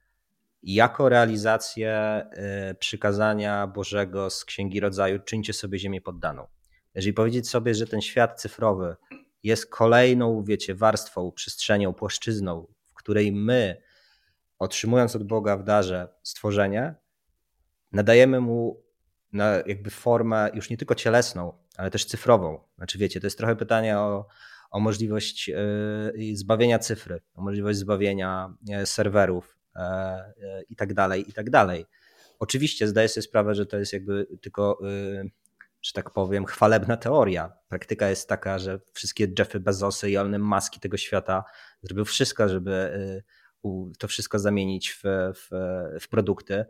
jako 0.63 1.09
realizację 1.09 2.23
y, 2.71 2.75
przykazania 2.75 3.67
Bożego 3.67 4.31
z 4.31 4.45
Księgi 4.45 4.81
Rodzaju 4.81 5.19
czyńcie 5.19 5.53
sobie 5.53 5.79
ziemię 5.79 6.01
poddaną. 6.01 6.47
Jeżeli 6.95 7.13
powiedzieć 7.13 7.49
sobie, 7.49 7.75
że 7.75 7.87
ten 7.87 8.01
świat 8.01 8.41
cyfrowy 8.41 8.97
jest 9.43 9.71
kolejną, 9.71 10.45
wiecie, 10.45 10.75
warstwą, 10.75 11.33
przestrzenią, 11.33 11.93
płaszczyzną, 11.95 12.67
w 12.85 12.95
której 12.95 13.33
my, 13.33 13.83
otrzymując 14.59 15.17
od 15.17 15.25
Boga 15.25 15.57
w 15.57 15.65
darze 15.65 16.09
stworzenie, 16.23 16.95
nadajemy 17.93 18.41
mu 18.41 18.83
na 19.33 19.55
jakby 19.67 19.91
formę 19.91 20.51
już 20.55 20.71
nie 20.71 20.77
tylko 20.77 20.95
cielesną, 20.95 21.53
ale 21.77 21.91
też 21.91 22.05
cyfrową. 22.05 22.59
Znaczy 22.77 22.99
wiecie, 22.99 23.21
to 23.21 23.27
jest 23.27 23.39
trochę 23.39 23.57
pytanie 23.57 23.99
o, 23.99 24.27
o 24.71 24.81
możliwość 24.81 25.51
y, 26.15 26.37
zbawienia 26.37 26.79
cyfry, 26.79 27.21
o 27.35 27.43
możliwość 27.43 27.79
zbawienia 27.79 28.55
y, 28.83 28.87
serwerów, 28.87 29.60
i 30.69 30.77
tak 30.77 30.95
dalej, 30.95 31.31
i 31.31 31.33
tak 31.33 31.51
dalej. 31.51 31.87
Oczywiście 32.39 32.89
zdaję 32.89 33.09
sobie 33.09 33.23
sprawę, 33.23 33.55
że 33.55 33.67
to 33.67 33.79
jest 33.79 33.93
jakby 33.93 34.27
tylko, 34.41 34.79
y, 34.89 35.31
że 35.83 35.93
tak 35.93 36.11
powiem, 36.11 36.45
chwalebna 36.45 36.97
teoria. 36.97 37.53
Praktyka 37.69 38.09
jest 38.09 38.29
taka, 38.29 38.59
że 38.59 38.81
wszystkie 38.93 39.27
Jeffy 39.39 39.61
Bezosy 39.61 40.11
i 40.11 40.17
Elon 40.17 40.39
Muski 40.39 40.81
tego 40.81 40.97
świata 40.97 41.45
zrobią 41.83 42.05
wszystko, 42.05 42.49
żeby 42.49 42.73
y, 43.65 43.97
to 43.99 44.09
wszystko 44.09 44.39
zamienić 44.39 44.93
w, 44.93 45.03
w, 45.35 45.49
w 46.01 46.09
produkty 46.09 46.65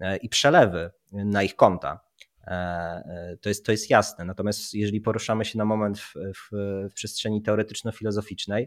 e, 0.00 0.16
i 0.16 0.28
przelewy 0.28 0.90
na 1.12 1.42
ich 1.42 1.56
konta. 1.56 2.00
To 3.40 3.48
jest, 3.48 3.66
to 3.66 3.72
jest 3.72 3.90
jasne. 3.90 4.24
Natomiast 4.24 4.74
jeżeli 4.74 5.00
poruszamy 5.00 5.44
się 5.44 5.58
na 5.58 5.64
moment 5.64 5.98
w, 5.98 6.14
w, 6.14 6.48
w 6.90 6.94
przestrzeni 6.94 7.42
teoretyczno-filozoficznej, 7.42 8.66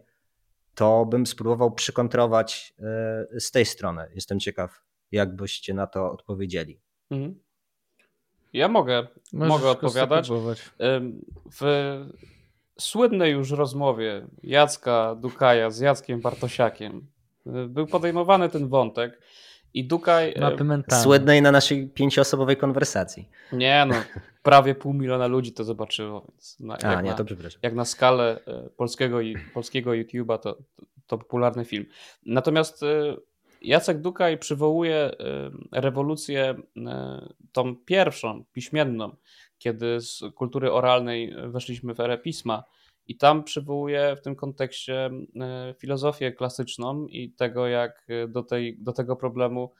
to 0.75 1.05
bym 1.05 1.25
spróbował 1.25 1.71
przykontrować 1.71 2.73
e, 2.79 3.39
z 3.39 3.51
tej 3.51 3.65
strony. 3.65 4.11
Jestem 4.15 4.39
ciekaw, 4.39 4.81
jak 5.11 5.35
byście 5.35 5.73
na 5.73 5.87
to 5.87 6.11
odpowiedzieli. 6.11 6.81
Mhm. 7.11 7.39
Ja 8.53 8.67
mogę, 8.67 9.07
mogę 9.33 9.69
odpowiadać. 9.69 10.29
W 11.59 11.95
słynnej 12.79 13.31
już 13.31 13.51
rozmowie 13.51 14.27
Jacka 14.43 15.15
Dukaja 15.15 15.69
z 15.69 15.79
Jackiem 15.79 16.21
Bartosiakiem 16.21 17.07
e, 17.45 17.67
był 17.67 17.87
podejmowany 17.87 18.49
ten 18.49 18.67
wątek 18.67 19.21
i 19.73 19.87
Dukaj... 19.87 20.33
Słynnej 21.03 21.41
na 21.41 21.51
naszej 21.51 21.87
pięcioosobowej 21.87 22.57
konwersacji. 22.57 23.29
Nie 23.53 23.85
no, 23.87 23.95
prawie 24.43 24.75
pół 24.75 24.93
miliona 24.93 25.27
ludzi 25.27 25.51
to 25.51 25.63
zobaczyło. 25.63 26.27
Więc 26.29 26.59
na, 26.59 26.77
A, 26.77 27.01
nie, 27.01 27.09
na, 27.09 27.15
to 27.15 27.25
przepraszam. 27.25 27.59
Jak 27.63 27.73
na 27.73 27.85
skalę 27.85 28.39
e, 28.47 28.69
polskiego, 28.69 29.17
polskiego 29.53 29.91
YouTube'a 29.91 30.39
to, 30.39 30.57
to, 31.07 31.17
popularny 31.17 31.65
film. 31.65 31.85
Natomiast 32.25 32.83
e, 32.83 33.15
Jacek 33.61 34.01
Dukaj 34.01 34.37
przywołuje 34.37 34.95
e, 34.95 35.11
rewolucję 35.71 36.55
tą 37.51 37.75
pierwszą, 37.75 38.43
piśmienną, 38.53 39.15
kiedy 39.57 40.01
z 40.01 40.21
kultury 40.35 40.71
oralnej 40.71 41.35
weszliśmy 41.47 41.93
w 41.93 41.99
erę 41.99 42.17
pisma 42.17 42.63
i 43.11 43.17
tam 43.17 43.43
przywołuje 43.43 44.15
w 44.15 44.21
tym 44.21 44.35
kontekście 44.35 45.09
e, 45.41 45.73
filozofię 45.77 46.31
klasyczną 46.31 47.07
i 47.07 47.31
tego, 47.31 47.67
jak 47.67 48.07
do, 48.27 48.43
tej, 48.43 48.77
do 48.79 48.93
tego 48.93 49.15
problemu 49.15 49.71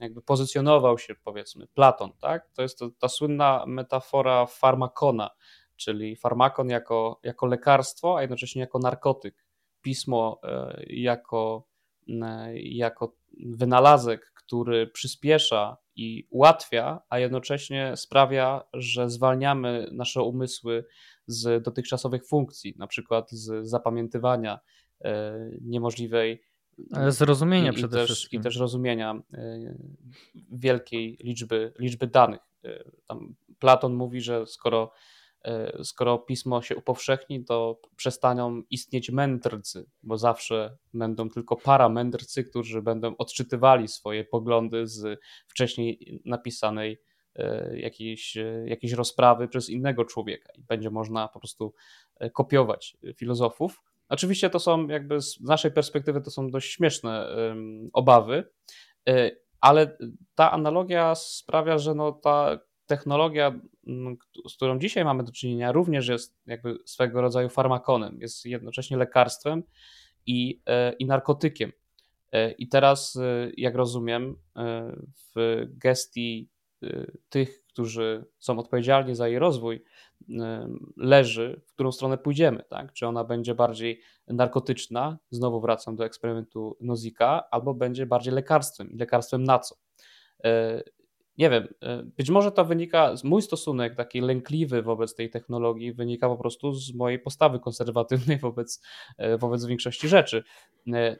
jakby 0.00 0.22
pozycjonował 0.22 0.98
się, 0.98 1.14
powiedzmy, 1.24 1.66
Platon. 1.66 2.12
Tak? 2.20 2.50
To 2.50 2.62
jest 2.62 2.78
to, 2.78 2.90
ta 2.98 3.08
słynna 3.08 3.64
metafora 3.66 4.46
farmakona, 4.46 5.30
czyli 5.76 6.16
farmakon 6.16 6.68
jako, 6.68 7.20
jako 7.22 7.46
lekarstwo, 7.46 8.16
a 8.16 8.20
jednocześnie 8.20 8.60
jako 8.60 8.78
narkotyk. 8.78 9.44
Pismo 9.82 10.40
e, 10.42 10.82
jako, 10.86 11.66
jako 12.54 13.12
wynalazek, 13.46 14.32
który 14.34 14.86
przyspiesza 14.86 15.76
i 15.98 16.26
ułatwia, 16.30 17.00
a 17.08 17.18
jednocześnie 17.18 17.96
sprawia, 17.96 18.64
że 18.74 19.10
zwalniamy 19.10 19.88
nasze 19.92 20.22
umysły 20.22 20.84
z 21.26 21.62
dotychczasowych 21.62 22.26
funkcji, 22.26 22.74
na 22.78 22.86
przykład 22.86 23.30
z 23.30 23.68
zapamiętywania 23.68 24.58
e, 25.04 25.34
niemożliwej 25.60 26.42
zrozumienia 27.08 27.70
i, 27.70 27.74
przede 27.74 27.96
też, 27.96 28.10
wszystkim. 28.10 28.40
I 28.40 28.44
też 28.44 28.56
rozumienia 28.56 29.22
e, 29.34 29.74
wielkiej 30.52 31.18
liczby, 31.20 31.72
liczby 31.78 32.06
danych. 32.06 32.40
E, 32.64 32.84
tam 33.06 33.34
Platon 33.58 33.94
mówi, 33.94 34.20
że 34.20 34.46
skoro 34.46 34.92
skoro 35.82 36.18
pismo 36.18 36.62
się 36.62 36.76
upowszechni, 36.76 37.44
to 37.44 37.80
przestaną 37.96 38.62
istnieć 38.70 39.10
mędrcy, 39.10 39.86
bo 40.02 40.18
zawsze 40.18 40.76
będą 40.94 41.28
tylko 41.28 41.56
paramędrcy, 41.56 42.44
którzy 42.44 42.82
będą 42.82 43.16
odczytywali 43.16 43.88
swoje 43.88 44.24
poglądy 44.24 44.86
z 44.86 45.20
wcześniej 45.46 46.20
napisanej 46.24 47.00
e, 47.36 47.78
jakiejś, 47.78 48.36
jakiejś 48.64 48.92
rozprawy 48.92 49.48
przez 49.48 49.70
innego 49.70 50.04
człowieka 50.04 50.52
i 50.54 50.62
będzie 50.62 50.90
można 50.90 51.28
po 51.28 51.40
prostu 51.40 51.74
kopiować 52.32 52.96
filozofów. 53.16 53.82
Oczywiście 54.08 54.50
to 54.50 54.58
są 54.58 54.86
jakby 54.86 55.20
z 55.20 55.40
naszej 55.40 55.70
perspektywy 55.70 56.20
to 56.20 56.30
są 56.30 56.50
dość 56.50 56.72
śmieszne 56.72 57.36
obawy, 57.92 58.44
ale 59.60 59.96
ta 60.34 60.52
analogia 60.52 61.14
sprawia, 61.14 61.78
że 61.78 61.94
no 61.94 62.12
ta 62.12 62.58
technologia, 62.88 63.60
z 64.48 64.54
którą 64.56 64.78
dzisiaj 64.78 65.04
mamy 65.04 65.24
do 65.24 65.32
czynienia, 65.32 65.72
również 65.72 66.08
jest 66.08 66.38
jakby 66.46 66.78
swego 66.84 67.20
rodzaju 67.20 67.48
farmakonem, 67.48 68.18
jest 68.20 68.44
jednocześnie 68.44 68.96
lekarstwem 68.96 69.62
i, 70.26 70.62
e, 70.66 70.92
i 70.92 71.06
narkotykiem. 71.06 71.72
E, 72.32 72.50
I 72.50 72.68
teraz, 72.68 73.16
e, 73.16 73.50
jak 73.56 73.74
rozumiem, 73.74 74.36
w 75.34 75.66
gestii 75.68 76.48
tych, 77.28 77.64
którzy 77.66 78.24
są 78.38 78.58
odpowiedzialni 78.58 79.14
za 79.14 79.28
jej 79.28 79.38
rozwój, 79.38 79.84
leży, 80.96 81.60
w 81.66 81.72
którą 81.72 81.92
stronę 81.92 82.18
pójdziemy, 82.18 82.62
tak? 82.68 82.92
Czy 82.92 83.06
ona 83.06 83.24
będzie 83.24 83.54
bardziej 83.54 84.00
narkotyczna, 84.26 85.18
znowu 85.30 85.60
wracam 85.60 85.96
do 85.96 86.04
eksperymentu 86.04 86.76
Nozika, 86.80 87.44
albo 87.50 87.74
będzie 87.74 88.06
bardziej 88.06 88.34
lekarstwem. 88.34 88.90
I 88.90 88.96
lekarstwem 88.96 89.44
na 89.44 89.58
co? 89.58 89.76
Nie 91.38 91.50
wiem, 91.50 91.68
e, 91.82 92.02
być 92.02 92.30
może 92.30 92.52
to 92.52 92.64
wynika, 92.64 93.14
mój 93.24 93.42
stosunek 93.42 93.94
taki 93.94 94.20
lękliwy 94.20 94.82
wobec 94.82 95.14
tej 95.14 95.30
technologii 95.30 95.92
wynika 95.92 96.28
po 96.28 96.36
prostu 96.36 96.72
z 96.72 96.94
mojej 96.94 97.18
postawy 97.18 97.60
konserwatywnej 97.60 98.38
wobec, 98.48 98.82
e, 99.18 99.38
wobec 99.38 99.64
większości 99.64 100.08
rzeczy. 100.08 100.44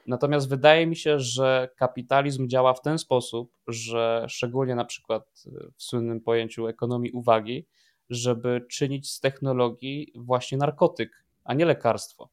Natomiast 0.06 0.48
wydaje 0.48 0.86
mi 0.86 0.96
się, 0.96 1.20
że 1.20 1.68
kapitalizm 1.76 2.48
działa 2.48 2.74
w 2.74 2.80
ten 2.80 2.98
sposób, 2.98 3.52
że 3.66 4.26
szczególnie 4.28 4.74
na 4.74 4.84
przykład 4.84 5.44
w 5.76 5.82
słynnym 5.82 6.20
pojęciu 6.20 6.66
ekonomii 6.66 7.12
uwagi, 7.12 7.66
żeby 8.10 8.66
czynić 8.70 9.10
z 9.10 9.20
technologii 9.20 10.12
właśnie 10.14 10.58
narkotyk, 10.58 11.24
a 11.44 11.54
nie 11.54 11.64
lekarstwo. 11.64 12.30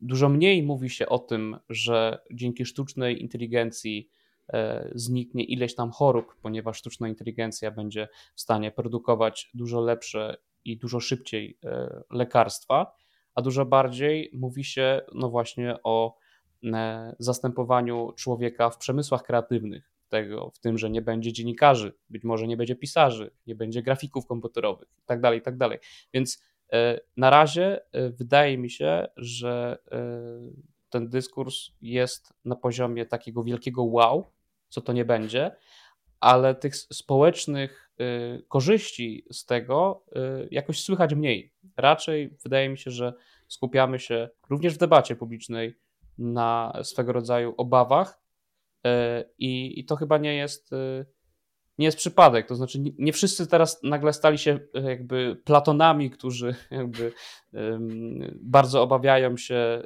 Dużo 0.00 0.28
mniej 0.28 0.62
mówi 0.62 0.90
się 0.90 1.06
o 1.06 1.18
tym, 1.18 1.56
że 1.68 2.18
dzięki 2.32 2.64
sztucznej 2.64 3.22
inteligencji 3.22 4.08
zniknie 4.94 5.44
ileś 5.44 5.74
tam 5.74 5.90
chorób, 5.90 6.36
ponieważ 6.42 6.78
sztuczna 6.78 7.08
inteligencja 7.08 7.70
będzie 7.70 8.08
w 8.34 8.40
stanie 8.40 8.70
produkować 8.70 9.50
dużo 9.54 9.80
lepsze 9.80 10.36
i 10.64 10.78
dużo 10.78 11.00
szybciej 11.00 11.58
e, 11.64 12.02
lekarstwa, 12.10 12.96
a 13.34 13.42
dużo 13.42 13.64
bardziej 13.64 14.30
mówi 14.34 14.64
się 14.64 15.00
no 15.14 15.30
właśnie 15.30 15.76
o 15.84 16.18
zastępowaniu 17.18 18.12
człowieka 18.16 18.70
w 18.70 18.78
przemysłach 18.78 19.22
kreatywnych, 19.22 19.92
tego, 20.08 20.50
w 20.50 20.58
tym, 20.58 20.78
że 20.78 20.90
nie 20.90 21.02
będzie 21.02 21.32
dziennikarzy, 21.32 21.94
być 22.10 22.24
może 22.24 22.46
nie 22.46 22.56
będzie 22.56 22.76
pisarzy, 22.76 23.30
nie 23.46 23.54
będzie 23.54 23.82
grafików 23.82 24.26
komputerowych 24.26 24.88
itd., 24.98 25.22
tak 25.22 25.34
itd. 25.34 25.68
Tak 25.68 25.80
Więc 26.14 26.42
e, 26.72 27.00
na 27.16 27.30
razie 27.30 27.80
e, 27.92 28.10
wydaje 28.10 28.58
mi 28.58 28.70
się, 28.70 29.06
że 29.16 29.78
e, 29.92 29.98
ten 30.90 31.08
dyskurs 31.08 31.70
jest 31.80 32.32
na 32.44 32.56
poziomie 32.56 33.06
takiego 33.06 33.44
wielkiego 33.44 33.84
wow, 33.84 34.24
co 34.68 34.80
to 34.80 34.92
nie 34.92 35.04
będzie, 35.04 35.56
ale 36.20 36.54
tych 36.54 36.76
społecznych 36.76 37.90
korzyści 38.48 39.24
z 39.30 39.46
tego 39.46 40.04
jakoś 40.50 40.82
słychać 40.82 41.14
mniej. 41.14 41.54
Raczej 41.76 42.36
wydaje 42.42 42.68
mi 42.68 42.78
się, 42.78 42.90
że 42.90 43.12
skupiamy 43.48 43.98
się 43.98 44.28
również 44.50 44.74
w 44.74 44.78
debacie 44.78 45.16
publicznej 45.16 45.74
na 46.18 46.72
swego 46.82 47.12
rodzaju 47.12 47.54
obawach, 47.56 48.20
E, 48.86 49.24
I, 49.38 49.84
to 49.84 49.96
chyba 49.96 50.18
nie 50.18 50.34
jest, 50.34 50.70
nie 51.78 51.86
jest 51.86 51.98
przypadek. 51.98 52.48
To 52.48 52.54
znaczy, 52.54 52.78
nie 52.98 53.12
wszyscy 53.12 53.46
teraz 53.46 53.82
nagle 53.82 54.12
stali 54.12 54.38
się 54.38 54.60
jakby 54.74 55.36
platonami, 55.44 56.10
którzy 56.10 56.54
jakby 56.70 57.12
bardzo 58.40 58.82
obawiają 58.82 59.36
się 59.36 59.82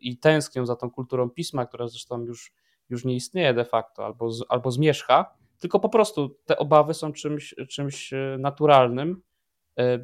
i 0.00 0.18
tęsknią 0.18 0.66
za 0.66 0.76
tą 0.76 0.90
kulturą 0.90 1.30
pisma, 1.30 1.66
która 1.66 1.88
zresztą 1.88 2.20
już, 2.24 2.52
już 2.90 3.04
nie 3.04 3.14
istnieje 3.14 3.54
de 3.54 3.64
facto, 3.64 4.04
albo, 4.04 4.32
z, 4.32 4.44
albo 4.48 4.70
zmierzcha, 4.70 5.34
tylko 5.58 5.80
po 5.80 5.88
prostu 5.88 6.36
te 6.46 6.58
obawy 6.58 6.94
są 6.94 7.12
czymś, 7.12 7.54
czymś 7.68 8.10
naturalnym, 8.38 9.22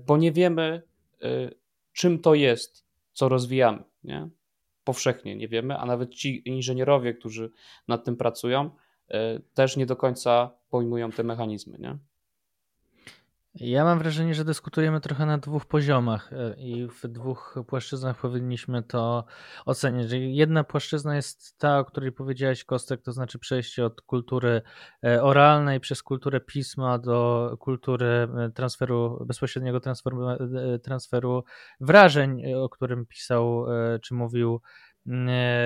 bo 0.06 0.16
nie 0.16 0.32
wiemy, 0.32 0.82
czym 1.92 2.18
to 2.18 2.34
jest, 2.34 2.86
co 3.12 3.28
rozwijamy. 3.28 3.84
Nie? 4.04 4.28
powszechnie 4.86 5.36
nie 5.36 5.48
wiemy, 5.48 5.78
a 5.78 5.86
nawet 5.86 6.14
ci 6.14 6.48
inżynierowie, 6.48 7.14
którzy 7.14 7.50
nad 7.88 8.04
tym 8.04 8.16
pracują, 8.16 8.70
e, 9.08 9.40
też 9.54 9.76
nie 9.76 9.86
do 9.86 9.96
końca 9.96 10.50
pojmują 10.70 11.12
te 11.12 11.22
mechanizmy. 11.22 11.78
Nie? 11.78 11.98
Ja 13.60 13.84
mam 13.84 13.98
wrażenie, 13.98 14.34
że 14.34 14.44
dyskutujemy 14.44 15.00
trochę 15.00 15.26
na 15.26 15.38
dwóch 15.38 15.66
poziomach 15.66 16.32
e, 16.32 16.54
i 16.58 16.88
w 16.88 17.08
dwóch 17.08 17.54
płaszczyznach 17.66 18.20
powinniśmy 18.20 18.82
to 18.82 19.24
ocenić. 19.64 20.12
Jedna 20.12 20.64
płaszczyzna 20.64 21.16
jest 21.16 21.58
ta, 21.58 21.78
o 21.78 21.84
której 21.84 22.12
powiedziałeś, 22.12 22.64
Kostek, 22.64 23.02
to 23.02 23.12
znaczy 23.12 23.38
przejście 23.38 23.86
od 23.86 24.02
kultury 24.02 24.62
e, 25.04 25.22
oralnej 25.22 25.80
przez 25.80 26.02
kulturę 26.02 26.40
pisma 26.40 26.98
do 26.98 27.50
kultury 27.60 28.28
transferu, 28.54 29.24
bezpośredniego 29.26 29.80
transferu, 29.80 30.26
transferu 30.82 31.44
wrażeń, 31.80 32.54
o 32.54 32.68
którym 32.68 33.06
pisał 33.06 33.66
czy 34.02 34.14
mówił 34.14 34.60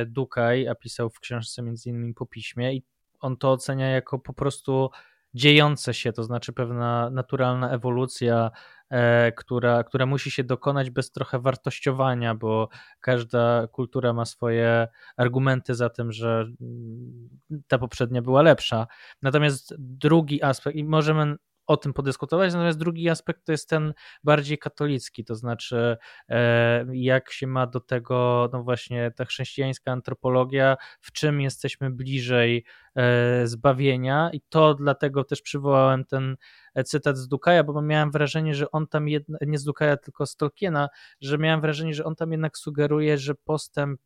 Dukaj, 0.06 0.68
a 0.68 0.74
pisał 0.74 1.10
w 1.10 1.20
książce 1.20 1.62
między 1.62 1.88
innymi 1.88 2.14
po 2.14 2.26
piśmie 2.26 2.74
i 2.74 2.84
on 3.20 3.36
to 3.36 3.52
ocenia 3.52 3.90
jako 3.90 4.18
po 4.18 4.32
prostu 4.32 4.90
dziejące 5.34 5.94
się, 5.94 6.12
to 6.12 6.24
znaczy 6.24 6.52
pewna 6.52 7.10
naturalna 7.10 7.70
ewolucja, 7.70 8.50
e, 8.90 9.32
która, 9.32 9.84
która 9.84 10.06
musi 10.06 10.30
się 10.30 10.44
dokonać 10.44 10.90
bez 10.90 11.12
trochę 11.12 11.38
wartościowania, 11.38 12.34
bo 12.34 12.68
każda 13.00 13.66
kultura 13.66 14.12
ma 14.12 14.24
swoje 14.24 14.88
argumenty 15.16 15.74
za 15.74 15.90
tym, 15.90 16.12
że 16.12 16.46
mm, 16.60 17.28
ta 17.68 17.78
poprzednia 17.78 18.22
była 18.22 18.42
lepsza. 18.42 18.86
Natomiast 19.22 19.74
drugi 19.78 20.42
aspekt, 20.42 20.76
i 20.76 20.84
możemy 20.84 21.36
o 21.70 21.76
tym 21.76 21.92
podyskutować. 21.92 22.52
Natomiast 22.52 22.78
drugi 22.78 23.08
aspekt 23.08 23.44
to 23.44 23.52
jest 23.52 23.68
ten 23.68 23.94
bardziej 24.24 24.58
katolicki, 24.58 25.24
to 25.24 25.34
znaczy 25.34 25.96
e, 26.28 26.86
jak 26.92 27.32
się 27.32 27.46
ma 27.46 27.66
do 27.66 27.80
tego, 27.80 28.48
no 28.52 28.62
właśnie 28.62 29.10
ta 29.16 29.24
chrześcijańska 29.24 29.92
antropologia, 29.92 30.76
w 31.00 31.12
czym 31.12 31.40
jesteśmy 31.40 31.90
bliżej 31.90 32.64
e, 32.96 33.46
zbawienia 33.46 34.30
i 34.32 34.40
to 34.48 34.74
dlatego 34.74 35.24
też 35.24 35.42
przywołałem 35.42 36.04
ten 36.04 36.36
cytat 36.84 37.16
z 37.16 37.28
Dukaja, 37.28 37.64
bo 37.64 37.82
miałem 37.82 38.10
wrażenie, 38.10 38.54
że 38.54 38.70
on 38.70 38.86
tam, 38.86 39.08
jedna, 39.08 39.38
nie 39.46 39.58
z 39.58 39.64
Dukaja, 39.64 39.96
tylko 39.96 40.26
z 40.26 40.36
Tolkiena, 40.36 40.88
że 41.20 41.38
miałem 41.38 41.60
wrażenie, 41.60 41.94
że 41.94 42.04
on 42.04 42.16
tam 42.16 42.32
jednak 42.32 42.58
sugeruje, 42.58 43.18
że 43.18 43.34
postęp 43.34 44.00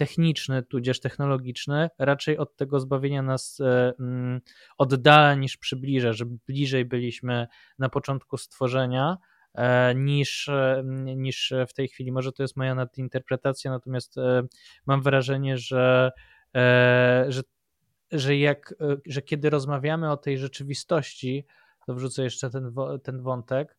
techniczny, 0.00 0.62
tudzież 0.62 1.00
technologiczny, 1.00 1.88
raczej 1.98 2.38
od 2.38 2.56
tego 2.56 2.80
zbawienia 2.80 3.22
nas 3.22 3.60
e, 3.60 3.92
mm, 4.00 4.40
oddala 4.78 5.34
niż 5.34 5.56
przybliża, 5.56 6.12
że 6.12 6.24
bliżej 6.46 6.84
byliśmy 6.84 7.46
na 7.78 7.88
początku 7.88 8.36
stworzenia 8.36 9.16
e, 9.54 9.94
niż, 9.94 10.48
e, 10.48 10.82
niż 11.16 11.52
w 11.68 11.72
tej 11.72 11.88
chwili. 11.88 12.12
Może 12.12 12.32
to 12.32 12.42
jest 12.42 12.56
moja 12.56 12.74
nadinterpretacja, 12.74 13.70
natomiast 13.70 14.14
mam 14.86 15.02
wrażenie, 15.02 15.58
że, 15.58 16.10
że, 17.28 17.42
że, 18.12 18.36
jak, 18.36 18.74
że 19.06 19.22
kiedy 19.22 19.50
rozmawiamy 19.50 20.10
o 20.10 20.16
tej 20.16 20.38
rzeczywistości, 20.38 21.46
to 21.86 21.94
wrzucę 21.94 22.22
jeszcze 22.22 22.50
ten, 22.50 22.74
ten 23.02 23.22
wątek, 23.22 23.76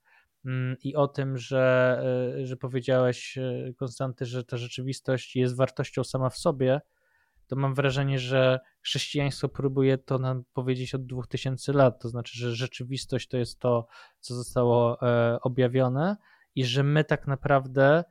i 0.84 0.96
o 0.96 1.08
tym, 1.08 1.38
że, 1.38 1.98
e, 2.42 2.46
że 2.46 2.58
powiedziałeś, 2.58 3.38
e, 3.38 3.74
Konstanty, 3.78 4.26
że 4.26 4.44
ta 4.44 4.58
rzeczywistość 4.58 5.36
jest 5.36 5.56
wartością 5.56 6.04
sama 6.04 6.30
w 6.30 6.38
sobie, 6.38 6.82
to 7.48 7.56
mam 7.56 7.76
wrażenie, 7.76 8.20
że 8.20 8.60
chrześcijaństwo 8.82 9.50
próbuje 9.50 9.98
to 9.98 10.20
nam 10.20 10.44
powiedzieć 10.54 10.96
od 10.96 11.06
2000 11.06 11.74
lat. 11.74 12.02
To 12.02 12.10
znaczy, 12.10 12.38
że 12.38 12.56
rzeczywistość 12.56 13.28
to 13.28 13.38
jest 13.38 13.60
to, 13.60 13.88
co 14.20 14.36
zostało 14.36 15.02
e, 15.02 15.40
objawione, 15.42 16.18
i 16.56 16.66
że 16.66 16.84
my 16.84 17.04
tak 17.04 17.28
naprawdę 17.28 18.04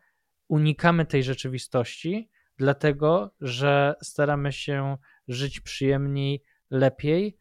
unikamy 0.49 1.07
tej 1.07 1.23
rzeczywistości, 1.23 2.31
dlatego 2.57 3.31
że 3.41 3.95
staramy 4.03 4.53
się 4.53 4.97
żyć 5.29 5.61
przyjemniej, 5.61 6.43
lepiej 6.71 7.37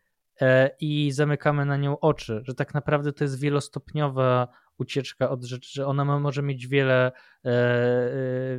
i 0.80 1.12
zamykamy 1.12 1.66
na 1.66 1.78
nią 1.78 2.00
oczy, 2.00 2.42
że 2.44 2.54
tak 2.54 2.74
naprawdę 2.74 3.14
to 3.14 3.24
jest 3.24 3.40
wielostopniowa 3.40 4.48
ucieczka 4.80 5.30
od 5.30 5.44
rzeczy, 5.44 5.70
że 5.74 5.88
ona 5.88 6.06
ma, 6.06 6.20
może 6.20 6.42
mieć 6.42 6.68
wiele, 6.68 7.12
e, 7.46 7.50
e, 7.50 8.12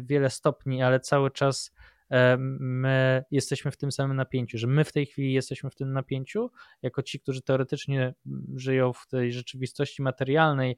wiele 0.03 0.31
stopni, 0.31 0.83
ale 0.83 1.01
cały 1.01 1.31
czas 1.31 1.75
e, 2.11 2.37
my 2.61 3.25
jesteśmy 3.31 3.71
w 3.71 3.77
tym 3.77 3.93
samym 3.93 4.17
napięciu, 4.17 4.59
że 4.59 4.67
my 4.67 4.85
w 4.85 4.93
tej 4.93 5.07
chwili 5.07 5.33
jesteśmy 5.33 5.71
w 5.71 5.75
tym 5.75 5.93
napięciu, 5.93 6.51
jako 6.83 7.03
ci, 7.03 7.21
którzy 7.21 7.43
teoretycznie 7.43 8.15
żyją 8.57 8.93
w 8.93 9.07
tej 9.07 9.33
rzeczywistości 9.33 10.03
materialnej, 10.03 10.77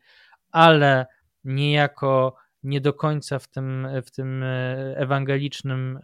ale 0.51 1.07
niejako 1.45 2.37
nie 2.63 2.81
do 2.81 2.93
końca 2.93 3.39
w 3.39 3.49
tym, 3.49 3.89
w 4.07 4.11
tym 4.11 4.45
ewangelicznym 4.97 5.99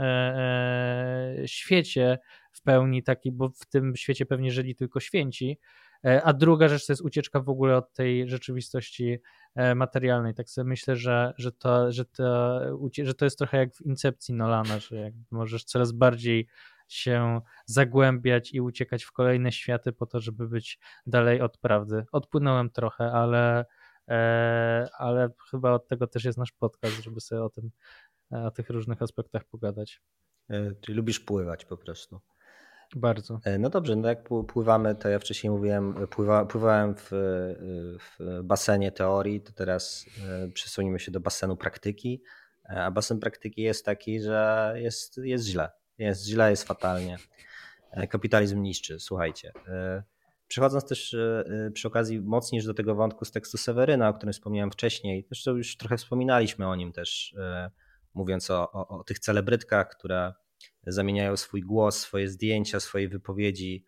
świecie 1.47 2.19
w 2.53 2.63
pełni 2.63 3.03
taki, 3.03 3.33
bo 3.33 3.49
w 3.49 3.67
tym 3.67 3.97
świecie 3.97 4.27
pewnie 4.27 4.53
żyli 4.53 4.75
tylko 4.75 5.01
święci, 5.01 5.59
a 6.03 6.33
druga 6.33 6.69
rzecz 6.69 6.87
to 6.87 6.93
jest 6.93 7.03
ucieczka 7.03 7.41
w 7.41 7.49
ogóle 7.49 7.77
od 7.77 7.93
tej 7.93 8.29
rzeczywistości 8.29 9.19
e, 9.55 9.75
materialnej. 9.75 10.35
Tak 10.35 10.51
sobie 10.51 10.69
myślę, 10.69 10.97
że, 10.97 11.35
że, 11.37 11.53
to, 11.53 11.93
że, 11.93 12.05
to, 12.05 12.61
że 13.03 13.15
to 13.15 13.25
jest 13.25 13.39
trochę 13.39 13.57
jak 13.57 13.75
w 13.75 13.81
Incepcji 13.81 14.35
Nolana, 14.35 14.79
że 14.79 15.11
możesz 15.31 15.65
coraz 15.65 15.93
bardziej 15.93 16.49
się 16.89 17.41
zagłębiać 17.67 18.55
i 18.55 18.61
uciekać 18.61 19.05
w 19.05 19.13
kolejne 19.13 19.53
światy 19.53 19.93
po 19.93 20.07
to, 20.07 20.21
żeby 20.21 20.49
być 20.49 20.79
dalej 21.07 21.41
od 21.41 21.59
prawdy. 21.59 22.05
Odpłynąłem 22.13 22.71
trochę, 22.71 23.13
ale, 23.13 23.65
e, 24.09 24.89
ale 24.99 25.31
chyba 25.51 25.73
od 25.73 25.89
tego 25.89 26.07
też 26.07 26.25
jest 26.25 26.39
nasz 26.39 26.53
podcast, 26.53 27.03
żeby 27.03 27.21
sobie 27.21 27.43
o 27.43 27.51
tym, 27.51 27.71
o 28.31 28.51
tych 28.51 28.71
różnych 28.71 29.03
aspektach 29.03 29.45
pogadać. 29.45 30.03
Czyli 30.81 30.97
lubisz 30.97 31.21
pływać 31.21 31.65
po 31.65 31.77
prostu. 31.77 32.21
Bardzo. 32.97 33.41
E, 33.45 33.59
no 33.59 33.71
dobrze, 33.71 33.97
no 33.97 34.09
jak 34.09 34.29
pływamy, 34.49 34.95
to 34.95 35.09
ja 35.09 35.19
wcześniej 35.19 35.51
mówiłem, 35.51 35.95
pływa, 36.11 36.45
pływałem 36.45 36.95
w, 36.95 37.11
w, 38.01 38.41
basenie 38.45 38.93
teorii, 38.93 39.41
to 39.41 39.53
teraz 39.53 40.07
e, 40.29 40.49
przesunimy 40.49 40.99
się 40.99 41.11
do 41.11 41.21
basenu 41.21 41.57
praktyki, 41.57 42.23
e, 42.65 42.85
a 42.85 42.91
basen 42.91 43.21
praktyki 43.21 43.63
jest 43.63 43.85
taki, 43.85 44.21
że 44.21 44.73
jest, 44.77 45.19
jest 45.19 45.47
źle. 45.47 45.71
Jest 45.99 46.27
źle, 46.27 46.51
jest 46.51 46.65
fatalnie. 46.65 47.17
Kapitalizm 48.09 48.63
niszczy, 48.63 49.01
słuchajcie. 49.01 49.53
Przechodząc 50.49 50.89
też 50.89 51.17
przy 51.75 51.89
okazji 51.89 52.21
mocniej 52.21 52.63
do 52.63 52.75
tego 52.75 52.95
wątku 52.95 53.25
z 53.25 53.31
tekstu 53.31 53.59
Seweryna, 53.59 54.09
o 54.09 54.15
którym 54.15 54.33
wspomniałem 54.33 54.71
wcześniej, 54.71 55.27
zresztą 55.29 55.57
już 55.57 55.77
trochę 55.77 55.97
wspominaliśmy 55.97 56.69
o 56.69 56.77
nim 56.77 56.93
też, 56.93 57.35
mówiąc 58.15 58.51
o, 58.51 58.73
o, 58.73 58.89
o 58.89 59.05
tych 59.05 59.19
celebrytkach, 59.19 59.89
które 59.89 60.33
zamieniają 60.93 61.37
swój 61.37 61.63
głos, 61.63 61.99
swoje 61.99 62.29
zdjęcia, 62.29 62.81
swoje 62.81 63.09
wypowiedzi, 63.09 63.85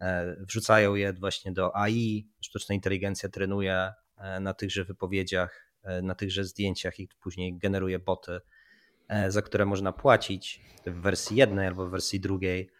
e, 0.00 0.36
wrzucają 0.40 0.94
je 0.94 1.12
właśnie 1.12 1.52
do 1.52 1.76
AI. 1.76 2.28
Sztuczna 2.40 2.74
inteligencja 2.74 3.28
trenuje 3.28 3.92
e, 4.16 4.40
na 4.40 4.54
tychże 4.54 4.84
wypowiedziach, 4.84 5.72
e, 5.82 6.02
na 6.02 6.14
tychże 6.14 6.44
zdjęciach 6.44 7.00
i 7.00 7.08
później 7.20 7.58
generuje 7.58 7.98
boty, 7.98 8.40
za 9.28 9.42
które 9.42 9.64
można 9.64 9.92
płacić. 9.92 10.60
W 10.86 11.00
wersji 11.00 11.36
jednej 11.36 11.66
albo 11.66 11.86
w 11.86 11.90
wersji 11.90 12.20
drugiej 12.20 12.70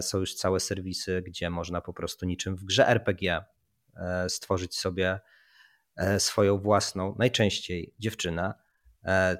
są 0.00 0.18
już 0.18 0.34
całe 0.34 0.60
serwisy, 0.60 1.22
gdzie 1.26 1.50
można 1.50 1.80
po 1.80 1.92
prostu 1.92 2.26
niczym 2.26 2.56
w 2.56 2.64
grze 2.64 2.88
RPG 2.88 3.44
stworzyć 4.28 4.76
sobie 4.76 5.20
swoją 6.18 6.58
własną, 6.58 7.14
najczęściej 7.18 7.94
dziewczynę, 7.98 8.54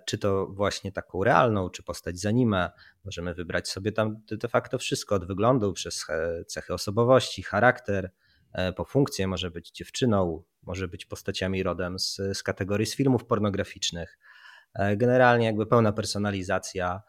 czy 0.06 0.18
to 0.18 0.46
właśnie 0.46 0.92
taką 0.92 1.24
realną, 1.24 1.70
czy 1.70 1.82
postać 1.82 2.18
z 2.18 2.26
anime. 2.26 2.70
Możemy 3.04 3.34
wybrać 3.34 3.68
sobie 3.68 3.92
tam 3.92 4.20
de 4.30 4.48
facto 4.48 4.78
wszystko 4.78 5.14
od 5.14 5.26
wyglądu 5.26 5.72
przez 5.72 6.06
cechy 6.46 6.74
osobowości, 6.74 7.42
charakter, 7.42 8.10
e, 8.52 8.72
po 8.72 8.84
funkcję, 8.84 9.26
może 9.26 9.50
być 9.50 9.70
dziewczyną, 9.70 10.42
może 10.62 10.88
być 10.88 11.06
postaciami 11.06 11.62
rodem 11.62 11.98
z, 11.98 12.16
z 12.32 12.42
kategorii 12.42 12.86
z 12.86 12.96
filmów 12.96 13.24
pornograficznych. 13.24 14.18
E, 14.74 14.96
generalnie 14.96 15.46
jakby 15.46 15.66
pełna 15.66 15.92
personalizacja 15.92 17.02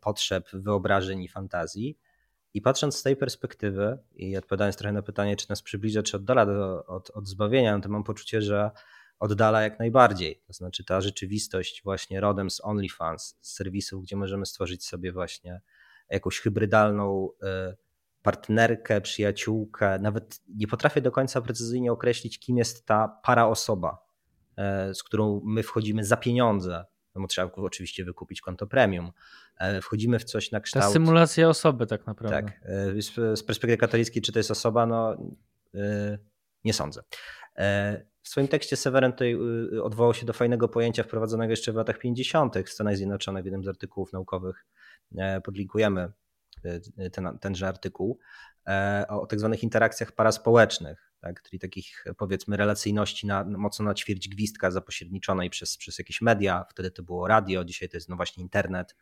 potrzeb, 0.00 0.48
wyobrażeń 0.52 1.22
i 1.22 1.28
fantazji. 1.28 1.98
I 2.54 2.62
patrząc 2.62 2.96
z 2.96 3.02
tej 3.02 3.16
perspektywy 3.16 3.98
i 4.14 4.36
odpowiadając 4.36 4.76
trochę 4.76 4.92
na 4.92 5.02
pytanie, 5.02 5.36
czy 5.36 5.50
nas 5.50 5.62
przybliża, 5.62 6.02
czy 6.02 6.16
oddala 6.16 6.46
do, 6.46 6.86
od, 6.86 7.10
od 7.10 7.28
zbawienia, 7.28 7.76
no 7.76 7.82
to 7.82 7.88
mam 7.88 8.04
poczucie, 8.04 8.42
że 8.42 8.70
oddala 9.18 9.62
jak 9.62 9.78
najbardziej. 9.78 10.42
To 10.46 10.52
znaczy 10.52 10.84
ta 10.84 11.00
rzeczywistość 11.00 11.82
właśnie 11.84 12.20
rodem 12.20 12.50
z 12.50 12.64
OnlyFans, 12.64 13.38
z 13.40 13.54
serwisów, 13.54 14.02
gdzie 14.02 14.16
możemy 14.16 14.46
stworzyć 14.46 14.86
sobie 14.86 15.12
właśnie 15.12 15.60
jakąś 16.10 16.40
hybrydalną 16.40 17.28
e, 17.42 17.76
partnerkę, 18.22 19.00
przyjaciółkę. 19.00 19.98
Nawet 19.98 20.40
nie 20.48 20.66
potrafię 20.66 21.00
do 21.00 21.12
końca 21.12 21.40
precyzyjnie 21.40 21.92
określić, 21.92 22.38
kim 22.38 22.56
jest 22.56 22.86
ta 22.86 23.20
para 23.24 23.46
osoba, 23.46 23.98
e, 24.56 24.94
z 24.94 25.02
którą 25.02 25.40
my 25.44 25.62
wchodzimy 25.62 26.04
za 26.04 26.16
pieniądze. 26.16 26.84
No 27.14 27.26
trzeba 27.26 27.52
oczywiście 27.56 28.04
wykupić 28.04 28.40
konto 28.40 28.66
premium. 28.66 29.12
E, 29.58 29.80
wchodzimy 29.80 30.18
w 30.18 30.24
coś 30.24 30.50
na 30.50 30.60
kształt. 30.60 30.86
To 30.86 30.92
symulacja 30.92 31.48
osoby, 31.48 31.86
tak 31.86 32.06
naprawdę. 32.06 32.42
Tak. 32.42 32.60
Z 33.36 33.42
perspektywy 33.42 33.76
katolickiej, 33.76 34.22
czy 34.22 34.32
to 34.32 34.38
jest 34.38 34.50
osoba? 34.50 34.86
No, 34.86 35.16
nie 36.64 36.72
sądzę. 36.72 37.02
W 38.28 38.30
swoim 38.30 38.48
tekście 38.48 38.76
Severin 38.76 39.12
tutaj 39.12 39.34
y, 39.74 39.82
odwołał 39.82 40.14
się 40.14 40.26
do 40.26 40.32
fajnego 40.32 40.68
pojęcia 40.68 41.02
wprowadzonego 41.02 41.50
jeszcze 41.50 41.72
w 41.72 41.74
latach 41.74 41.98
50. 41.98 42.58
w 42.58 42.70
Stanach 42.70 42.96
Zjednoczonych 42.96 43.42
w 43.42 43.46
jednym 43.46 43.64
z 43.64 43.68
artykułów 43.68 44.12
naukowych. 44.12 44.66
E, 45.16 45.40
podlinkujemy 45.40 46.12
y, 46.64 47.10
ten, 47.10 47.38
tenże 47.38 47.68
artykuł 47.68 48.18
e, 48.66 49.04
o 49.08 49.26
tak 49.26 49.38
zwanych 49.40 49.62
interakcjach 49.62 50.12
paraspołecznych, 50.12 51.12
tak, 51.20 51.42
czyli 51.42 51.60
takich 51.60 52.04
powiedzmy 52.18 52.56
relacyjności 52.56 53.26
na, 53.26 53.44
mocno 53.44 53.84
na 53.84 53.94
ćwierć 53.94 54.28
gwizdka 54.28 54.70
zapośredniczonej 54.70 55.50
przez, 55.50 55.76
przez 55.76 55.98
jakieś 55.98 56.20
media. 56.20 56.64
Wtedy 56.70 56.90
to 56.90 57.02
było 57.02 57.28
radio, 57.28 57.64
dzisiaj 57.64 57.88
to 57.88 57.96
jest 57.96 58.08
no 58.08 58.16
właśnie 58.16 58.42
internet, 58.42 58.96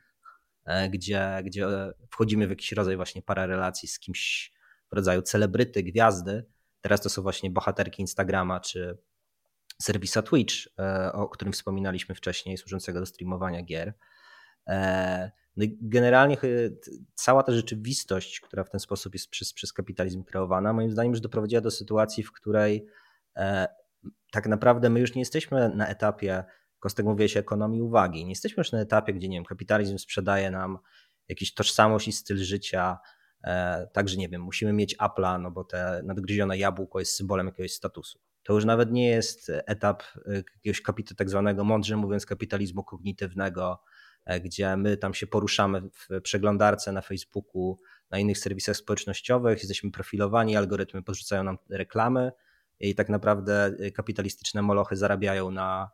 e, 0.65 0.91
gdzie, 0.91 1.41
gdzie 1.45 1.67
wchodzimy 2.11 2.47
w 2.47 2.51
jakiś 2.51 2.73
rodzaj 2.73 2.97
właśnie 2.97 3.23
pararelacji 3.23 3.89
z 3.89 3.99
kimś 3.99 4.53
w 4.93 4.95
rodzaju 4.95 5.23
celebryty, 5.23 5.83
gwiazdy. 5.83 6.45
Teraz 6.81 7.01
to 7.01 7.09
są 7.09 7.23
właśnie 7.23 7.51
bohaterki 7.51 8.03
Instagrama 8.03 8.61
czy, 8.61 8.99
serwisa 9.83 10.23
Twitch, 10.23 10.55
e, 10.79 11.13
o 11.13 11.29
którym 11.29 11.53
wspominaliśmy 11.53 12.15
wcześniej, 12.15 12.57
służącego 12.57 13.01
do 13.01 13.07
streamowania 13.07 13.63
gier. 13.63 13.95
E, 14.69 15.31
no 15.57 15.67
generalnie 15.81 16.37
cała 17.15 17.43
ta 17.43 17.53
rzeczywistość, 17.53 18.41
która 18.41 18.65
w 18.65 18.71
ten 18.71 18.81
sposób 18.81 19.15
jest 19.15 19.31
przez, 19.31 19.53
przez 19.53 19.73
kapitalizm 19.73 20.25
kreowana, 20.25 20.73
moim 20.73 20.91
zdaniem 20.91 21.13
już 21.13 21.21
doprowadziła 21.21 21.61
do 21.61 21.71
sytuacji, 21.71 22.23
w 22.23 22.33
której 22.33 22.87
e, 23.37 23.69
tak 24.31 24.47
naprawdę 24.47 24.91
my 24.91 25.01
już 25.01 25.15
nie 25.15 25.21
jesteśmy 25.21 25.69
na 25.69 25.89
etapie, 25.89 26.45
Kostek 26.79 27.07
mówi 27.07 27.29
się, 27.29 27.41
ekonomii 27.41 27.83
uwagi. 27.83 28.25
Nie 28.25 28.31
jesteśmy 28.31 28.61
już 28.61 28.73
na 28.73 28.81
etapie, 28.81 29.15
gdzie 29.15 29.29
nie 29.29 29.37
wiem, 29.37 29.45
kapitalizm 29.45 29.99
sprzedaje 29.99 30.51
nam 30.51 30.79
jakąś 31.29 31.55
tożsamość 31.55 32.09
i 32.09 32.13
styl 32.13 32.39
życia, 32.39 32.99
także 33.93 34.17
nie 34.17 34.29
wiem, 34.29 34.43
musimy 34.43 34.73
mieć 34.73 34.97
Apple'a, 34.97 35.41
no 35.41 35.51
bo 35.51 35.65
te 35.65 36.03
nadgryzione 36.05 36.59
jabłko 36.59 36.99
jest 36.99 37.13
symbolem 37.13 37.47
jakiegoś 37.47 37.73
statusu 37.73 38.19
to 38.47 38.53
już 38.53 38.65
nawet 38.65 38.93
nie 38.93 39.09
jest 39.09 39.53
etap 39.67 40.03
y, 40.17 40.45
jakiegoś 40.57 40.83
kapitu, 40.83 41.15
tak 41.15 41.31
zwanego, 41.31 41.65
mądrze 41.65 41.97
mówiąc, 41.97 42.27
kapitalizmu 42.27 42.85
kognitywnego, 42.85 43.83
e, 44.25 44.41
gdzie 44.41 44.77
my 44.77 44.97
tam 44.97 45.15
się 45.15 45.27
poruszamy 45.27 45.83
w 45.83 46.21
przeglądarce 46.23 46.93
na 46.93 47.01
Facebooku, 47.01 47.81
na 48.11 48.19
innych 48.19 48.39
serwisach 48.39 48.77
społecznościowych, 48.77 49.59
jesteśmy 49.59 49.91
profilowani, 49.91 50.57
algorytmy 50.57 51.03
podrzucają 51.03 51.43
nam 51.43 51.59
reklamy 51.71 52.33
i 52.81 52.95
tak 52.95 53.09
naprawdę 53.09 53.73
y, 53.81 53.93
kapitalistyczne 53.93 54.63
molochy 54.63 54.97
zarabiają 54.97 55.51
na, 55.51 55.91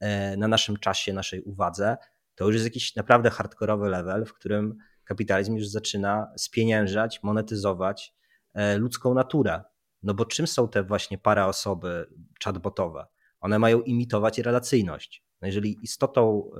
e, 0.00 0.36
na 0.36 0.48
naszym 0.48 0.76
czasie, 0.76 1.12
naszej 1.12 1.42
uwadze. 1.42 1.96
To 2.34 2.44
już 2.44 2.54
jest 2.54 2.66
jakiś 2.66 2.96
naprawdę 2.96 3.30
hardkorowy 3.30 3.88
level, 3.88 4.24
w 4.24 4.34
którym 4.34 4.78
kapitalizm 5.04 5.56
już 5.56 5.68
zaczyna 5.68 6.32
spieniężać, 6.36 7.22
monetyzować 7.22 8.14
e, 8.54 8.78
ludzką 8.78 9.14
naturę. 9.14 9.62
No 10.02 10.14
bo 10.14 10.24
czym 10.24 10.46
są 10.46 10.68
te 10.68 10.82
właśnie 10.82 11.18
para 11.18 11.46
osoby 11.46 12.06
chatbotowe? 12.44 13.06
One 13.40 13.58
mają 13.58 13.80
imitować 13.80 14.38
relacyjność. 14.38 15.24
No 15.40 15.46
jeżeli 15.46 15.84
istotą 15.84 16.50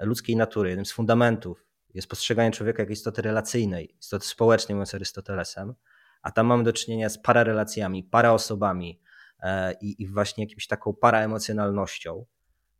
y, 0.00 0.06
ludzkiej 0.06 0.36
natury, 0.36 0.68
jednym 0.68 0.86
z 0.86 0.92
fundamentów 0.92 1.66
jest 1.94 2.08
postrzeganie 2.08 2.50
człowieka 2.50 2.82
jako 2.82 2.92
istoty 2.92 3.22
relacyjnej, 3.22 3.96
istoty 4.00 4.26
społecznej, 4.26 4.74
mówiąc 4.74 4.94
Arystotelesem, 4.94 5.74
a 6.22 6.30
tam 6.30 6.46
mamy 6.46 6.64
do 6.64 6.72
czynienia 6.72 7.08
z 7.08 7.18
pararelacjami, 7.18 8.04
paraosobami 8.04 9.00
e, 9.40 9.72
i, 9.80 10.02
i 10.02 10.06
właśnie 10.06 10.44
jakimś 10.44 10.66
taką 10.66 10.94
paraemocjonalnością, 10.94 12.26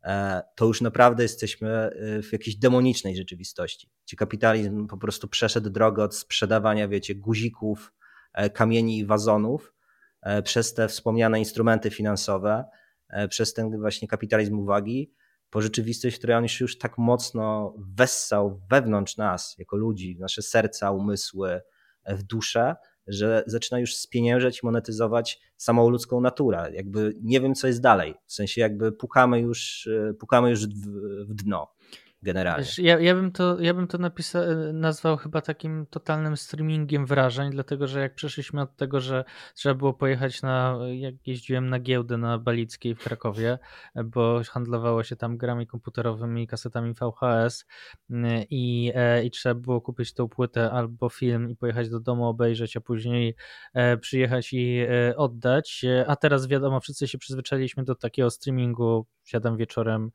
e, 0.03 0.41
to 0.55 0.65
już 0.65 0.81
naprawdę 0.81 1.23
jesteśmy 1.23 1.89
w 2.23 2.29
jakiejś 2.31 2.55
demonicznej 2.55 3.17
rzeczywistości, 3.17 3.89
gdzie 4.05 4.17
kapitalizm 4.17 4.87
po 4.87 4.97
prostu 4.97 5.27
przeszedł 5.27 5.69
drogę 5.69 6.03
od 6.03 6.15
sprzedawania, 6.15 6.87
wiecie, 6.87 7.15
guzików, 7.15 7.93
e, 8.33 8.49
kamieni 8.49 8.99
i 8.99 9.05
wazonów 9.05 9.73
E, 9.73 9.76
przez 10.43 10.73
te 10.73 10.87
wspomniane 10.87 11.39
instrumenty 11.39 11.89
finansowe, 11.89 12.65
e, 13.09 13.27
przez 13.27 13.53
ten 13.53 13.79
właśnie 13.79 14.07
kapitalizm 14.07 14.59
uwagi, 14.59 15.13
po 15.49 15.61
rzeczywistość, 15.61 16.17
która 16.17 16.37
on 16.37 16.47
się 16.47 16.63
już 16.65 16.77
tak 16.77 16.97
mocno 16.97 17.75
wessał 17.77 18.61
wewnątrz 18.69 19.17
nas, 19.17 19.55
jako 19.57 19.77
ludzi, 19.77 20.15
w 20.15 20.19
nasze 20.19 20.41
serca, 20.41 20.91
umysły, 20.91 21.61
e, 22.03 22.15
w 22.15 22.23
duszę, 22.23 22.75
że 23.07 23.43
zaczyna 23.47 23.79
już 23.79 23.95
spieniężać 23.95 24.59
i 24.63 24.65
monetyzować 24.65 25.41
samą 25.57 25.89
ludzką 25.89 26.21
naturę. 26.21 26.69
Jakby 26.73 27.13
nie 27.21 27.41
wiem, 27.41 27.55
co 27.55 27.67
jest 27.67 27.81
dalej. 27.81 28.15
W 28.25 28.33
sensie 28.33 28.61
jakby 28.61 28.91
pukamy 28.91 29.39
już, 29.39 29.89
pukamy 30.19 30.49
już 30.49 30.67
w, 30.67 30.87
w 31.27 31.33
dno. 31.33 31.73
Generalnie. 32.21 32.65
Ja, 32.77 32.99
ja, 32.99 33.15
bym 33.15 33.31
to, 33.31 33.59
ja 33.59 33.73
bym 33.73 33.87
to 33.87 33.97
napisa- 33.97 34.73
nazwał 34.73 35.17
chyba 35.17 35.41
takim 35.41 35.85
totalnym 35.85 36.37
streamingiem 36.37 37.05
wrażeń, 37.05 37.51
dlatego 37.51 37.87
że 37.87 37.99
jak 37.99 38.15
przeszliśmy 38.15 38.61
od 38.61 38.75
tego, 38.75 38.99
że 38.99 39.23
trzeba 39.55 39.75
było 39.75 39.93
pojechać 39.93 40.41
na, 40.41 40.79
jak 40.93 41.15
jeździłem 41.27 41.69
na 41.69 41.79
giełdę 41.79 42.17
na 42.17 42.37
Balickiej 42.37 42.95
w 42.95 43.03
Krakowie, 43.03 43.59
bo 44.05 44.41
handlowało 44.49 45.03
się 45.03 45.15
tam 45.15 45.37
grami 45.37 45.67
komputerowymi, 45.67 46.47
kasetami 46.47 46.93
VHS 46.93 47.65
i, 48.49 48.91
e, 48.95 49.23
i 49.23 49.31
trzeba 49.31 49.55
było 49.55 49.81
kupić 49.81 50.13
tą 50.13 50.29
płytę 50.29 50.71
albo 50.71 51.09
film 51.09 51.49
i 51.49 51.55
pojechać 51.55 51.89
do 51.89 51.99
domu 51.99 52.25
obejrzeć, 52.25 52.77
a 52.77 52.81
później 52.81 53.35
e, 53.73 53.97
przyjechać 53.97 54.53
i 54.53 54.79
e, 54.89 55.17
oddać, 55.17 55.85
a 56.07 56.15
teraz 56.15 56.47
wiadomo, 56.47 56.79
wszyscy 56.79 57.07
się 57.07 57.17
przyzwyczailiśmy 57.17 57.83
do 57.83 57.95
takiego 57.95 58.29
streamingu, 58.29 59.07
siadam 59.23 59.57
wieczorem, 59.57 60.11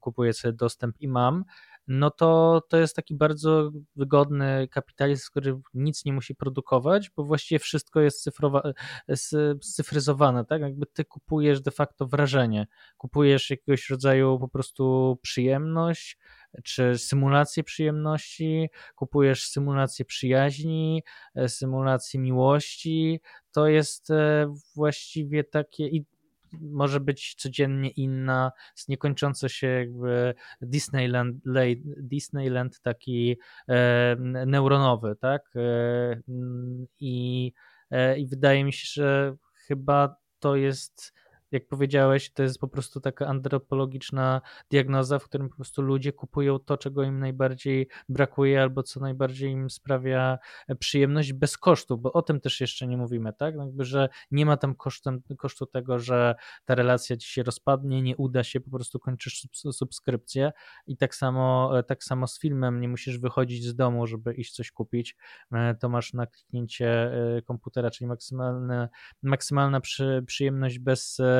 kupuję 0.00 0.32
sobie 0.32 0.52
dostęp 0.52 1.00
i 1.00 1.08
mam, 1.08 1.44
no 1.88 2.10
to 2.10 2.62
to 2.68 2.76
jest 2.76 2.96
taki 2.96 3.14
bardzo 3.14 3.70
wygodny 3.96 4.68
kapitalizm, 4.70 5.26
który 5.30 5.60
nic 5.74 6.04
nie 6.04 6.12
musi 6.12 6.34
produkować, 6.34 7.10
bo 7.16 7.24
właściwie 7.24 7.58
wszystko 7.58 8.00
jest 8.00 8.22
cyfrowa, 8.22 8.62
scyfryzowane, 9.60 10.44
tak? 10.44 10.62
Jakby 10.62 10.86
ty 10.86 11.04
kupujesz 11.04 11.60
de 11.60 11.70
facto 11.70 12.06
wrażenie, 12.06 12.66
kupujesz 12.96 13.50
jakiegoś 13.50 13.90
rodzaju 13.90 14.38
po 14.38 14.48
prostu 14.48 15.18
przyjemność, 15.22 16.18
czy 16.64 16.98
symulację 16.98 17.64
przyjemności, 17.64 18.68
kupujesz 18.94 19.44
symulację 19.46 20.04
przyjaźni, 20.04 21.02
e, 21.34 21.48
symulację 21.48 22.20
miłości. 22.20 23.20
To 23.52 23.66
jest 23.66 24.10
e, 24.10 24.54
właściwie 24.74 25.44
takie 25.44 25.86
i 25.86 26.06
może 26.60 27.00
być 27.00 27.34
codziennie 27.34 27.90
inna, 27.90 28.52
z 28.74 28.88
niekończąco 28.88 29.48
się 29.48 29.66
jakby 29.66 30.34
Disneyland, 30.60 31.36
Disneyland 31.96 32.80
taki 32.80 33.36
e, 33.68 34.16
neuronowy, 34.46 35.16
tak? 35.20 35.42
E, 35.56 36.20
i, 37.00 37.52
e, 37.90 38.18
I 38.18 38.26
wydaje 38.26 38.64
mi 38.64 38.72
się, 38.72 38.86
że 38.92 39.36
chyba 39.66 40.16
to 40.38 40.56
jest 40.56 41.12
jak 41.52 41.66
powiedziałeś, 41.66 42.30
to 42.30 42.42
jest 42.42 42.58
po 42.58 42.68
prostu 42.68 43.00
taka 43.00 43.26
antropologiczna 43.26 44.40
diagnoza, 44.70 45.18
w 45.18 45.24
którym 45.24 45.48
po 45.48 45.56
prostu 45.56 45.82
ludzie 45.82 46.12
kupują 46.12 46.58
to, 46.58 46.76
czego 46.76 47.02
im 47.02 47.18
najbardziej 47.18 47.88
brakuje, 48.08 48.62
albo 48.62 48.82
co 48.82 49.00
najbardziej 49.00 49.50
im 49.50 49.70
sprawia 49.70 50.38
przyjemność 50.78 51.32
bez 51.32 51.58
kosztu, 51.58 51.98
bo 51.98 52.12
o 52.12 52.22
tym 52.22 52.40
też 52.40 52.60
jeszcze 52.60 52.86
nie 52.86 52.96
mówimy, 52.96 53.32
tak? 53.32 53.54
Jakby, 53.56 53.84
że 53.84 54.08
nie 54.30 54.46
ma 54.46 54.56
tam 54.56 54.74
kosztem, 54.74 55.22
kosztu 55.38 55.66
tego, 55.66 55.98
że 55.98 56.34
ta 56.64 56.74
relacja 56.74 57.16
ci 57.16 57.28
się 57.28 57.42
rozpadnie, 57.42 58.02
nie 58.02 58.16
uda 58.16 58.44
się, 58.44 58.60
po 58.60 58.70
prostu 58.70 58.98
kończysz 58.98 59.48
subskrypcję 59.72 60.52
i 60.86 60.96
tak 60.96 61.14
samo, 61.14 61.72
tak 61.86 62.04
samo 62.04 62.26
z 62.26 62.40
filmem, 62.40 62.80
nie 62.80 62.88
musisz 62.88 63.18
wychodzić 63.18 63.64
z 63.64 63.74
domu, 63.74 64.06
żeby 64.06 64.34
iść 64.34 64.54
coś 64.54 64.70
kupić, 64.70 65.16
e, 65.52 65.74
to 65.74 65.88
masz 65.88 66.12
na 66.12 66.26
kliknięcie 66.26 67.12
e, 67.36 67.42
komputera, 67.42 67.90
czyli 67.90 68.08
maksymalne, 68.08 68.88
maksymalna 69.22 69.80
przy, 69.80 70.24
przyjemność 70.26 70.78
bez 70.78 71.20
e, 71.20 71.39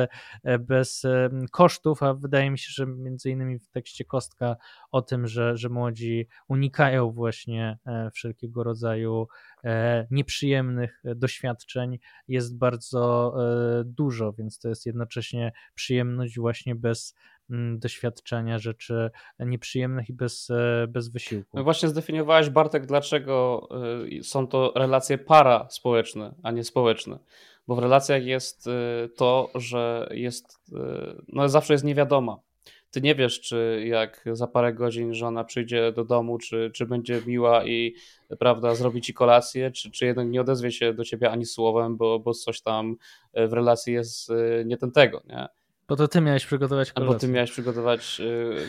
bez 0.59 1.03
kosztów, 1.51 2.03
a 2.03 2.13
wydaje 2.13 2.51
mi 2.51 2.59
się, 2.59 2.67
że 2.69 2.85
między 2.85 3.29
innymi 3.29 3.59
w 3.59 3.69
tekście 3.69 4.05
Kostka 4.05 4.55
o 4.91 5.01
tym, 5.01 5.27
że, 5.27 5.57
że 5.57 5.69
młodzi 5.69 6.27
unikają 6.47 7.11
właśnie 7.11 7.77
e, 7.85 8.11
wszelkiego 8.11 8.63
rodzaju 8.63 9.27
e, 9.63 10.07
nieprzyjemnych 10.11 11.01
doświadczeń 11.03 11.99
jest 12.27 12.57
bardzo 12.57 13.01
dużo, 13.85 14.33
więc 14.33 14.59
to 14.59 14.69
jest 14.69 14.85
jednocześnie 14.85 15.51
przyjemność 15.75 16.39
właśnie 16.39 16.75
bez 16.75 17.15
mm, 17.49 17.79
doświadczenia 17.79 18.59
rzeczy 18.59 19.11
nieprzyjemnych 19.39 20.09
i 20.09 20.13
bez, 20.13 20.51
bez 20.87 21.09
wysiłku. 21.09 21.57
No 21.57 21.63
właśnie 21.63 21.89
zdefiniowałeś, 21.89 22.49
Bartek, 22.49 22.85
dlaczego 22.85 23.67
są 24.21 24.47
to 24.47 24.73
relacje 24.75 25.17
para 25.17 25.67
społeczne, 25.69 26.35
a 26.43 26.51
nie 26.51 26.63
społeczne 26.63 27.19
bo 27.71 27.75
w 27.75 27.79
relacjach 27.79 28.25
jest 28.25 28.67
y, 28.67 29.09
to, 29.15 29.51
że 29.55 30.09
jest, 30.13 30.59
y, 30.73 30.75
no 31.27 31.49
zawsze 31.49 31.73
jest 31.73 31.83
niewiadoma. 31.83 32.39
Ty 32.91 33.01
nie 33.01 33.15
wiesz, 33.15 33.41
czy 33.41 33.83
jak 33.85 34.25
za 34.31 34.47
parę 34.47 34.73
godzin 34.73 35.13
żona 35.13 35.43
przyjdzie 35.43 35.91
do 35.91 36.05
domu, 36.05 36.37
czy, 36.37 36.71
czy 36.73 36.85
będzie 36.85 37.21
miła 37.25 37.65
i 37.65 37.95
prawda, 38.39 38.75
zrobi 38.75 39.01
ci 39.01 39.13
kolację, 39.13 39.71
czy, 39.71 39.91
czy 39.91 40.05
jednak 40.05 40.27
nie 40.27 40.41
odezwie 40.41 40.71
się 40.71 40.93
do 40.93 41.03
ciebie 41.03 41.31
ani 41.31 41.45
słowem, 41.45 41.97
bo, 41.97 42.19
bo 42.19 42.33
coś 42.33 42.61
tam 42.61 42.95
y, 43.39 43.47
w 43.47 43.53
relacji 43.53 43.93
jest 43.93 44.31
nie 44.65 44.77
ten 44.77 44.91
tego, 44.91 45.21
nie? 45.29 45.47
Bo 45.87 45.95
to 45.95 46.07
ty 46.07 46.21
miałeś 46.21 46.45
przygotować 46.45 46.91
kolację. 46.91 47.13
Bo 47.13 47.19
ty 47.19 47.27
miałeś 47.27 47.51
przygotować 47.51 48.21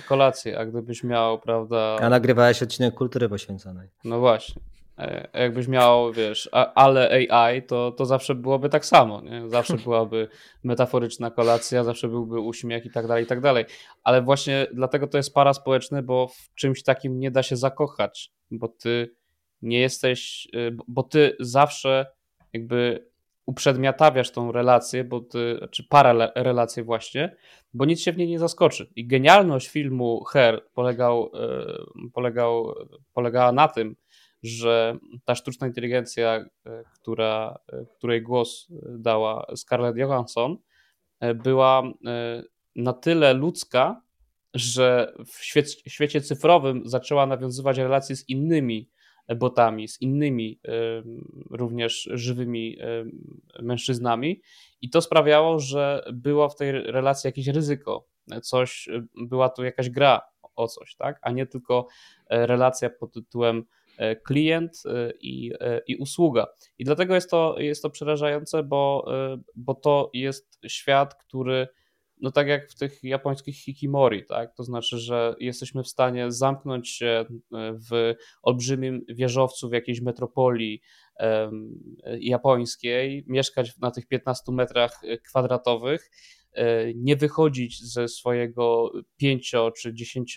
kolację, 0.08 0.58
a 0.58 0.66
gdybyś 0.66 1.04
miał, 1.04 1.38
prawda... 1.38 1.96
A 2.00 2.08
nagrywałeś 2.08 2.62
odcinek 2.62 2.94
kultury 2.94 3.28
poświęconej. 3.28 3.88
No 4.04 4.18
właśnie. 4.18 4.62
E, 4.98 5.28
jakbyś 5.34 5.68
miał, 5.68 6.12
wiesz, 6.12 6.48
ale 6.52 7.28
AI, 7.30 7.62
to, 7.62 7.92
to 7.92 8.06
zawsze 8.06 8.34
byłoby 8.34 8.68
tak 8.68 8.86
samo, 8.86 9.20
nie? 9.20 9.48
Zawsze 9.48 9.76
byłaby 9.84 10.28
metaforyczna 10.64 11.30
kolacja, 11.30 11.84
zawsze 11.84 12.08
byłby 12.08 12.40
uśmiech 12.40 12.86
i 12.86 12.90
tak 12.90 13.06
dalej, 13.06 13.24
i 13.24 13.26
tak 13.26 13.40
dalej. 13.40 13.64
Ale 14.04 14.22
właśnie 14.22 14.66
dlatego 14.72 15.06
to 15.06 15.16
jest 15.16 15.34
para 15.34 15.54
społeczny, 15.54 16.02
bo 16.02 16.28
w 16.28 16.54
czymś 16.54 16.82
takim 16.82 17.18
nie 17.18 17.30
da 17.30 17.42
się 17.42 17.56
zakochać, 17.56 18.32
bo 18.50 18.68
ty 18.68 19.14
nie 19.62 19.80
jesteś, 19.80 20.48
y, 20.54 20.76
bo 20.88 21.02
ty 21.02 21.36
zawsze 21.40 22.06
jakby 22.52 23.12
uprzedmiotawiasz 23.46 24.30
tą 24.30 24.52
relację, 24.52 25.04
bo 25.04 25.20
ty, 25.20 25.68
czy 25.70 25.84
para 25.88 26.32
relację 26.34 26.84
właśnie, 26.84 27.36
bo 27.74 27.84
nic 27.84 28.00
się 28.00 28.12
w 28.12 28.16
niej 28.16 28.28
nie 28.28 28.38
zaskoczy. 28.38 28.90
I 28.96 29.06
genialność 29.06 29.68
filmu 29.68 30.24
Her 30.24 30.64
polegał, 30.74 31.30
y, 32.06 32.10
polegał, 32.12 32.74
polegała 33.12 33.52
na 33.52 33.68
tym, 33.68 33.96
że 34.42 34.98
ta 35.24 35.34
sztuczna 35.34 35.66
inteligencja, 35.66 36.34
e, 36.66 36.84
która, 36.94 37.58
e, 37.72 37.86
której 37.98 38.22
głos 38.22 38.68
dała 38.98 39.46
Scarlett 39.56 39.96
Johansson, 39.96 40.56
e, 41.20 41.34
była 41.34 41.82
na 42.76 42.92
tyle 42.92 43.34
ludzka, 43.34 44.02
że 44.54 45.14
w 45.26 45.44
świecie 45.88 46.20
cyfrowym 46.20 46.82
zaczęła 46.84 47.26
nawiązywać 47.26 47.78
relacje 47.78 48.16
z 48.16 48.28
innymi 48.28 48.90
botami, 49.36 49.88
z 49.88 50.00
innymi 50.00 50.60
również 51.50 52.10
żywymi 52.12 52.78
mężczyznami. 53.62 54.42
I 54.80 54.90
to 54.90 55.00
sprawiało, 55.00 55.58
że 55.58 56.04
było 56.12 56.48
w 56.48 56.56
tej 56.56 56.72
relacji 56.72 57.28
jakieś 57.28 57.46
ryzyko, 57.46 58.06
coś, 58.42 58.88
była 59.16 59.48
tu 59.48 59.64
jakaś 59.64 59.90
gra 59.90 60.20
o 60.56 60.68
coś, 60.68 60.96
tak, 60.96 61.18
a 61.22 61.30
nie 61.30 61.46
tylko 61.46 61.86
relacja 62.30 62.90
pod 62.90 63.12
tytułem 63.12 63.64
E, 63.64 63.81
klient 64.24 64.82
e, 64.86 65.12
i, 65.20 65.52
e, 65.60 65.80
i 65.86 65.96
usługa. 65.96 66.46
I 66.78 66.84
dlatego 66.84 67.14
jest 67.14 67.30
to, 67.30 67.54
jest 67.58 67.82
to 67.82 67.90
przerażające, 67.90 68.62
bo, 68.62 69.06
bo 69.56 69.74
to 69.74 70.10
jest 70.14 70.58
świat, 70.66 71.14
który 71.14 71.68
no 72.20 72.30
tak 72.30 72.48
jak 72.48 72.70
w 72.70 72.74
tych 72.74 73.04
japońskich 73.04 73.56
hikimori, 73.56 74.26
tak? 74.26 74.54
To 74.54 74.64
znaczy, 74.64 74.98
że 74.98 75.34
jesteśmy 75.38 75.82
w 75.82 75.88
stanie 75.88 76.32
zamknąć 76.32 76.88
się 76.88 77.24
w 77.90 78.14
olbrzymim 78.42 79.04
wieżowcu 79.08 79.68
w 79.68 79.72
jakiejś 79.72 80.00
metropolii 80.00 80.82
japońskiej, 82.18 83.24
mieszkać 83.26 83.78
na 83.78 83.90
tych 83.90 84.06
15 84.06 84.52
metrach 84.52 85.00
kwadratowych 85.24 86.10
E, 86.10 86.41
nie 86.94 87.16
wychodzić 87.16 87.84
ze 87.92 88.08
swojego 88.08 88.92
5 89.16 89.54
czy 89.76 89.94
10 89.94 90.36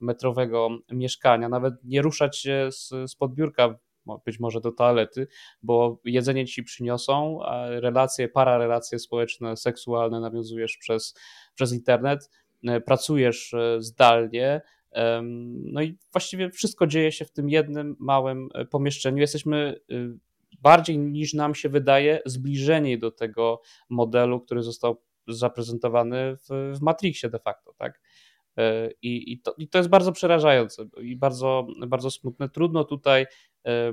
metrowego 0.00 0.78
mieszkania, 0.90 1.48
nawet 1.48 1.74
nie 1.84 2.02
ruszać 2.02 2.38
się 2.38 2.68
z, 2.70 2.88
z 3.06 3.14
podbiórka 3.14 3.78
być 4.26 4.40
może 4.40 4.60
do 4.60 4.72
toalety, 4.72 5.26
bo 5.62 6.00
jedzenie 6.04 6.46
ci 6.46 6.62
przyniosą, 6.62 7.38
a 7.42 7.68
relacje, 7.68 8.28
pararelacje 8.28 8.98
społeczne, 8.98 9.56
seksualne 9.56 10.20
nawiązujesz 10.20 10.76
przez, 10.76 11.14
przez 11.54 11.72
internet, 11.72 12.30
e, 12.64 12.80
pracujesz 12.80 13.54
e, 13.54 13.76
zdalnie, 13.82 14.60
no 15.62 15.82
i 15.82 15.98
właściwie 16.12 16.50
wszystko 16.50 16.86
dzieje 16.86 17.12
się 17.12 17.24
w 17.24 17.32
tym 17.32 17.48
jednym 17.48 17.96
małym 17.98 18.48
pomieszczeniu. 18.70 19.18
Jesteśmy 19.18 19.80
bardziej 20.62 20.98
niż 20.98 21.34
nam 21.34 21.54
się 21.54 21.68
wydaje 21.68 22.20
zbliżeni 22.26 22.98
do 22.98 23.10
tego 23.10 23.60
modelu, 23.88 24.40
który 24.40 24.62
został 24.62 25.02
zaprezentowany 25.28 26.36
w, 26.36 26.72
w 26.78 26.82
Matrixie 26.82 27.30
de 27.30 27.38
facto, 27.38 27.74
tak? 27.78 28.00
E, 28.56 28.90
I, 29.02 29.32
i, 29.32 29.40
to, 29.40 29.54
I 29.58 29.68
to 29.68 29.78
jest 29.78 29.90
bardzo 29.90 30.12
przerażające 30.12 30.88
i 31.02 31.16
bardzo, 31.16 31.66
bardzo 31.86 32.10
smutne. 32.10 32.48
Trudno 32.48 32.84
tutaj 32.84 33.26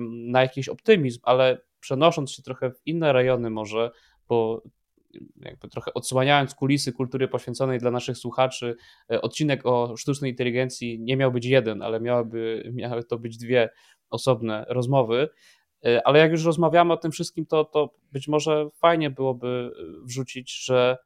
na 0.10 0.42
jakiś 0.42 0.70
optymizm, 0.70 1.20
ale 1.24 1.62
przenosząc 1.80 2.32
się 2.32 2.44
trochę 2.44 2.72
w 2.72 2.82
inne 2.86 3.14
rejony 3.14 3.50
może, 3.50 3.92
bo 4.28 4.64
jakby 5.42 5.68
trochę 5.68 5.94
odsłaniając 5.94 6.56
kulisy 6.56 6.94
kultury 6.94 7.28
poświęconej 7.28 7.80
dla 7.80 7.92
naszych 7.92 8.18
słuchaczy, 8.18 8.76
e, 9.12 9.22
odcinek 9.22 9.66
o 9.66 9.98
sztucznej 9.98 10.32
inteligencji 10.32 11.00
nie 11.00 11.18
miał 11.18 11.32
być 11.32 11.46
jeden, 11.46 11.82
ale 11.82 12.00
miałyby, 12.00 12.72
miały 12.74 13.04
to 13.04 13.20
być 13.20 13.38
dwie 13.38 13.70
osobne 14.10 14.66
rozmowy. 14.70 15.30
E, 15.86 16.08
ale 16.08 16.20
jak 16.20 16.32
już 16.32 16.46
rozmawiamy 16.46 16.94
o 16.94 16.98
tym 16.98 17.12
wszystkim, 17.12 17.46
to, 17.46 17.66
to 17.66 17.94
być 18.12 18.28
może 18.28 18.70
fajnie 18.76 19.10
byłoby 19.10 19.72
wrzucić, 20.04 20.66
że 20.66 20.98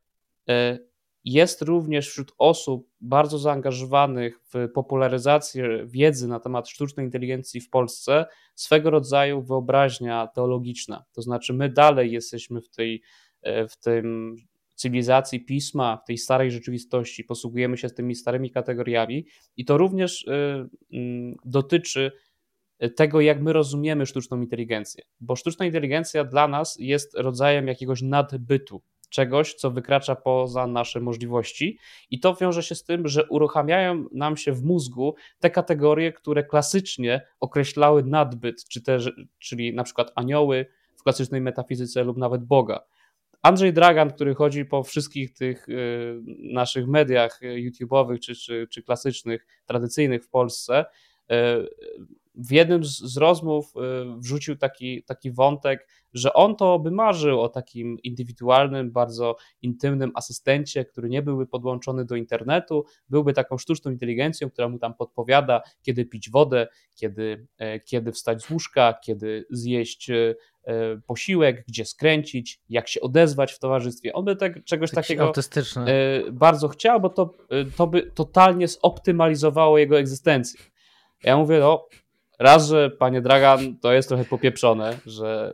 jest 1.28 1.62
również 1.62 2.10
wśród 2.10 2.34
osób 2.38 2.90
bardzo 3.02 3.40
zaangażowanych 3.40 4.40
w 4.54 4.70
popularyzację 4.74 5.86
wiedzy 5.86 6.28
na 6.28 6.40
temat 6.40 6.70
sztucznej 6.70 7.06
inteligencji 7.06 7.62
w 7.62 7.70
Polsce 7.70 8.26
swego 8.56 8.90
rodzaju 8.90 9.42
wyobraźnia 9.42 10.28
teologiczna. 10.28 11.04
To 11.12 11.22
znaczy, 11.22 11.54
my 11.54 11.70
dalej 11.70 12.12
jesteśmy 12.12 12.62
w 12.62 12.70
tej, 12.70 13.02
e, 13.42 13.68
w 13.68 13.78
tym 13.78 14.36
cywilizacji 14.76 15.46
pisma, 15.46 15.98
w 16.04 16.08
tej 16.08 16.18
starej 16.18 16.52
rzeczywistości, 16.52 17.24
posługujemy 17.24 17.78
się 17.78 17.90
tymi 17.90 18.16
starymi 18.16 18.52
kategoriami 18.52 19.26
i 19.58 19.66
to 19.66 19.78
również 19.78 20.28
e, 20.28 20.68
dotyczy 21.46 22.12
tego, 22.96 23.22
jak 23.22 23.42
my 23.42 23.54
rozumiemy 23.54 24.06
sztuczną 24.06 24.42
inteligencję, 24.42 25.04
bo 25.20 25.36
sztuczna 25.36 25.66
inteligencja 25.66 26.24
dla 26.24 26.48
nas 26.48 26.78
jest 26.80 27.14
rodzajem 27.16 27.68
jakiegoś 27.68 28.02
nadbytu, 28.02 28.82
czegoś, 29.10 29.54
co 29.54 29.72
wykracza 29.72 30.16
poza 30.16 30.68
nasze 30.68 31.00
możliwości, 31.00 31.78
i 32.10 32.20
to 32.20 32.36
wiąże 32.36 32.64
się 32.64 32.76
z 32.76 32.84
tym, 32.84 33.08
że 33.08 33.28
uruchamiają 33.28 34.06
nam 34.12 34.38
się 34.38 34.54
w 34.54 34.64
mózgu 34.64 35.16
te 35.40 35.50
kategorie, 35.50 36.14
które 36.14 36.44
klasycznie 36.44 37.28
określały 37.40 38.04
nadbyt, 38.04 38.66
czy 38.66 38.82
te, 38.82 38.98
czyli 39.40 39.74
na 39.74 39.84
przykład 39.84 40.12
anioły 40.16 40.66
w 40.96 41.04
klasycznej 41.04 41.42
metafizyce 41.42 42.04
lub 42.04 42.18
nawet 42.18 42.44
Boga. 42.44 42.86
Andrzej 43.42 43.74
Dragan, 43.74 44.12
który 44.12 44.36
chodzi 44.36 44.66
po 44.66 44.84
wszystkich 44.84 45.34
tych 45.34 45.70
y, 45.70 46.22
naszych 46.40 46.88
mediach 46.88 47.44
y, 47.44 47.46
YouTube'owych 47.46 48.20
czy, 48.20 48.36
czy, 48.36 48.68
czy 48.72 48.84
klasycznych, 48.84 49.48
tradycyjnych 49.66 50.24
w 50.24 50.30
Polsce, 50.30 50.86
y, 51.32 51.36
w 52.38 52.52
jednym 52.52 52.84
z, 52.84 53.00
z, 53.00 53.18
rozmów 53.18 53.74
y, 53.76 53.80
wrzucił 54.20 54.56
taki, 54.56 55.04
taki 55.04 55.32
wątek, 55.32 55.88
że 56.14 56.34
on 56.34 56.56
to 56.56 56.80
by 56.80 56.92
marzył 56.92 57.42
o 57.42 57.50
takim 57.50 57.98
indywidualnym, 58.04 58.92
bardzo 58.92 59.36
intymnym 59.62 60.12
asystencie, 60.16 60.86
który 60.86 61.10
nie 61.10 61.22
byłby 61.22 61.48
podłączony 61.48 62.06
do 62.06 62.16
internetu, 62.16 62.86
byłby 63.10 63.34
taką 63.34 63.58
sztuczną 63.58 63.92
inteligencją, 63.92 64.50
która 64.50 64.70
mu 64.70 64.80
tam 64.80 64.94
podpowiada, 64.94 65.62
kiedy 65.82 66.06
pić 66.06 66.30
wodę, 66.30 66.68
kiedy, 66.96 67.48
e, 67.58 67.80
kiedy 67.80 68.12
wstać 68.12 68.42
z 68.42 68.50
łóżka, 68.50 68.94
kiedy 69.04 69.46
zjeść 69.50 70.10
e, 70.10 70.36
e, 70.64 71.02
posiłek, 71.08 71.64
gdzie 71.68 71.86
skręcić, 71.86 72.62
jak 72.70 72.88
się 72.88 73.02
odezwać 73.02 73.54
w 73.54 73.60
towarzystwie. 73.60 74.14
On 74.14 74.26
by 74.26 74.36
tak, 74.36 74.64
czegoś 74.64 74.92
Taki 74.92 75.08
takiego 75.08 75.32
bardzo 76.32 76.68
chciał, 76.68 77.02
bo 77.02 77.10
to, 77.10 77.34
to 77.76 77.88
by 77.88 78.12
totalnie 78.12 78.68
zoptymalizowało 78.68 79.78
jego 79.78 80.00
egzystencję. 80.00 80.60
Ja 81.24 81.38
mówię, 81.38 81.60
no 81.60 81.88
Raz, 82.40 82.68
że 82.68 82.90
panie 82.90 83.22
Dragan, 83.22 83.78
to 83.78 83.94
jest 83.94 84.10
trochę 84.10 84.26
popieprzone, 84.26 85.00
że, 85.06 85.54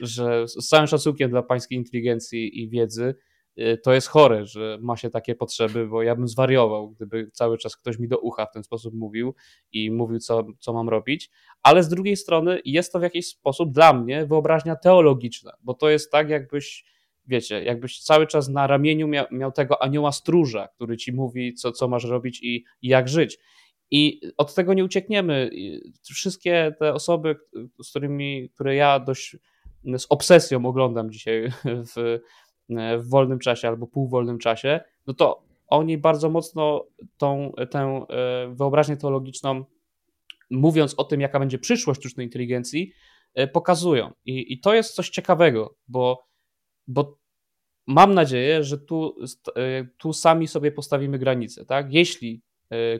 że 0.00 0.48
z 0.48 0.68
całym 0.68 0.86
szacunkiem 0.86 1.30
dla 1.30 1.42
pańskiej 1.42 1.78
inteligencji 1.78 2.62
i 2.62 2.68
wiedzy, 2.68 3.14
y, 3.58 3.78
to 3.84 3.92
jest 3.92 4.08
chore, 4.08 4.46
że 4.46 4.78
ma 4.80 4.96
się 4.96 5.10
takie 5.10 5.34
potrzeby, 5.34 5.86
bo 5.86 6.02
ja 6.02 6.16
bym 6.16 6.28
zwariował, 6.28 6.90
gdyby 6.90 7.30
cały 7.32 7.58
czas 7.58 7.76
ktoś 7.76 7.98
mi 7.98 8.08
do 8.08 8.18
ucha 8.18 8.46
w 8.46 8.52
ten 8.52 8.64
sposób 8.64 8.94
mówił 8.94 9.34
i 9.72 9.90
mówił, 9.90 10.18
co, 10.18 10.44
co 10.58 10.72
mam 10.72 10.88
robić. 10.88 11.30
Ale 11.62 11.82
z 11.82 11.88
drugiej 11.88 12.16
strony 12.16 12.60
jest 12.64 12.92
to 12.92 12.98
w 12.98 13.02
jakiś 13.02 13.26
sposób 13.26 13.72
dla 13.72 13.92
mnie 13.92 14.26
wyobraźnia 14.26 14.76
teologiczna, 14.76 15.52
bo 15.62 15.74
to 15.74 15.90
jest 15.90 16.12
tak, 16.12 16.28
jakbyś, 16.28 16.84
wiecie, 17.26 17.64
jakbyś 17.64 18.00
cały 18.00 18.26
czas 18.26 18.48
na 18.48 18.66
ramieniu 18.66 19.08
miał, 19.08 19.26
miał 19.30 19.52
tego 19.52 19.82
anioła 19.82 20.12
stróża, 20.12 20.68
który 20.68 20.96
ci 20.96 21.12
mówi, 21.12 21.54
co, 21.54 21.72
co 21.72 21.88
masz 21.88 22.04
robić 22.04 22.42
i, 22.42 22.64
i 22.82 22.88
jak 22.88 23.08
żyć. 23.08 23.38
I 23.96 24.20
od 24.36 24.54
tego 24.54 24.74
nie 24.74 24.84
uciekniemy. 24.84 25.50
Wszystkie 26.02 26.74
te 26.78 26.94
osoby, 26.94 27.36
z 27.82 27.90
którymi, 27.90 28.50
które 28.54 28.74
ja 28.74 29.00
dość 29.00 29.36
z 29.98 30.06
obsesją 30.08 30.66
oglądam 30.66 31.10
dzisiaj 31.10 31.52
w, 31.64 32.20
w 32.98 33.08
wolnym 33.08 33.38
czasie 33.38 33.68
albo 33.68 33.86
półwolnym 33.86 34.38
czasie, 34.38 34.80
no 35.06 35.14
to 35.14 35.42
oni 35.66 35.98
bardzo 35.98 36.30
mocno 36.30 36.86
tą, 37.18 37.52
tę 37.70 38.06
e, 38.08 38.54
wyobraźnię 38.54 38.96
teologiczną, 38.96 39.64
mówiąc 40.50 40.94
o 40.94 41.04
tym, 41.04 41.20
jaka 41.20 41.38
będzie 41.38 41.58
przyszłość 41.58 42.00
sztucznej 42.00 42.26
inteligencji, 42.26 42.92
e, 43.34 43.46
pokazują. 43.46 44.12
I, 44.24 44.52
i 44.52 44.60
to 44.60 44.74
jest 44.74 44.94
coś 44.94 45.10
ciekawego, 45.10 45.74
bo, 45.88 46.26
bo 46.86 47.18
mam 47.86 48.14
nadzieję, 48.14 48.64
że 48.64 48.78
tu, 48.78 49.16
e, 49.56 49.86
tu 49.98 50.12
sami 50.12 50.48
sobie 50.48 50.72
postawimy 50.72 51.18
granice. 51.18 51.64
Tak? 51.66 51.92
Jeśli 51.92 52.42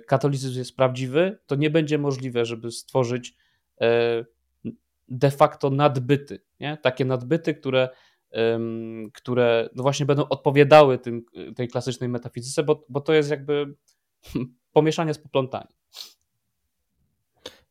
katolicyzm 0.07 0.59
jest 0.59 0.77
prawdziwy, 0.77 1.39
to 1.47 1.55
nie 1.55 1.71
będzie 1.71 1.99
możliwe, 1.99 2.45
żeby 2.45 2.71
stworzyć 2.71 3.37
e, 3.81 4.25
de 5.09 5.31
facto 5.31 5.71
nadbyty. 5.71 6.41
Nie? 6.61 6.77
Takie 6.77 7.05
nadbyty, 7.05 7.55
które, 7.55 7.89
które 9.15 9.69
no 9.75 9.83
właśnie 9.83 10.07
będą 10.07 10.29
odpowiadały 10.29 10.99
tym, 10.99 11.25
tej 11.57 11.69
klasycznej 11.69 12.09
metafizyce, 12.09 12.63
bo, 12.63 12.85
bo 12.89 13.01
to 13.01 13.13
jest 13.13 13.31
jakby 13.31 13.75
pomieszanie 14.73 15.15
z 15.15 15.19
poplątaniem. 15.19 15.73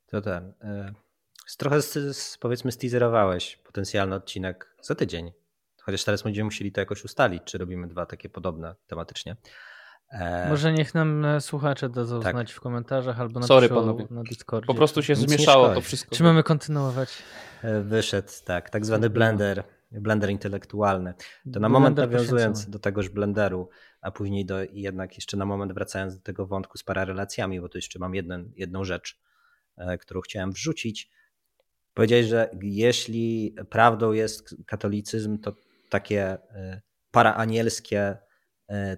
To 0.07 0.21
ten. 0.21 0.53
E, 0.61 0.93
trochę 1.57 1.79
powiedzmy 2.39 2.71
steaserowałeś 2.71 3.57
potencjalny 3.57 4.15
odcinek 4.15 4.75
za 4.81 4.95
tydzień. 4.95 5.31
Chociaż 5.81 6.03
teraz 6.03 6.23
będziemy 6.23 6.45
musieli 6.45 6.71
to 6.71 6.81
jakoś 6.81 7.03
ustalić, 7.03 7.43
czy 7.43 7.57
robimy 7.57 7.87
dwa 7.87 8.05
takie 8.05 8.29
podobne 8.29 8.75
tematycznie. 8.87 9.35
E, 10.13 10.49
Może 10.49 10.73
niech 10.73 10.93
nam 10.93 11.25
e, 11.25 11.41
słuchacze 11.41 11.89
dadzą 11.89 12.21
tak. 12.21 12.33
znać 12.33 12.51
w 12.51 12.59
komentarzach 12.59 13.19
albo 13.19 13.39
na, 13.39 13.47
Sorry, 13.47 13.69
panowie. 13.69 14.07
na 14.09 14.23
Discordzie. 14.23 14.67
Po 14.67 14.73
prostu 14.73 15.03
się 15.03 15.15
zmieszało 15.15 15.73
to 15.73 15.81
wszystko. 15.81 16.15
Czy 16.15 16.23
mamy 16.23 16.43
kontynuować? 16.43 17.17
E, 17.63 17.81
wyszedł, 17.81 18.29
tak, 18.45 18.69
tak 18.69 18.85
zwany 18.85 19.09
blender, 19.09 19.63
blender 19.91 20.29
intelektualny. 20.29 21.13
To 21.13 21.19
na 21.45 21.51
blender 21.51 21.71
moment 21.71 21.97
nawiązując 21.97 22.69
do 22.69 22.79
tegoż 22.79 23.09
blenderu, 23.09 23.69
a 24.01 24.11
później 24.11 24.45
do, 24.45 24.63
jednak 24.71 25.15
jeszcze 25.15 25.37
na 25.37 25.45
moment 25.45 25.73
wracając 25.73 26.15
do 26.15 26.21
tego 26.21 26.47
wątku 26.47 26.77
z 26.77 26.83
pararelacjami, 26.83 27.61
bo 27.61 27.69
tu 27.69 27.77
jeszcze 27.77 27.99
mam 27.99 28.15
jeden, 28.15 28.51
jedną 28.55 28.83
rzecz, 28.83 29.19
którą 29.99 30.21
chciałem 30.21 30.51
wrzucić. 30.51 31.11
Powiedziałeś, 31.93 32.25
że 32.25 32.49
jeśli 32.61 33.55
prawdą 33.69 34.11
jest 34.11 34.55
katolicyzm, 34.65 35.37
to 35.37 35.53
takie 35.89 36.37
paraanielskie 37.11 38.17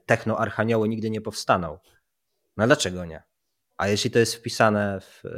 technoarchanioły 0.06 0.90
nigdy 0.90 1.10
nie 1.10 1.22
powstaną. 1.22 1.78
No 2.58 2.66
dlaczego 2.66 3.06
nie? 3.06 3.24
A 3.78 3.88
jeśli 3.88 4.12
to 4.12 4.20
jest 4.20 4.36
wpisane 4.36 5.00
w, 5.02 5.26
e, 5.26 5.32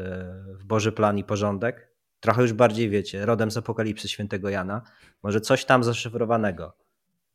w 0.54 0.66
Boży 0.66 0.92
plan 0.92 1.18
i 1.18 1.24
porządek, 1.24 1.94
trochę 2.20 2.42
już 2.42 2.54
bardziej 2.54 2.90
wiecie, 2.90 3.26
rodem 3.26 3.52
z 3.52 3.58
apokalipsy 3.58 4.08
świętego 4.08 4.50
Jana, 4.50 4.82
może 5.24 5.42
coś 5.42 5.66
tam 5.66 5.84
zaszyfrowanego. 5.84 6.78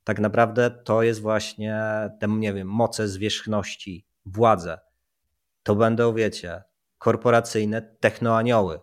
Tak 0.05 0.21
naprawdę 0.21 0.71
to 0.71 1.03
jest 1.03 1.21
właśnie 1.21 1.81
te, 2.21 2.29
nie 2.29 2.53
wiem, 2.53 2.69
moce 2.69 3.09
zwierzchności, 3.09 4.07
władze. 4.27 4.79
To 5.63 5.75
będą, 5.75 6.15
wiecie, 6.15 6.63
korporacyjne 6.99 7.83
technoanioły 7.83 8.81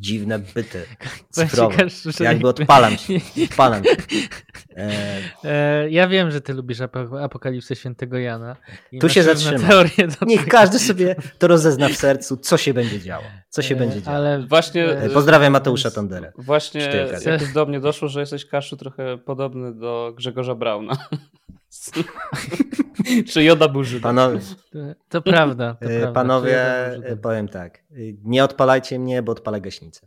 dziwne 0.00 0.38
byty 0.38 0.86
cyfrowe. 1.30 1.86
Jakby 2.20 2.48
odpalam 2.48 2.96
się. 2.96 3.14
Odpalam 3.50 3.84
się. 3.84 3.90
E... 4.76 5.20
E, 5.44 5.90
ja 5.90 6.08
wiem, 6.08 6.30
że 6.30 6.40
ty 6.40 6.54
lubisz 6.54 6.78
apokalipsę 7.22 7.76
świętego 7.76 8.18
Jana. 8.18 8.56
Tu 9.00 9.08
się 9.08 9.22
zatrzyma. 9.22 9.68
Niech 10.26 10.46
każdy 10.46 10.78
sobie 10.78 11.16
to 11.38 11.46
rozezna 11.46 11.88
w 11.88 11.92
sercu, 11.92 12.36
co 12.36 12.56
się 12.56 12.74
będzie 12.74 13.00
działo. 13.00 13.24
Co 13.48 13.62
się 13.62 13.74
e, 13.74 13.78
będzie 13.78 14.02
działo. 14.02 14.16
Ale 14.16 14.46
właśnie, 14.46 14.96
Pozdrawiam 15.14 15.52
Mateusza 15.52 15.90
Tonderę. 15.90 16.32
Właśnie 16.38 16.80
jakoś 17.26 17.52
do 17.52 17.66
mnie 17.66 17.80
doszło, 17.80 18.08
że 18.08 18.20
jesteś 18.20 18.46
Kaszu 18.46 18.76
trochę 18.76 19.18
podobny 19.18 19.74
do 19.74 20.12
Grzegorza 20.16 20.54
Brauna. 20.54 20.96
Czy 23.28 23.42
Joda 23.44 23.68
był 23.68 23.84
Żydem? 23.84 24.02
Panowie, 24.02 24.40
to 25.08 25.22
prawda. 25.22 25.74
To 25.74 25.88
prawda. 25.88 26.12
Panowie, 26.12 26.64
powiem 27.22 27.48
tak. 27.48 27.84
Nie 28.24 28.44
odpalajcie 28.44 28.98
mnie, 28.98 29.22
bo 29.22 29.32
odpalę 29.32 29.60
gaśnicę. 29.60 30.00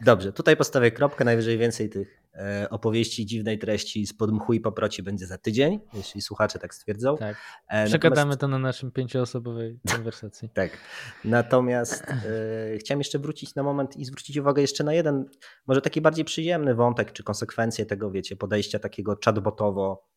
Dobrze, 0.00 0.32
tutaj 0.32 0.56
postawię 0.56 0.90
kropkę. 0.90 1.24
Najwyżej 1.24 1.58
więcej 1.58 1.90
tych 1.90 2.24
e, 2.34 2.66
opowieści 2.70 3.26
dziwnej 3.26 3.58
treści 3.58 4.06
z 4.06 4.14
podmchu 4.16 4.52
i 4.52 4.60
poproci 4.60 5.02
będzie 5.02 5.26
za 5.26 5.38
tydzień, 5.38 5.80
jeśli 5.94 6.22
słuchacze 6.22 6.58
tak 6.58 6.74
stwierdzą. 6.74 7.16
Tak. 7.16 7.36
E, 7.68 7.86
Przegadamy 7.86 8.16
Natomiast... 8.18 8.40
to 8.40 8.48
na 8.48 8.58
naszym 8.58 8.90
pięcioosobowej 8.90 9.78
konwersacji. 9.94 10.48
tak. 10.54 10.70
Natomiast 11.24 12.04
e, 12.10 12.78
chciałem 12.78 13.00
jeszcze 13.00 13.18
wrócić 13.18 13.54
na 13.54 13.62
moment 13.62 13.96
i 13.96 14.04
zwrócić 14.04 14.36
uwagę 14.36 14.62
jeszcze 14.62 14.84
na 14.84 14.94
jeden, 14.94 15.24
może 15.66 15.80
taki 15.80 16.00
bardziej 16.00 16.24
przyjemny 16.24 16.74
wątek, 16.74 17.12
czy 17.12 17.22
konsekwencje 17.22 17.86
tego, 17.86 18.10
wiecie, 18.10 18.36
podejścia 18.36 18.78
takiego 18.78 19.16
chatbotowo 19.24 20.13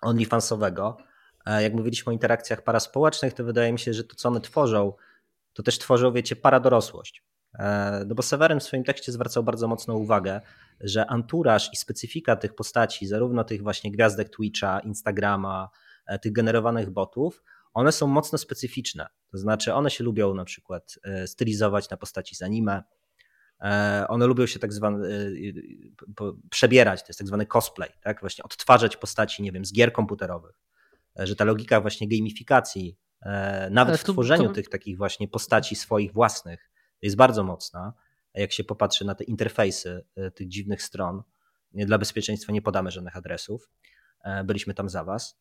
OnlyFansowego. 0.00 0.96
E, 1.46 1.62
jak 1.62 1.74
mówiliśmy 1.74 2.10
o 2.10 2.12
interakcjach 2.12 2.62
paraspołecznych, 2.62 3.34
to 3.34 3.44
wydaje 3.44 3.72
mi 3.72 3.78
się, 3.78 3.94
że 3.94 4.04
to, 4.04 4.16
co 4.16 4.28
one 4.28 4.40
tworzą, 4.40 4.92
to 5.52 5.62
też 5.62 5.78
tworzą, 5.78 6.12
wiecie, 6.12 6.36
paradorosłość. 6.36 7.24
E, 7.58 8.04
no 8.06 8.14
bo 8.14 8.22
Seweryn 8.22 8.60
w 8.60 8.62
swoim 8.62 8.84
tekście 8.84 9.12
zwracał 9.12 9.42
bardzo 9.42 9.68
mocną 9.68 9.94
uwagę, 9.94 10.40
że 10.80 11.06
anturaż 11.06 11.72
i 11.72 11.76
specyfika 11.76 12.36
tych 12.36 12.54
postaci, 12.54 13.06
zarówno 13.06 13.44
tych 13.44 13.62
właśnie 13.62 13.92
gwiazdek 13.92 14.28
Twitcha, 14.28 14.80
Instagrama, 14.80 15.68
e, 16.06 16.18
tych 16.18 16.32
generowanych 16.32 16.90
botów, 16.90 17.42
one 17.74 17.92
są 17.92 18.06
mocno 18.06 18.38
specyficzne. 18.38 19.06
To 19.30 19.38
znaczy, 19.38 19.74
one 19.74 19.90
się 19.90 20.04
lubią 20.04 20.34
na 20.34 20.44
przykład 20.44 20.98
stylizować 21.26 21.90
na 21.90 21.96
postaci 21.96 22.34
z 22.34 22.42
anime, 22.42 22.82
one 24.08 24.26
lubią 24.26 24.46
się 24.46 24.58
tak 24.58 24.72
zwane 24.72 25.08
przebierać, 26.50 27.00
to 27.00 27.06
jest 27.08 27.18
tak 27.18 27.26
zwany 27.28 27.46
cosplay, 27.46 27.90
tak? 28.02 28.20
Właśnie 28.20 28.44
odtwarzać 28.44 28.96
postaci, 28.96 29.42
nie 29.42 29.52
wiem, 29.52 29.64
z 29.64 29.72
gier 29.72 29.92
komputerowych. 29.92 30.60
że 31.18 31.36
ta 31.36 31.44
logika 31.44 31.80
właśnie 31.80 32.08
gamifikacji, 32.08 32.96
nawet 33.70 34.00
w 34.00 34.04
tworzeniu 34.04 34.48
to... 34.48 34.54
tych 34.54 34.68
takich 34.68 34.96
właśnie 34.96 35.28
postaci 35.28 35.76
swoich 35.76 36.12
własnych, 36.12 36.70
jest 37.02 37.16
bardzo 37.16 37.44
mocna. 37.44 37.92
Jak 38.34 38.52
się 38.52 38.64
popatrzy 38.64 39.04
na 39.04 39.14
te 39.14 39.24
interfejsy 39.24 40.04
tych 40.34 40.48
dziwnych 40.48 40.82
stron, 40.82 41.22
dla 41.74 41.98
bezpieczeństwa 41.98 42.52
nie 42.52 42.62
podamy 42.62 42.90
żadnych 42.90 43.16
adresów. 43.16 43.70
Byliśmy 44.44 44.74
tam 44.74 44.88
za 44.88 45.04
was. 45.04 45.40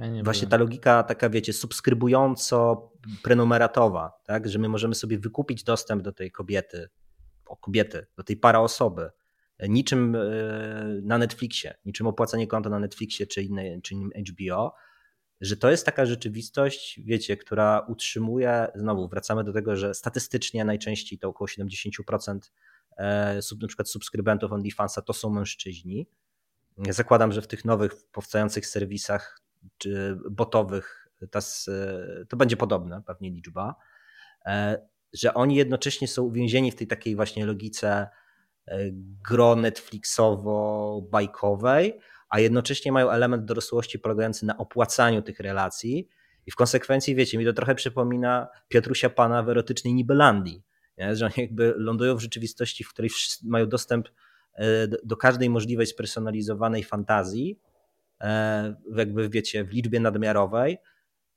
Ja 0.00 0.06
Właśnie 0.24 0.46
byłem. 0.46 0.50
ta 0.50 0.56
logika 0.56 1.02
taka, 1.02 1.30
wiecie, 1.30 1.52
subskrybująco-prenumeratowa, 1.52 4.10
tak? 4.24 4.48
że 4.48 4.58
my 4.58 4.68
możemy 4.68 4.94
sobie 4.94 5.18
wykupić 5.18 5.64
dostęp 5.64 6.02
do 6.02 6.12
tej 6.12 6.30
kobiety, 6.30 6.88
o 7.46 7.56
kobiety, 7.56 8.06
do 8.16 8.22
tej 8.22 8.36
para 8.36 8.60
osoby, 8.60 9.10
niczym 9.68 10.16
e, 10.16 10.20
na 11.02 11.18
Netflixie, 11.18 11.74
niczym 11.84 12.06
opłacanie 12.06 12.46
konta 12.46 12.70
na 12.70 12.78
Netflixie 12.78 13.26
czy, 13.26 13.42
innej, 13.42 13.82
czy 13.82 13.94
innym 13.94 14.10
HBO, 14.28 14.74
że 15.40 15.56
to 15.56 15.70
jest 15.70 15.86
taka 15.86 16.06
rzeczywistość, 16.06 17.00
wiecie, 17.04 17.36
która 17.36 17.86
utrzymuje, 17.88 18.66
znowu 18.74 19.08
wracamy 19.08 19.44
do 19.44 19.52
tego, 19.52 19.76
że 19.76 19.94
statystycznie 19.94 20.64
najczęściej 20.64 21.18
to 21.18 21.28
około 21.28 21.48
70% 21.48 22.38
e, 22.96 23.42
sub, 23.42 23.62
na 23.62 23.68
przykład 23.68 23.88
subskrybentów 23.88 24.52
OnlyFansa 24.52 25.02
to 25.02 25.12
są 25.12 25.30
mężczyźni. 25.30 26.06
Zakładam, 26.88 27.32
że 27.32 27.42
w 27.42 27.46
tych 27.46 27.64
nowych 27.64 27.92
powstających 28.12 28.66
serwisach 28.66 29.40
czy 29.78 30.18
botowych, 30.30 31.10
to 32.28 32.36
będzie 32.36 32.56
podobna 32.56 33.00
pewnie 33.00 33.30
liczba, 33.30 33.74
e, 34.46 34.86
że 35.12 35.34
oni 35.34 35.56
jednocześnie 35.56 36.08
są 36.08 36.22
uwięzieni 36.22 36.72
w 36.72 36.76
tej 36.76 36.86
takiej 36.86 37.16
właśnie 37.16 37.46
logice 37.46 38.08
e, 38.66 38.78
gro 39.28 39.56
Netflixowo-bajkowej, 39.56 41.92
a 42.28 42.40
jednocześnie 42.40 42.92
mają 42.92 43.10
element 43.10 43.44
dorosłości 43.44 43.98
polegający 43.98 44.46
na 44.46 44.58
opłacaniu 44.58 45.22
tych 45.22 45.40
relacji 45.40 46.08
i 46.46 46.50
w 46.50 46.56
konsekwencji, 46.56 47.14
wiecie, 47.14 47.38
mi 47.38 47.44
to 47.44 47.52
trochę 47.52 47.74
przypomina 47.74 48.48
Piotrusia 48.68 49.10
Pana 49.10 49.42
w 49.42 49.48
erotycznej 49.48 49.94
Nibelandii, 49.94 50.62
nie? 50.98 51.16
że 51.16 51.26
oni 51.26 51.34
jakby 51.36 51.74
lądują 51.76 52.16
w 52.16 52.20
rzeczywistości, 52.20 52.84
w 52.84 52.88
której 52.88 53.10
mają 53.44 53.68
dostęp 53.68 54.08
e, 54.54 54.88
do 54.88 55.16
każdej 55.16 55.50
możliwej 55.50 55.86
spersonalizowanej 55.86 56.84
fantazji, 56.84 57.60
jakby 58.96 59.28
wiecie, 59.28 59.64
w 59.64 59.72
liczbie 59.72 60.00
nadmiarowej. 60.00 60.78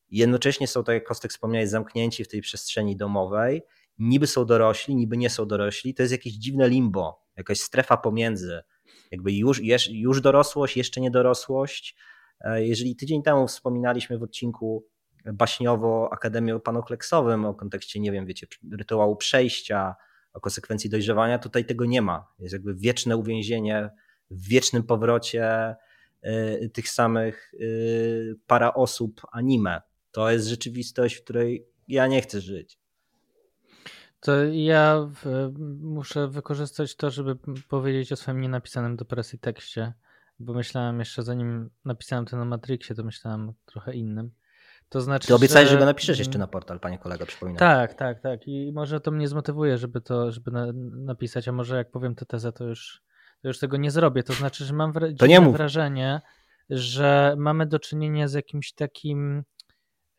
Jednocześnie 0.10 0.68
są, 0.68 0.84
tak 0.84 0.94
jak 0.94 1.04
Kostek 1.04 1.32
wspomniałeś, 1.32 1.70
zamknięci 1.70 2.24
w 2.24 2.28
tej 2.28 2.42
przestrzeni 2.42 2.98
domowej. 2.98 3.62
Niby 4.00 4.28
są 4.28 4.46
dorośli, 4.46 4.96
niby 4.96 5.18
nie 5.18 5.30
są 5.30 5.46
dorośli. 5.46 5.94
To 5.94 6.04
jest 6.04 6.12
jakieś 6.12 6.34
dziwne 6.34 6.70
limbo, 6.70 7.26
jakaś 7.38 7.60
strefa 7.62 7.98
pomiędzy. 7.98 8.62
Jakby 9.12 9.34
już, 9.34 9.62
już 9.90 10.22
dorosłość, 10.22 10.78
jeszcze 10.78 11.02
nie 11.02 11.12
dorosłość. 11.12 11.96
E, 12.42 12.66
jeżeli 12.66 12.96
tydzień 12.96 13.24
temu 13.24 13.48
wspominaliśmy 13.48 14.18
w 14.18 14.24
odcinku 14.24 14.88
baśniowo 15.34 16.10
Akademią 16.12 16.60
Panokleksowym 16.60 17.46
o 17.46 17.54
kontekście, 17.54 18.00
nie 18.00 18.12
wiem, 18.12 18.26
wiecie, 18.26 18.48
rytuału 18.72 19.16
przejścia, 19.16 19.96
o 20.34 20.40
konsekwencji 20.40 20.90
dojrzewania, 20.90 21.40
tutaj 21.40 21.66
tego 21.66 21.86
nie 21.86 22.02
ma. 22.02 22.28
Jest 22.40 22.54
jakby 22.54 22.76
wieczne 22.76 23.18
uwięzienie 23.18 23.90
w 24.32 24.48
wiecznym 24.48 24.84
powrocie 24.84 25.76
tych 26.74 26.90
samych 26.90 27.54
e, 27.54 27.66
para 28.48 28.74
osób 28.74 29.22
anime. 29.32 29.82
To 30.12 30.32
jest 30.32 30.48
rzeczywistość, 30.48 31.16
w 31.16 31.24
której 31.24 31.68
ja 31.88 32.08
nie 32.08 32.22
chcę 32.22 32.42
żyć. 32.42 32.80
To 34.20 34.44
ja 34.44 35.10
muszę 35.82 36.28
wykorzystać 36.28 36.96
to, 36.96 37.10
żeby 37.10 37.36
powiedzieć 37.68 38.12
o 38.12 38.16
swoim 38.16 38.42
nienapisanym 38.42 38.96
do 38.96 39.06
presji 39.06 39.40
tekście, 39.40 39.94
bo 40.40 40.54
myślałem 40.54 41.00
jeszcze 41.00 41.24
zanim 41.24 41.70
napisałem 41.86 42.26
ten 42.26 42.40
o 42.40 42.46
Matrixie, 42.46 42.96
to 42.96 43.04
myślałem 43.04 43.54
trochę 43.66 43.94
innym. 43.94 44.32
To 44.90 45.02
znaczy, 45.02 45.28
Ty 45.28 45.36
obiecałeś, 45.36 45.68
że... 45.68 45.74
że 45.74 45.80
go 45.80 45.86
napiszesz 45.86 46.20
jeszcze 46.20 46.40
na 46.40 46.48
portal, 46.48 46.80
panie 46.80 46.98
kolego, 46.98 47.26
przypominam. 47.26 47.60
Tak, 47.60 47.94
tak, 47.94 48.20
tak. 48.20 48.48
I 48.48 48.72
może 48.74 49.02
to 49.02 49.12
mnie 49.12 49.28
zmotywuje, 49.28 49.78
żeby 49.78 50.02
to, 50.02 50.32
żeby 50.32 50.52
na, 50.52 50.68
napisać, 50.92 51.48
a 51.48 51.52
może 51.52 51.78
jak 51.78 51.92
powiem 51.92 52.16
tę 52.16 52.26
tezę, 52.26 52.52
to 52.52 52.64
już 52.64 53.04
to 53.04 53.10
już 53.48 53.60
tego 53.60 53.78
nie 53.78 53.92
zrobię. 53.92 54.24
To 54.24 54.34
znaczy, 54.34 54.66
że 54.66 54.74
mam 54.74 54.94
wra- 54.94 55.16
wrażenie, 55.54 56.22
że 56.70 57.36
mamy 57.38 57.66
do 57.66 57.80
czynienia 57.80 58.28
z 58.28 58.34
jakimś 58.34 58.74
takim 58.74 59.44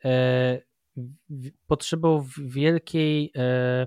e, 0.04 0.58
potrzebą 1.66 2.26
wielkiej 2.38 3.32
e, 3.36 3.86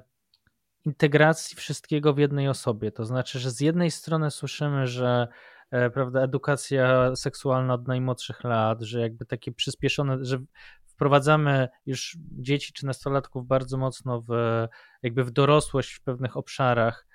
integracji 0.86 1.58
wszystkiego 1.58 2.14
w 2.14 2.18
jednej 2.18 2.48
osobie. 2.48 2.92
To 2.92 3.06
znaczy, 3.06 3.40
że 3.40 3.52
z 3.52 3.62
jednej 3.62 3.92
strony 3.92 4.32
słyszymy, 4.32 4.88
że 4.88 5.28
e, 5.72 5.90
prawda, 5.90 6.22
edukacja 6.22 7.16
seksualna 7.16 7.74
od 7.74 7.88
najmłodszych 7.88 8.44
lat, 8.44 8.82
że 8.82 9.02
jakby 9.02 9.26
takie 9.26 9.52
przyspieszone, 9.52 10.18
że 10.22 10.38
wprowadzamy 10.86 11.68
już 11.86 12.18
dzieci 12.32 12.74
czy 12.74 12.86
nastolatków 12.86 13.48
bardzo 13.48 13.78
mocno 13.78 14.22
w, 14.22 14.30
jakby 15.04 15.24
w 15.24 15.32
dorosłość 15.32 15.94
w 15.94 16.02
pewnych 16.02 16.38
obszarach, 16.38 17.07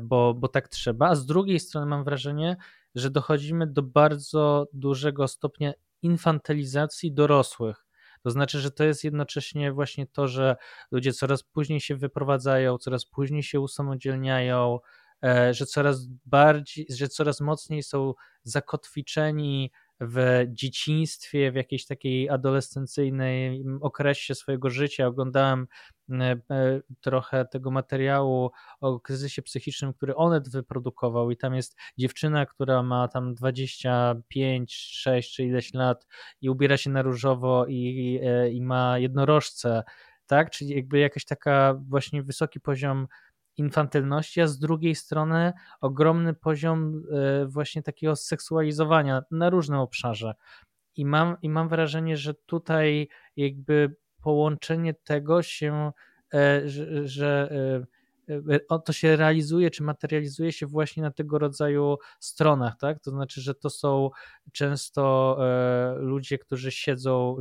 bo, 0.00 0.34
bo 0.34 0.48
tak 0.48 0.68
trzeba. 0.68 1.08
A 1.08 1.14
z 1.14 1.26
drugiej 1.26 1.60
strony 1.60 1.86
mam 1.86 2.04
wrażenie, 2.04 2.56
że 2.94 3.10
dochodzimy 3.10 3.66
do 3.66 3.82
bardzo 3.82 4.68
dużego 4.72 5.28
stopnia 5.28 5.72
infantylizacji 6.02 7.12
dorosłych. 7.12 7.86
To 8.22 8.30
znaczy, 8.30 8.60
że 8.60 8.70
to 8.70 8.84
jest 8.84 9.04
jednocześnie 9.04 9.72
właśnie 9.72 10.06
to, 10.06 10.28
że 10.28 10.56
ludzie 10.90 11.12
coraz 11.12 11.42
później 11.42 11.80
się 11.80 11.96
wyprowadzają, 11.96 12.78
coraz 12.78 13.04
później 13.06 13.42
się 13.42 13.60
usamodzielniają, 13.60 14.78
e, 15.24 15.54
że 15.54 15.66
coraz 15.66 16.06
bardziej, 16.26 16.86
że 16.90 17.08
coraz 17.08 17.40
mocniej 17.40 17.82
są 17.82 18.14
zakotwiczeni 18.42 19.70
w 20.00 20.44
dzieciństwie, 20.48 21.52
w 21.52 21.54
jakiejś 21.54 21.86
takiej 21.86 22.30
adolescencyjnej 22.30 23.64
okresie 23.80 24.34
swojego 24.34 24.70
życia. 24.70 25.06
Oglądałem 25.06 25.66
e, 26.10 26.36
e, 26.50 26.80
trochę 27.00 27.44
tego 27.44 27.70
materiału 27.70 28.50
o 28.80 29.00
kryzysie 29.00 29.42
psychicznym, 29.42 29.92
który 29.92 30.16
Onet 30.16 30.48
wyprodukował 30.48 31.30
i 31.30 31.36
tam 31.36 31.54
jest 31.54 31.76
dziewczyna, 31.98 32.46
która 32.46 32.82
ma 32.82 33.08
tam 33.08 33.34
25, 33.34 34.74
6 34.74 35.34
czy 35.34 35.44
ileś 35.44 35.74
lat 35.74 36.06
i 36.40 36.50
ubiera 36.50 36.76
się 36.76 36.90
na 36.90 37.02
różowo 37.02 37.66
i, 37.66 38.20
e, 38.22 38.50
i 38.50 38.62
ma 38.62 38.98
jednorożce, 38.98 39.82
tak? 40.26 40.50
Czyli 40.50 40.70
jakby 40.70 40.98
jakaś 40.98 41.24
taka 41.24 41.74
właśnie 41.88 42.22
wysoki 42.22 42.60
poziom 42.60 43.06
infantylności, 43.56 44.40
a 44.40 44.46
z 44.46 44.58
drugiej 44.58 44.94
strony 44.94 45.52
ogromny 45.80 46.34
poziom 46.34 47.02
e, 47.10 47.46
właśnie 47.46 47.82
takiego 47.82 48.16
seksualizowania 48.16 49.22
na 49.30 49.50
różnym 49.50 49.78
obszarze. 49.78 50.34
I 50.96 51.06
mam, 51.06 51.36
I 51.42 51.48
mam 51.48 51.68
wrażenie, 51.68 52.16
że 52.16 52.34
tutaj 52.34 53.08
jakby 53.36 53.96
połączenie 54.22 54.94
tego 54.94 55.42
się, 55.42 55.92
e, 56.34 56.68
że, 56.68 57.08
że 57.08 57.48
e, 57.82 57.95
to 58.84 58.92
się 58.92 59.16
realizuje, 59.16 59.70
czy 59.70 59.82
materializuje 59.82 60.52
się 60.52 60.66
właśnie 60.66 61.02
na 61.02 61.10
tego 61.10 61.38
rodzaju 61.38 61.96
stronach, 62.20 62.76
tak? 62.80 63.00
To 63.00 63.10
znaczy, 63.10 63.40
że 63.40 63.54
to 63.54 63.70
są 63.70 64.10
często 64.52 65.36
e, 65.40 65.94
ludzie, 65.98 66.38
którzy 66.38 66.70
siedzą, 66.70 67.36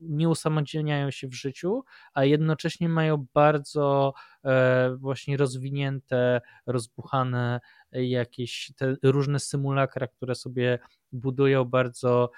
nie 0.00 0.28
usamodzielniają 0.28 1.10
się 1.10 1.28
w 1.28 1.34
życiu, 1.34 1.84
a 2.14 2.24
jednocześnie 2.24 2.88
mają 2.88 3.26
bardzo 3.34 4.14
e, 4.44 4.96
właśnie 4.98 5.36
rozwinięte, 5.36 6.40
rozbuchane 6.66 7.60
jakieś 7.92 8.72
te 8.76 8.96
różne 9.02 9.38
symulakra, 9.38 10.06
które 10.06 10.34
sobie 10.34 10.78
budują 11.12 11.64
bardzo, 11.64 12.30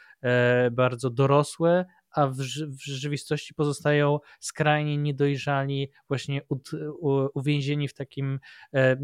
bardzo 0.72 1.10
dorosłe, 1.10 1.84
a 2.10 2.26
w, 2.26 2.36
w 2.36 2.84
rzeczywistości 2.84 3.54
pozostają 3.54 4.18
skrajnie 4.40 4.96
niedojrzali, 4.96 5.90
właśnie 6.08 6.42
u, 6.48 6.56
u, 7.00 7.28
uwięzieni 7.34 7.88
w 7.88 7.94
takim 7.94 8.40
e, 8.72 8.96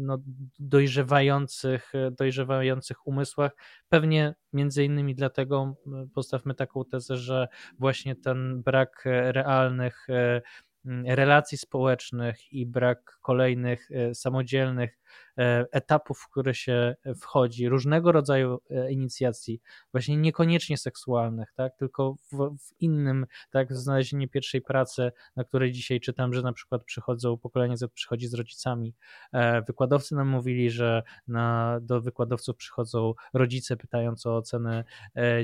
no, 0.00 0.18
dojrzewających, 0.58 1.92
dojrzewających 2.18 3.06
umysłach. 3.06 3.56
Pewnie 3.88 4.34
między 4.52 4.84
innymi 4.84 5.14
dlatego 5.14 5.76
postawmy 6.14 6.54
taką 6.54 6.84
tezę, 6.84 7.16
że 7.16 7.48
właśnie 7.78 8.16
ten 8.16 8.62
brak 8.62 9.02
realnych 9.04 10.06
e, 10.10 10.40
relacji 11.06 11.58
społecznych 11.58 12.52
i 12.52 12.66
brak 12.66 13.18
kolejnych 13.20 13.88
e, 13.90 14.14
samodzielnych 14.14 15.00
E, 15.29 15.29
etapów, 15.72 16.18
w 16.18 16.30
które 16.30 16.54
się 16.54 16.94
wchodzi, 17.20 17.68
różnego 17.68 18.12
rodzaju 18.12 18.58
e, 18.70 18.92
inicjacji, 18.92 19.60
właśnie 19.92 20.16
niekoniecznie 20.16 20.78
seksualnych, 20.78 21.52
tak, 21.56 21.76
tylko 21.76 22.14
w, 22.32 22.56
w 22.58 22.80
innym, 22.80 23.26
tak, 23.50 23.76
znalezienie 23.76 24.28
pierwszej 24.28 24.62
pracy, 24.62 25.12
na 25.36 25.44
której 25.44 25.72
dzisiaj 25.72 26.00
czytam, 26.00 26.34
że 26.34 26.42
na 26.42 26.52
przykład 26.52 26.84
przychodzą, 26.84 27.38
pokolenie 27.38 27.76
Z 27.76 27.92
przychodzi 27.92 28.28
z 28.28 28.34
rodzicami. 28.34 28.94
E, 29.32 29.62
wykładowcy 29.62 30.14
nam 30.14 30.28
mówili, 30.28 30.70
że 30.70 31.02
na, 31.28 31.78
do 31.82 32.00
wykładowców 32.00 32.56
przychodzą 32.56 33.14
rodzice 33.34 33.76
pytając 33.76 34.26
o 34.26 34.36
ocenę 34.36 34.84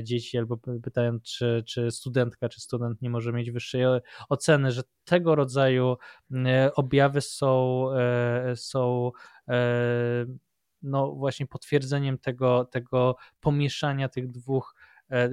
dzieci 0.03 0.37
albo 0.37 0.57
pytając, 0.83 1.23
czy, 1.23 1.63
czy 1.67 1.91
studentka, 1.91 2.49
czy 2.49 2.61
student 2.61 3.01
nie 3.01 3.09
może 3.09 3.33
mieć 3.33 3.51
wyższej 3.51 3.81
oceny, 4.29 4.71
że 4.71 4.83
tego 5.05 5.35
rodzaju 5.35 5.97
objawy 6.75 7.21
są, 7.21 7.85
są 8.55 9.11
E, 9.36 9.36
no 10.81 11.11
właśnie 11.11 11.47
potwierdzeniem 11.47 12.17
tego, 12.17 12.65
tego 12.65 13.15
pomieszania 13.39 14.09
tych 14.09 14.31
dwóch 14.31 14.75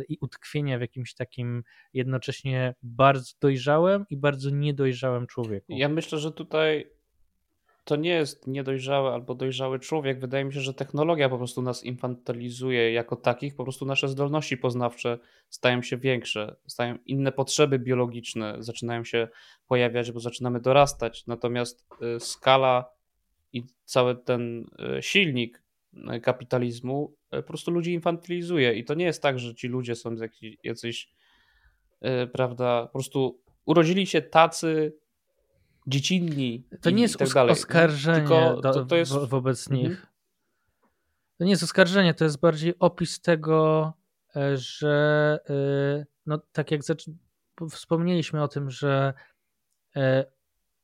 i 0.08 0.18
utkwienia 0.20 0.78
w 0.78 0.80
jakimś 0.80 1.14
takim 1.14 1.64
jednocześnie 1.92 2.74
bardzo 2.82 3.32
dojrzałym 3.40 4.04
i 4.10 4.16
bardzo 4.16 4.50
niedojrzałym 4.50 5.26
człowieku. 5.26 5.66
Ja 5.68 5.88
myślę, 5.88 6.18
że 6.18 6.32
tutaj 6.32 6.90
to 7.84 7.96
nie 7.96 8.10
jest 8.10 8.46
niedojrzały 8.46 9.10
albo 9.10 9.34
dojrzały 9.34 9.78
człowiek. 9.78 10.20
Wydaje 10.20 10.44
mi 10.44 10.52
się, 10.52 10.60
że 10.60 10.74
technologia 10.74 11.28
po 11.28 11.38
prostu 11.38 11.62
nas 11.62 11.84
infantylizuje 11.84 12.92
jako 12.92 13.16
takich, 13.16 13.56
po 13.56 13.64
prostu 13.64 13.86
nasze 13.86 14.08
zdolności 14.08 14.56
poznawcze 14.56 15.18
stają 15.48 15.82
się 15.82 15.96
większe, 15.96 16.56
stają 16.66 16.98
inne 17.06 17.32
potrzeby 17.32 17.78
biologiczne 17.78 18.56
zaczynają 18.58 19.04
się 19.04 19.28
pojawiać, 19.66 20.12
bo 20.12 20.20
zaczynamy 20.20 20.60
dorastać. 20.60 21.26
Natomiast 21.26 21.86
y, 22.16 22.20
skala 22.20 22.90
i 23.54 23.64
cały 23.84 24.16
ten 24.16 24.66
y, 24.98 25.02
silnik 25.02 25.62
y, 26.16 26.20
kapitalizmu 26.20 27.16
po 27.30 27.42
prostu 27.42 27.70
ludzi 27.70 27.92
infantylizuje. 27.92 28.74
I 28.74 28.84
to 28.84 28.94
nie 28.94 29.04
jest 29.04 29.22
tak, 29.22 29.38
że 29.38 29.54
ci 29.54 29.68
ludzie 29.68 29.94
są 29.94 30.14
jakiś, 30.14 30.56
jacyś, 30.64 31.08
prawda, 32.32 32.86
po 32.86 32.92
prostu 32.92 33.40
urodzili 33.64 34.06
się 34.06 34.22
tacy 34.22 34.92
dziecinni. 35.86 36.66
To 36.80 36.90
nie 36.90 37.02
jest 37.02 37.18
tak 37.18 37.36
oskarżenie 37.36 38.18
Tylko 38.18 38.60
do, 38.60 38.72
to, 38.72 38.84
to 38.84 38.96
jest... 38.96 39.12
wo 39.12 39.26
wobec 39.26 39.70
mhm. 39.70 39.90
nich. 39.90 40.06
To 41.38 41.44
nie 41.44 41.50
jest 41.50 41.62
oskarżenie, 41.62 42.14
to 42.14 42.24
jest 42.24 42.40
bardziej 42.40 42.74
opis 42.78 43.20
tego, 43.20 43.92
e, 44.36 44.56
że 44.56 45.38
e, 45.50 46.06
no 46.26 46.38
tak 46.52 46.70
jak 46.70 46.80
wspomnieliśmy 47.70 48.42
o 48.42 48.48
tym, 48.48 48.70
że 48.70 49.14
e, 49.96 50.24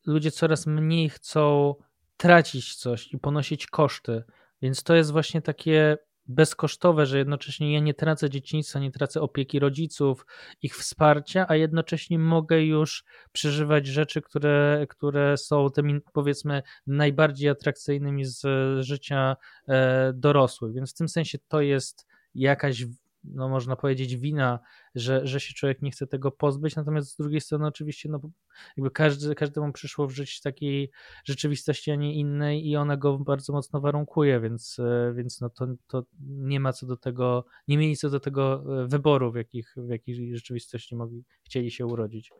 ludzie 0.06 0.30
coraz 0.30 0.66
mniej 0.66 1.08
chcą 1.08 1.74
tracić 2.20 2.74
coś 2.74 3.12
i 3.12 3.18
ponosić 3.18 3.66
koszty. 3.66 4.24
Więc 4.62 4.82
to 4.82 4.94
jest 4.94 5.12
właśnie 5.12 5.42
takie 5.42 5.98
bezkosztowe, 6.26 7.06
że 7.06 7.18
jednocześnie 7.18 7.72
ja 7.74 7.80
nie 7.80 7.94
tracę 7.94 8.30
dzieciństwa, 8.30 8.78
nie 8.78 8.90
tracę 8.90 9.20
opieki 9.20 9.58
rodziców, 9.58 10.26
ich 10.62 10.76
wsparcia, 10.76 11.46
a 11.48 11.56
jednocześnie 11.56 12.18
mogę 12.18 12.62
już 12.62 13.04
przeżywać 13.32 13.86
rzeczy, 13.86 14.22
które, 14.22 14.86
które 14.88 15.36
są 15.36 15.70
tymi 15.70 16.00
powiedzmy 16.12 16.62
najbardziej 16.86 17.48
atrakcyjnymi 17.48 18.24
z 18.24 18.46
życia 18.84 19.36
e, 19.68 20.12
dorosłych. 20.14 20.74
Więc 20.74 20.90
w 20.90 20.96
tym 20.96 21.08
sensie 21.08 21.38
to 21.48 21.60
jest 21.60 22.06
jakaś 22.34 22.84
no 23.24 23.48
można 23.48 23.76
powiedzieć, 23.76 24.16
wina, 24.16 24.58
że, 24.94 25.26
że 25.26 25.40
się 25.40 25.54
człowiek 25.54 25.82
nie 25.82 25.90
chce 25.90 26.06
tego 26.06 26.30
pozbyć, 26.30 26.76
natomiast 26.76 27.10
z 27.10 27.16
drugiej 27.16 27.40
strony 27.40 27.66
oczywiście 27.66 28.08
no, 28.08 28.20
jakby 28.76 28.90
każdy, 28.90 29.34
każdemu 29.34 29.72
przyszło 29.72 30.06
w 30.06 30.10
życiu 30.10 30.42
takiej 30.42 30.90
rzeczywistości, 31.24 31.90
a 31.90 31.94
nie 31.94 32.14
innej 32.14 32.68
i 32.68 32.76
ona 32.76 32.96
go 32.96 33.18
bardzo 33.18 33.52
mocno 33.52 33.80
warunkuje, 33.80 34.40
więc, 34.40 34.78
e, 34.78 35.12
więc 35.14 35.40
no 35.40 35.50
to, 35.50 35.66
to 35.86 36.02
nie 36.20 36.60
ma 36.60 36.72
co 36.72 36.86
do 36.86 36.96
tego, 36.96 37.44
nie 37.68 37.78
mieli 37.78 37.96
co 37.96 38.10
do 38.10 38.20
tego 38.20 38.64
e, 38.82 38.86
wyboru, 38.86 39.32
w 39.32 39.36
jakich, 39.36 39.74
w 39.76 39.88
jakiej 39.88 40.36
rzeczywistości 40.36 40.96
mogli, 40.96 41.24
chcieli 41.44 41.70
się 41.70 41.86
urodzić. 41.86 42.32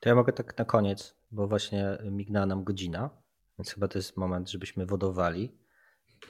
To 0.00 0.08
ja 0.08 0.14
mogę 0.14 0.32
tak 0.32 0.58
na 0.58 0.64
koniec, 0.64 1.16
bo 1.30 1.46
właśnie 1.46 1.98
mignęła 2.10 2.46
nam 2.46 2.64
godzina, 2.64 3.10
więc 3.58 3.74
chyba 3.74 3.88
to 3.88 3.98
jest 3.98 4.16
moment, 4.16 4.50
żebyśmy 4.50 4.86
wodowali. 4.86 5.52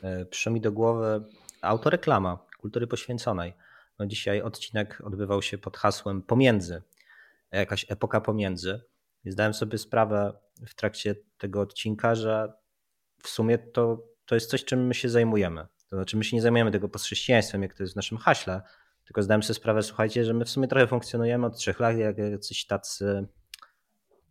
E, 0.03 0.25
przyszło 0.27 0.53
mi 0.53 0.61
do 0.61 0.73
głowy 0.73 1.25
autoreklama, 1.63 2.39
kultury 2.65 2.87
poświęconej. 2.87 3.55
No 3.99 4.07
dzisiaj 4.07 4.43
odcinek 4.43 5.03
odbywał 5.05 5.43
się 5.43 5.59
pod 5.59 5.77
hasłem 5.77 6.23
pomiędzy, 6.23 6.83
jakaś 7.53 7.87
epoka 7.89 8.21
pomiędzy. 8.21 8.81
I 9.25 9.31
zdałem 9.31 9.55
sobie 9.55 9.79
sprawę 9.79 10.33
w 10.67 10.75
trakcie 10.75 11.15
tego 11.39 11.61
odcinka, 11.61 12.15
że 12.15 12.53
w 13.23 13.29
sumie 13.29 13.59
to, 13.59 14.05
to 14.27 14.35
jest 14.35 14.51
coś, 14.51 14.65
czym 14.65 14.87
my 14.87 14.95
się 14.95 15.09
zajmujemy. 15.09 15.67
To 15.91 15.97
znaczy, 15.97 16.17
my 16.17 16.25
się 16.25 16.37
nie 16.37 16.43
zajmujemy 16.43 16.71
tego 16.71 16.89
postchrześcijaństwem, 16.89 17.62
jak 17.62 17.75
to 17.75 17.83
jest 17.83 17.93
w 17.93 17.97
naszym 17.97 18.19
haśle, 18.19 18.62
tylko 19.05 19.23
zdałem 19.23 19.43
sobie 19.43 19.55
sprawę, 19.55 19.83
słuchajcie, 19.83 20.25
że 20.25 20.35
my 20.35 20.45
w 20.45 20.51
sumie 20.51 20.69
trochę 20.69 20.87
funkcjonujemy 20.87 21.47
od 21.47 21.57
trzech 21.57 21.81
lat 21.81 21.97
jak 21.97 22.19
jacyś 22.19 22.67
tacy 22.67 23.29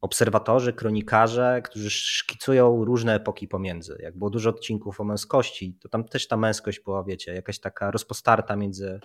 obserwatorzy, 0.04 0.74
kronikarze, 0.74 1.62
którzy 1.64 1.89
szkicują 1.89 2.86
różne 2.86 3.16
epoki 3.16 3.47
pomiędzy. 3.47 3.97
Jak 3.99 4.18
było 4.18 4.30
dużo 4.30 4.49
odcinków 4.49 5.01
o 5.01 5.04
męskości, 5.04 5.78
to 5.82 5.89
tam 5.89 6.04
też 6.04 6.28
ta 6.28 6.38
męskość 6.38 6.80
była, 6.80 7.04
wiecie, 7.04 7.34
jakaś 7.34 7.60
taka 7.60 7.91
rozpostarta 7.91 8.56
między 8.56 8.99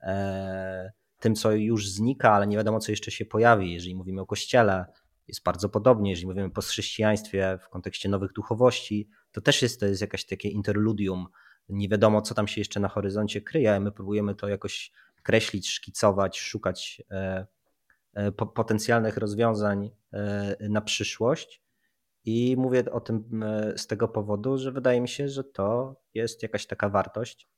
e, 0.00 0.92
tym, 1.18 1.34
co 1.34 1.52
już 1.52 1.88
znika, 1.88 2.32
ale 2.32 2.46
nie 2.46 2.56
wiadomo, 2.56 2.80
co 2.80 2.92
jeszcze 2.92 3.10
się 3.10 3.24
pojawi. 3.24 3.72
Jeżeli 3.72 3.94
mówimy 3.94 4.20
o 4.20 4.26
kościele, 4.26 4.86
jest 5.28 5.42
bardzo 5.42 5.68
podobnie. 5.68 6.10
Jeżeli 6.10 6.26
mówimy 6.26 6.46
o 6.46 6.50
postchrześcijaństwie 6.50 7.58
w 7.60 7.68
kontekście 7.68 8.08
nowych 8.08 8.32
duchowości, 8.32 9.08
to 9.32 9.40
też 9.40 9.62
jest 9.62 9.80
to 9.80 9.86
jest 9.86 10.00
jakaś 10.00 10.24
takie 10.24 10.48
interludium. 10.48 11.26
Nie 11.68 11.88
wiadomo, 11.88 12.22
co 12.22 12.34
tam 12.34 12.48
się 12.48 12.60
jeszcze 12.60 12.80
na 12.80 12.88
horyzoncie 12.88 13.40
kryje, 13.40 13.74
a 13.74 13.80
my 13.80 13.92
próbujemy 13.92 14.34
to 14.34 14.48
jakoś 14.48 14.92
kreślić, 15.22 15.70
szkicować, 15.70 16.40
szukać 16.40 17.02
e, 17.10 17.46
E, 18.14 18.32
potencjalnych 18.32 19.16
rozwiązań 19.16 19.90
e, 20.12 20.68
na 20.68 20.80
przyszłość. 20.80 21.62
I 22.24 22.56
mówię 22.58 22.92
o 22.92 23.00
tym 23.00 23.42
e, 23.42 23.78
z 23.78 23.86
tego 23.86 24.08
powodu, 24.08 24.58
że 24.58 24.72
wydaje 24.72 25.00
mi 25.00 25.08
się, 25.08 25.28
że 25.28 25.44
to 25.44 25.96
jest 26.14 26.42
jakaś 26.42 26.66
taka 26.66 26.88
wartość 26.88 27.48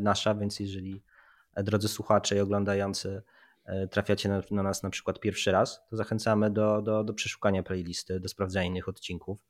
nasza, 0.00 0.34
więc 0.34 0.60
jeżeli 0.60 1.02
drodzy 1.56 1.88
słuchacze 1.88 2.36
i 2.36 2.40
oglądający 2.40 3.22
trafiacie 3.90 4.28
na, 4.28 4.42
na, 4.50 4.62
nas 4.62 4.82
na 4.82 4.90
przykład 4.90 5.20
pierwszy 5.20 5.52
raz, 5.52 5.80
to 5.90 5.96
zachęcamy 5.96 6.50
do, 6.50 6.82
do, 6.82 7.04
do 7.04 7.14
przeszukania 7.14 7.62
playlisty, 7.62 8.20
do 8.20 8.28
sprawdzania 8.28 8.66
innych 8.66 8.88
odcinków. 8.88 9.44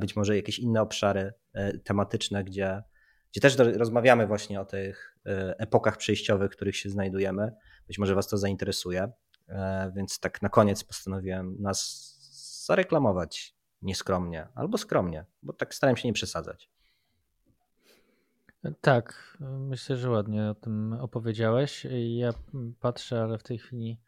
Być 0.00 0.16
może 0.16 0.36
jakieś 0.36 0.58
inne 0.58 0.82
obszary 0.82 1.32
tematyczne, 1.84 2.44
gdzie, 2.44 2.82
gdzie 3.32 3.40
też 3.40 3.56
rozmawiamy 3.56 4.26
właśnie 4.26 4.60
o 4.60 4.64
tych 4.64 5.18
epokach 5.58 5.96
przejściowych, 5.96 6.52
w 6.52 6.56
których 6.56 6.76
się 6.76 6.90
znajdujemy. 6.90 7.52
Być 7.86 7.98
może 7.98 8.14
Was 8.14 8.28
to 8.28 8.38
zainteresuje. 8.38 9.12
E, 9.48 9.92
więc 9.96 10.20
tak 10.20 10.42
na 10.42 10.48
koniec 10.48 10.84
postanowiłem 10.84 11.56
nas 11.62 12.12
zareklamować 12.66 13.56
nieskromnie 13.82 14.48
albo 14.54 14.78
skromnie, 14.78 15.24
bo 15.42 15.52
tak 15.52 15.74
starałem 15.74 15.96
się 15.96 16.08
nie 16.08 16.14
przesadzać. 16.14 16.70
Tak, 18.80 19.36
myślę, 19.40 19.96
że 19.96 20.10
ładnie 20.10 20.50
o 20.50 20.54
tym 20.54 20.92
opowiedziałeś. 20.92 21.86
Ja 22.16 22.30
patrzę, 22.80 23.22
ale 23.22 23.38
w 23.38 23.42
tej 23.42 23.58
chwili 23.58 24.00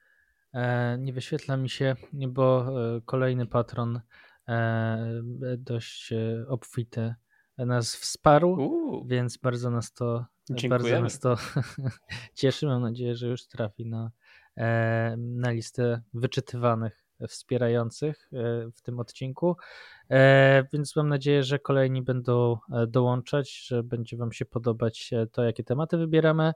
e, 0.53 0.99
nie 0.99 1.13
wyświetla 1.13 1.57
mi 1.57 1.69
się, 1.69 1.97
bo 2.13 2.67
e, 2.97 3.01
kolejny 3.01 3.47
patron 3.47 4.01
dość 5.59 6.13
obfity 6.49 7.15
nas 7.59 7.97
wsparł, 7.97 8.57
więc 9.07 9.37
bardzo 9.37 9.71
nas 9.71 9.93
to, 9.93 10.27
bardzo 10.69 11.01
nas 11.01 11.19
to 11.19 11.37
cieszy. 12.35 12.67
Mam 12.67 12.83
nadzieję, 12.83 13.17
że 13.17 13.29
już 13.29 13.47
trafi 13.47 13.87
na 13.87 14.11
E, 14.11 14.28
na 15.17 15.51
listę 15.51 16.03
wyczytywanych 16.15 17.09
wspierających 17.27 18.29
e, 18.33 18.71
w 18.75 18.83
tym 18.83 19.01
odcinku. 19.01 19.57
E, 20.11 20.65
więc 20.73 20.97
mam 20.97 21.09
nadzieję, 21.09 21.43
że 21.43 21.59
kolejni 21.59 22.03
będą 22.03 22.59
dołączać, 22.89 23.67
że 23.67 23.83
będzie 23.83 24.17
Wam 24.17 24.33
się 24.33 24.45
podobać 24.45 25.11
to, 25.33 25.43
jakie 25.45 25.65
tematy 25.65 25.97
wybieramy 25.97 26.53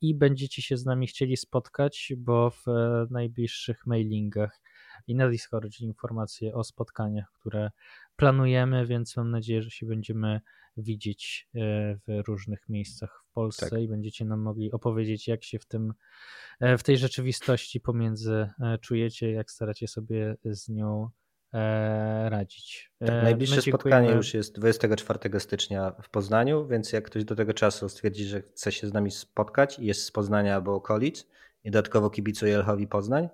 i 0.00 0.14
będziecie 0.14 0.62
się 0.62 0.76
z 0.76 0.84
nami 0.84 1.06
chcieli 1.06 1.36
spotkać, 1.36 2.12
bo 2.16 2.50
w 2.50 2.64
najbliższych 3.10 3.86
mailingach 3.86 4.60
i 5.06 5.14
na 5.14 5.28
Discordzie 5.28 5.84
informacje 5.84 6.54
o 6.54 6.64
spotkaniach, 6.64 7.32
które 7.40 7.70
planujemy, 8.16 8.86
więc 8.86 9.16
mam 9.16 9.30
nadzieję, 9.30 9.62
że 9.62 9.70
się 9.70 9.86
będziemy 9.86 10.40
widzieć 10.76 11.48
w 12.06 12.22
różnych 12.26 12.68
miejscach 12.68 13.19
Polsce 13.30 13.70
tak. 13.70 13.80
i 13.80 13.88
będziecie 13.88 14.24
nam 14.24 14.40
mogli 14.40 14.72
opowiedzieć, 14.72 15.28
jak 15.28 15.44
się 15.44 15.58
w 15.58 15.66
tym 15.66 15.92
E, 16.60 16.78
w 16.78 16.82
tej 16.82 16.98
rzeczywistości 16.98 17.80
pomiędzy 17.80 18.50
e, 18.60 18.78
czujecie, 18.78 19.32
jak 19.32 19.50
staracie 19.50 19.88
sobie 19.88 20.36
z 20.44 20.68
nią 20.68 21.08
e, 21.52 22.30
radzić. 22.30 22.92
Tak, 22.98 23.22
najbliższe 23.22 23.62
spotkanie 23.62 24.10
już 24.10 24.34
jest 24.34 24.54
24 24.54 25.40
stycznia 25.40 25.92
w 26.02 26.10
Poznaniu, 26.10 26.66
więc 26.66 26.92
jak 26.92 27.04
ktoś 27.04 27.24
do 27.24 27.36
tego 27.36 27.54
czasu 27.54 27.88
stwierdzi, 27.88 28.24
że 28.24 28.42
chce 28.42 28.72
się 28.72 28.88
z 28.88 28.92
nami 28.92 29.10
spotkać 29.10 29.78
i 29.78 29.86
jest 29.86 30.04
z 30.04 30.10
Poznania 30.10 30.54
albo 30.54 30.74
okolic 30.74 31.26
i 31.64 31.70
dodatkowo 31.70 32.10
kibicuje 32.10 32.58
Lchowi 32.58 32.86
Poznań, 32.86 33.28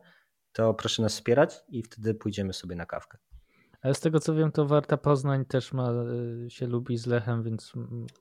to 0.52 0.74
proszę 0.74 1.02
nas 1.02 1.12
wspierać 1.12 1.64
i 1.68 1.82
wtedy 1.82 2.14
pójdziemy 2.14 2.52
sobie 2.52 2.76
na 2.76 2.86
kawkę. 2.86 3.18
Ale 3.86 3.94
z 3.94 4.00
tego 4.00 4.20
co 4.20 4.34
wiem, 4.34 4.52
to 4.52 4.66
Warta 4.66 4.96
Poznań 4.96 5.44
też 5.44 5.72
ma, 5.72 5.92
y, 6.46 6.50
się 6.50 6.66
lubi 6.66 6.96
z 6.96 7.06
Lechem, 7.06 7.42
więc. 7.42 7.72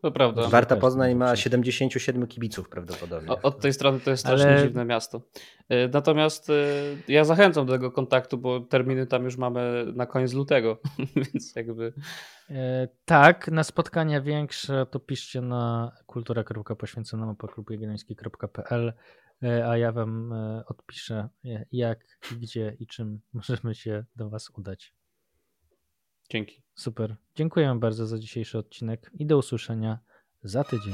To 0.02 0.12
prawda. 0.12 0.48
Warta 0.48 0.76
Poznań 0.76 1.16
ma 1.16 1.36
77 1.36 2.28
kibiców 2.28 2.70
prawdopodobnie. 2.70 3.30
O, 3.30 3.42
od 3.42 3.60
tej 3.60 3.74
strony 3.74 4.00
to 4.00 4.12
jest 4.12 4.24
strasznie 4.24 4.48
Ale... 4.48 4.64
dziwne 4.64 4.86
miasto. 4.86 5.22
Y, 5.72 5.90
natomiast 5.94 6.50
y, 6.50 6.54
ja 7.08 7.24
zachęcam 7.24 7.66
do 7.66 7.74
tego 7.74 7.92
kontaktu, 7.92 8.38
bo 8.38 8.60
terminy 8.60 9.08
tam 9.08 9.24
już 9.24 9.38
mamy 9.38 9.86
na 9.96 10.06
koniec 10.06 10.34
lutego, 10.34 10.78
więc 11.16 11.56
jakby. 11.56 11.94
E, 12.50 12.88
tak, 13.06 13.48
na 13.48 13.64
spotkania 13.64 14.22
większe 14.22 14.86
to 14.86 15.00
piszcie 15.00 15.42
na 15.42 15.92
kultura.poświęcona 16.06 17.26
mapa.jagielloński.pl 17.26 18.94
e, 19.44 19.70
a 19.70 19.78
ja 19.78 19.92
wam 19.92 20.34
e, 20.34 20.64
odpiszę 20.68 21.30
jak, 21.72 22.00
gdzie 22.42 22.76
i 22.80 22.88
czym 22.88 23.20
możemy 23.34 23.76
się 23.76 24.06
do 24.16 24.30
was 24.30 24.52
udać. 24.58 24.94
Dzięki. 26.30 26.62
Super. 26.76 27.16
Dziękuję 27.36 27.76
bardzo 27.80 28.08
za 28.08 28.20
dzisiejszy 28.20 28.58
odcinek 28.58 29.12
i 29.20 29.26
do 29.26 29.38
usłyszenia 29.38 30.00
za 30.44 30.64
tydzień. 30.64 30.94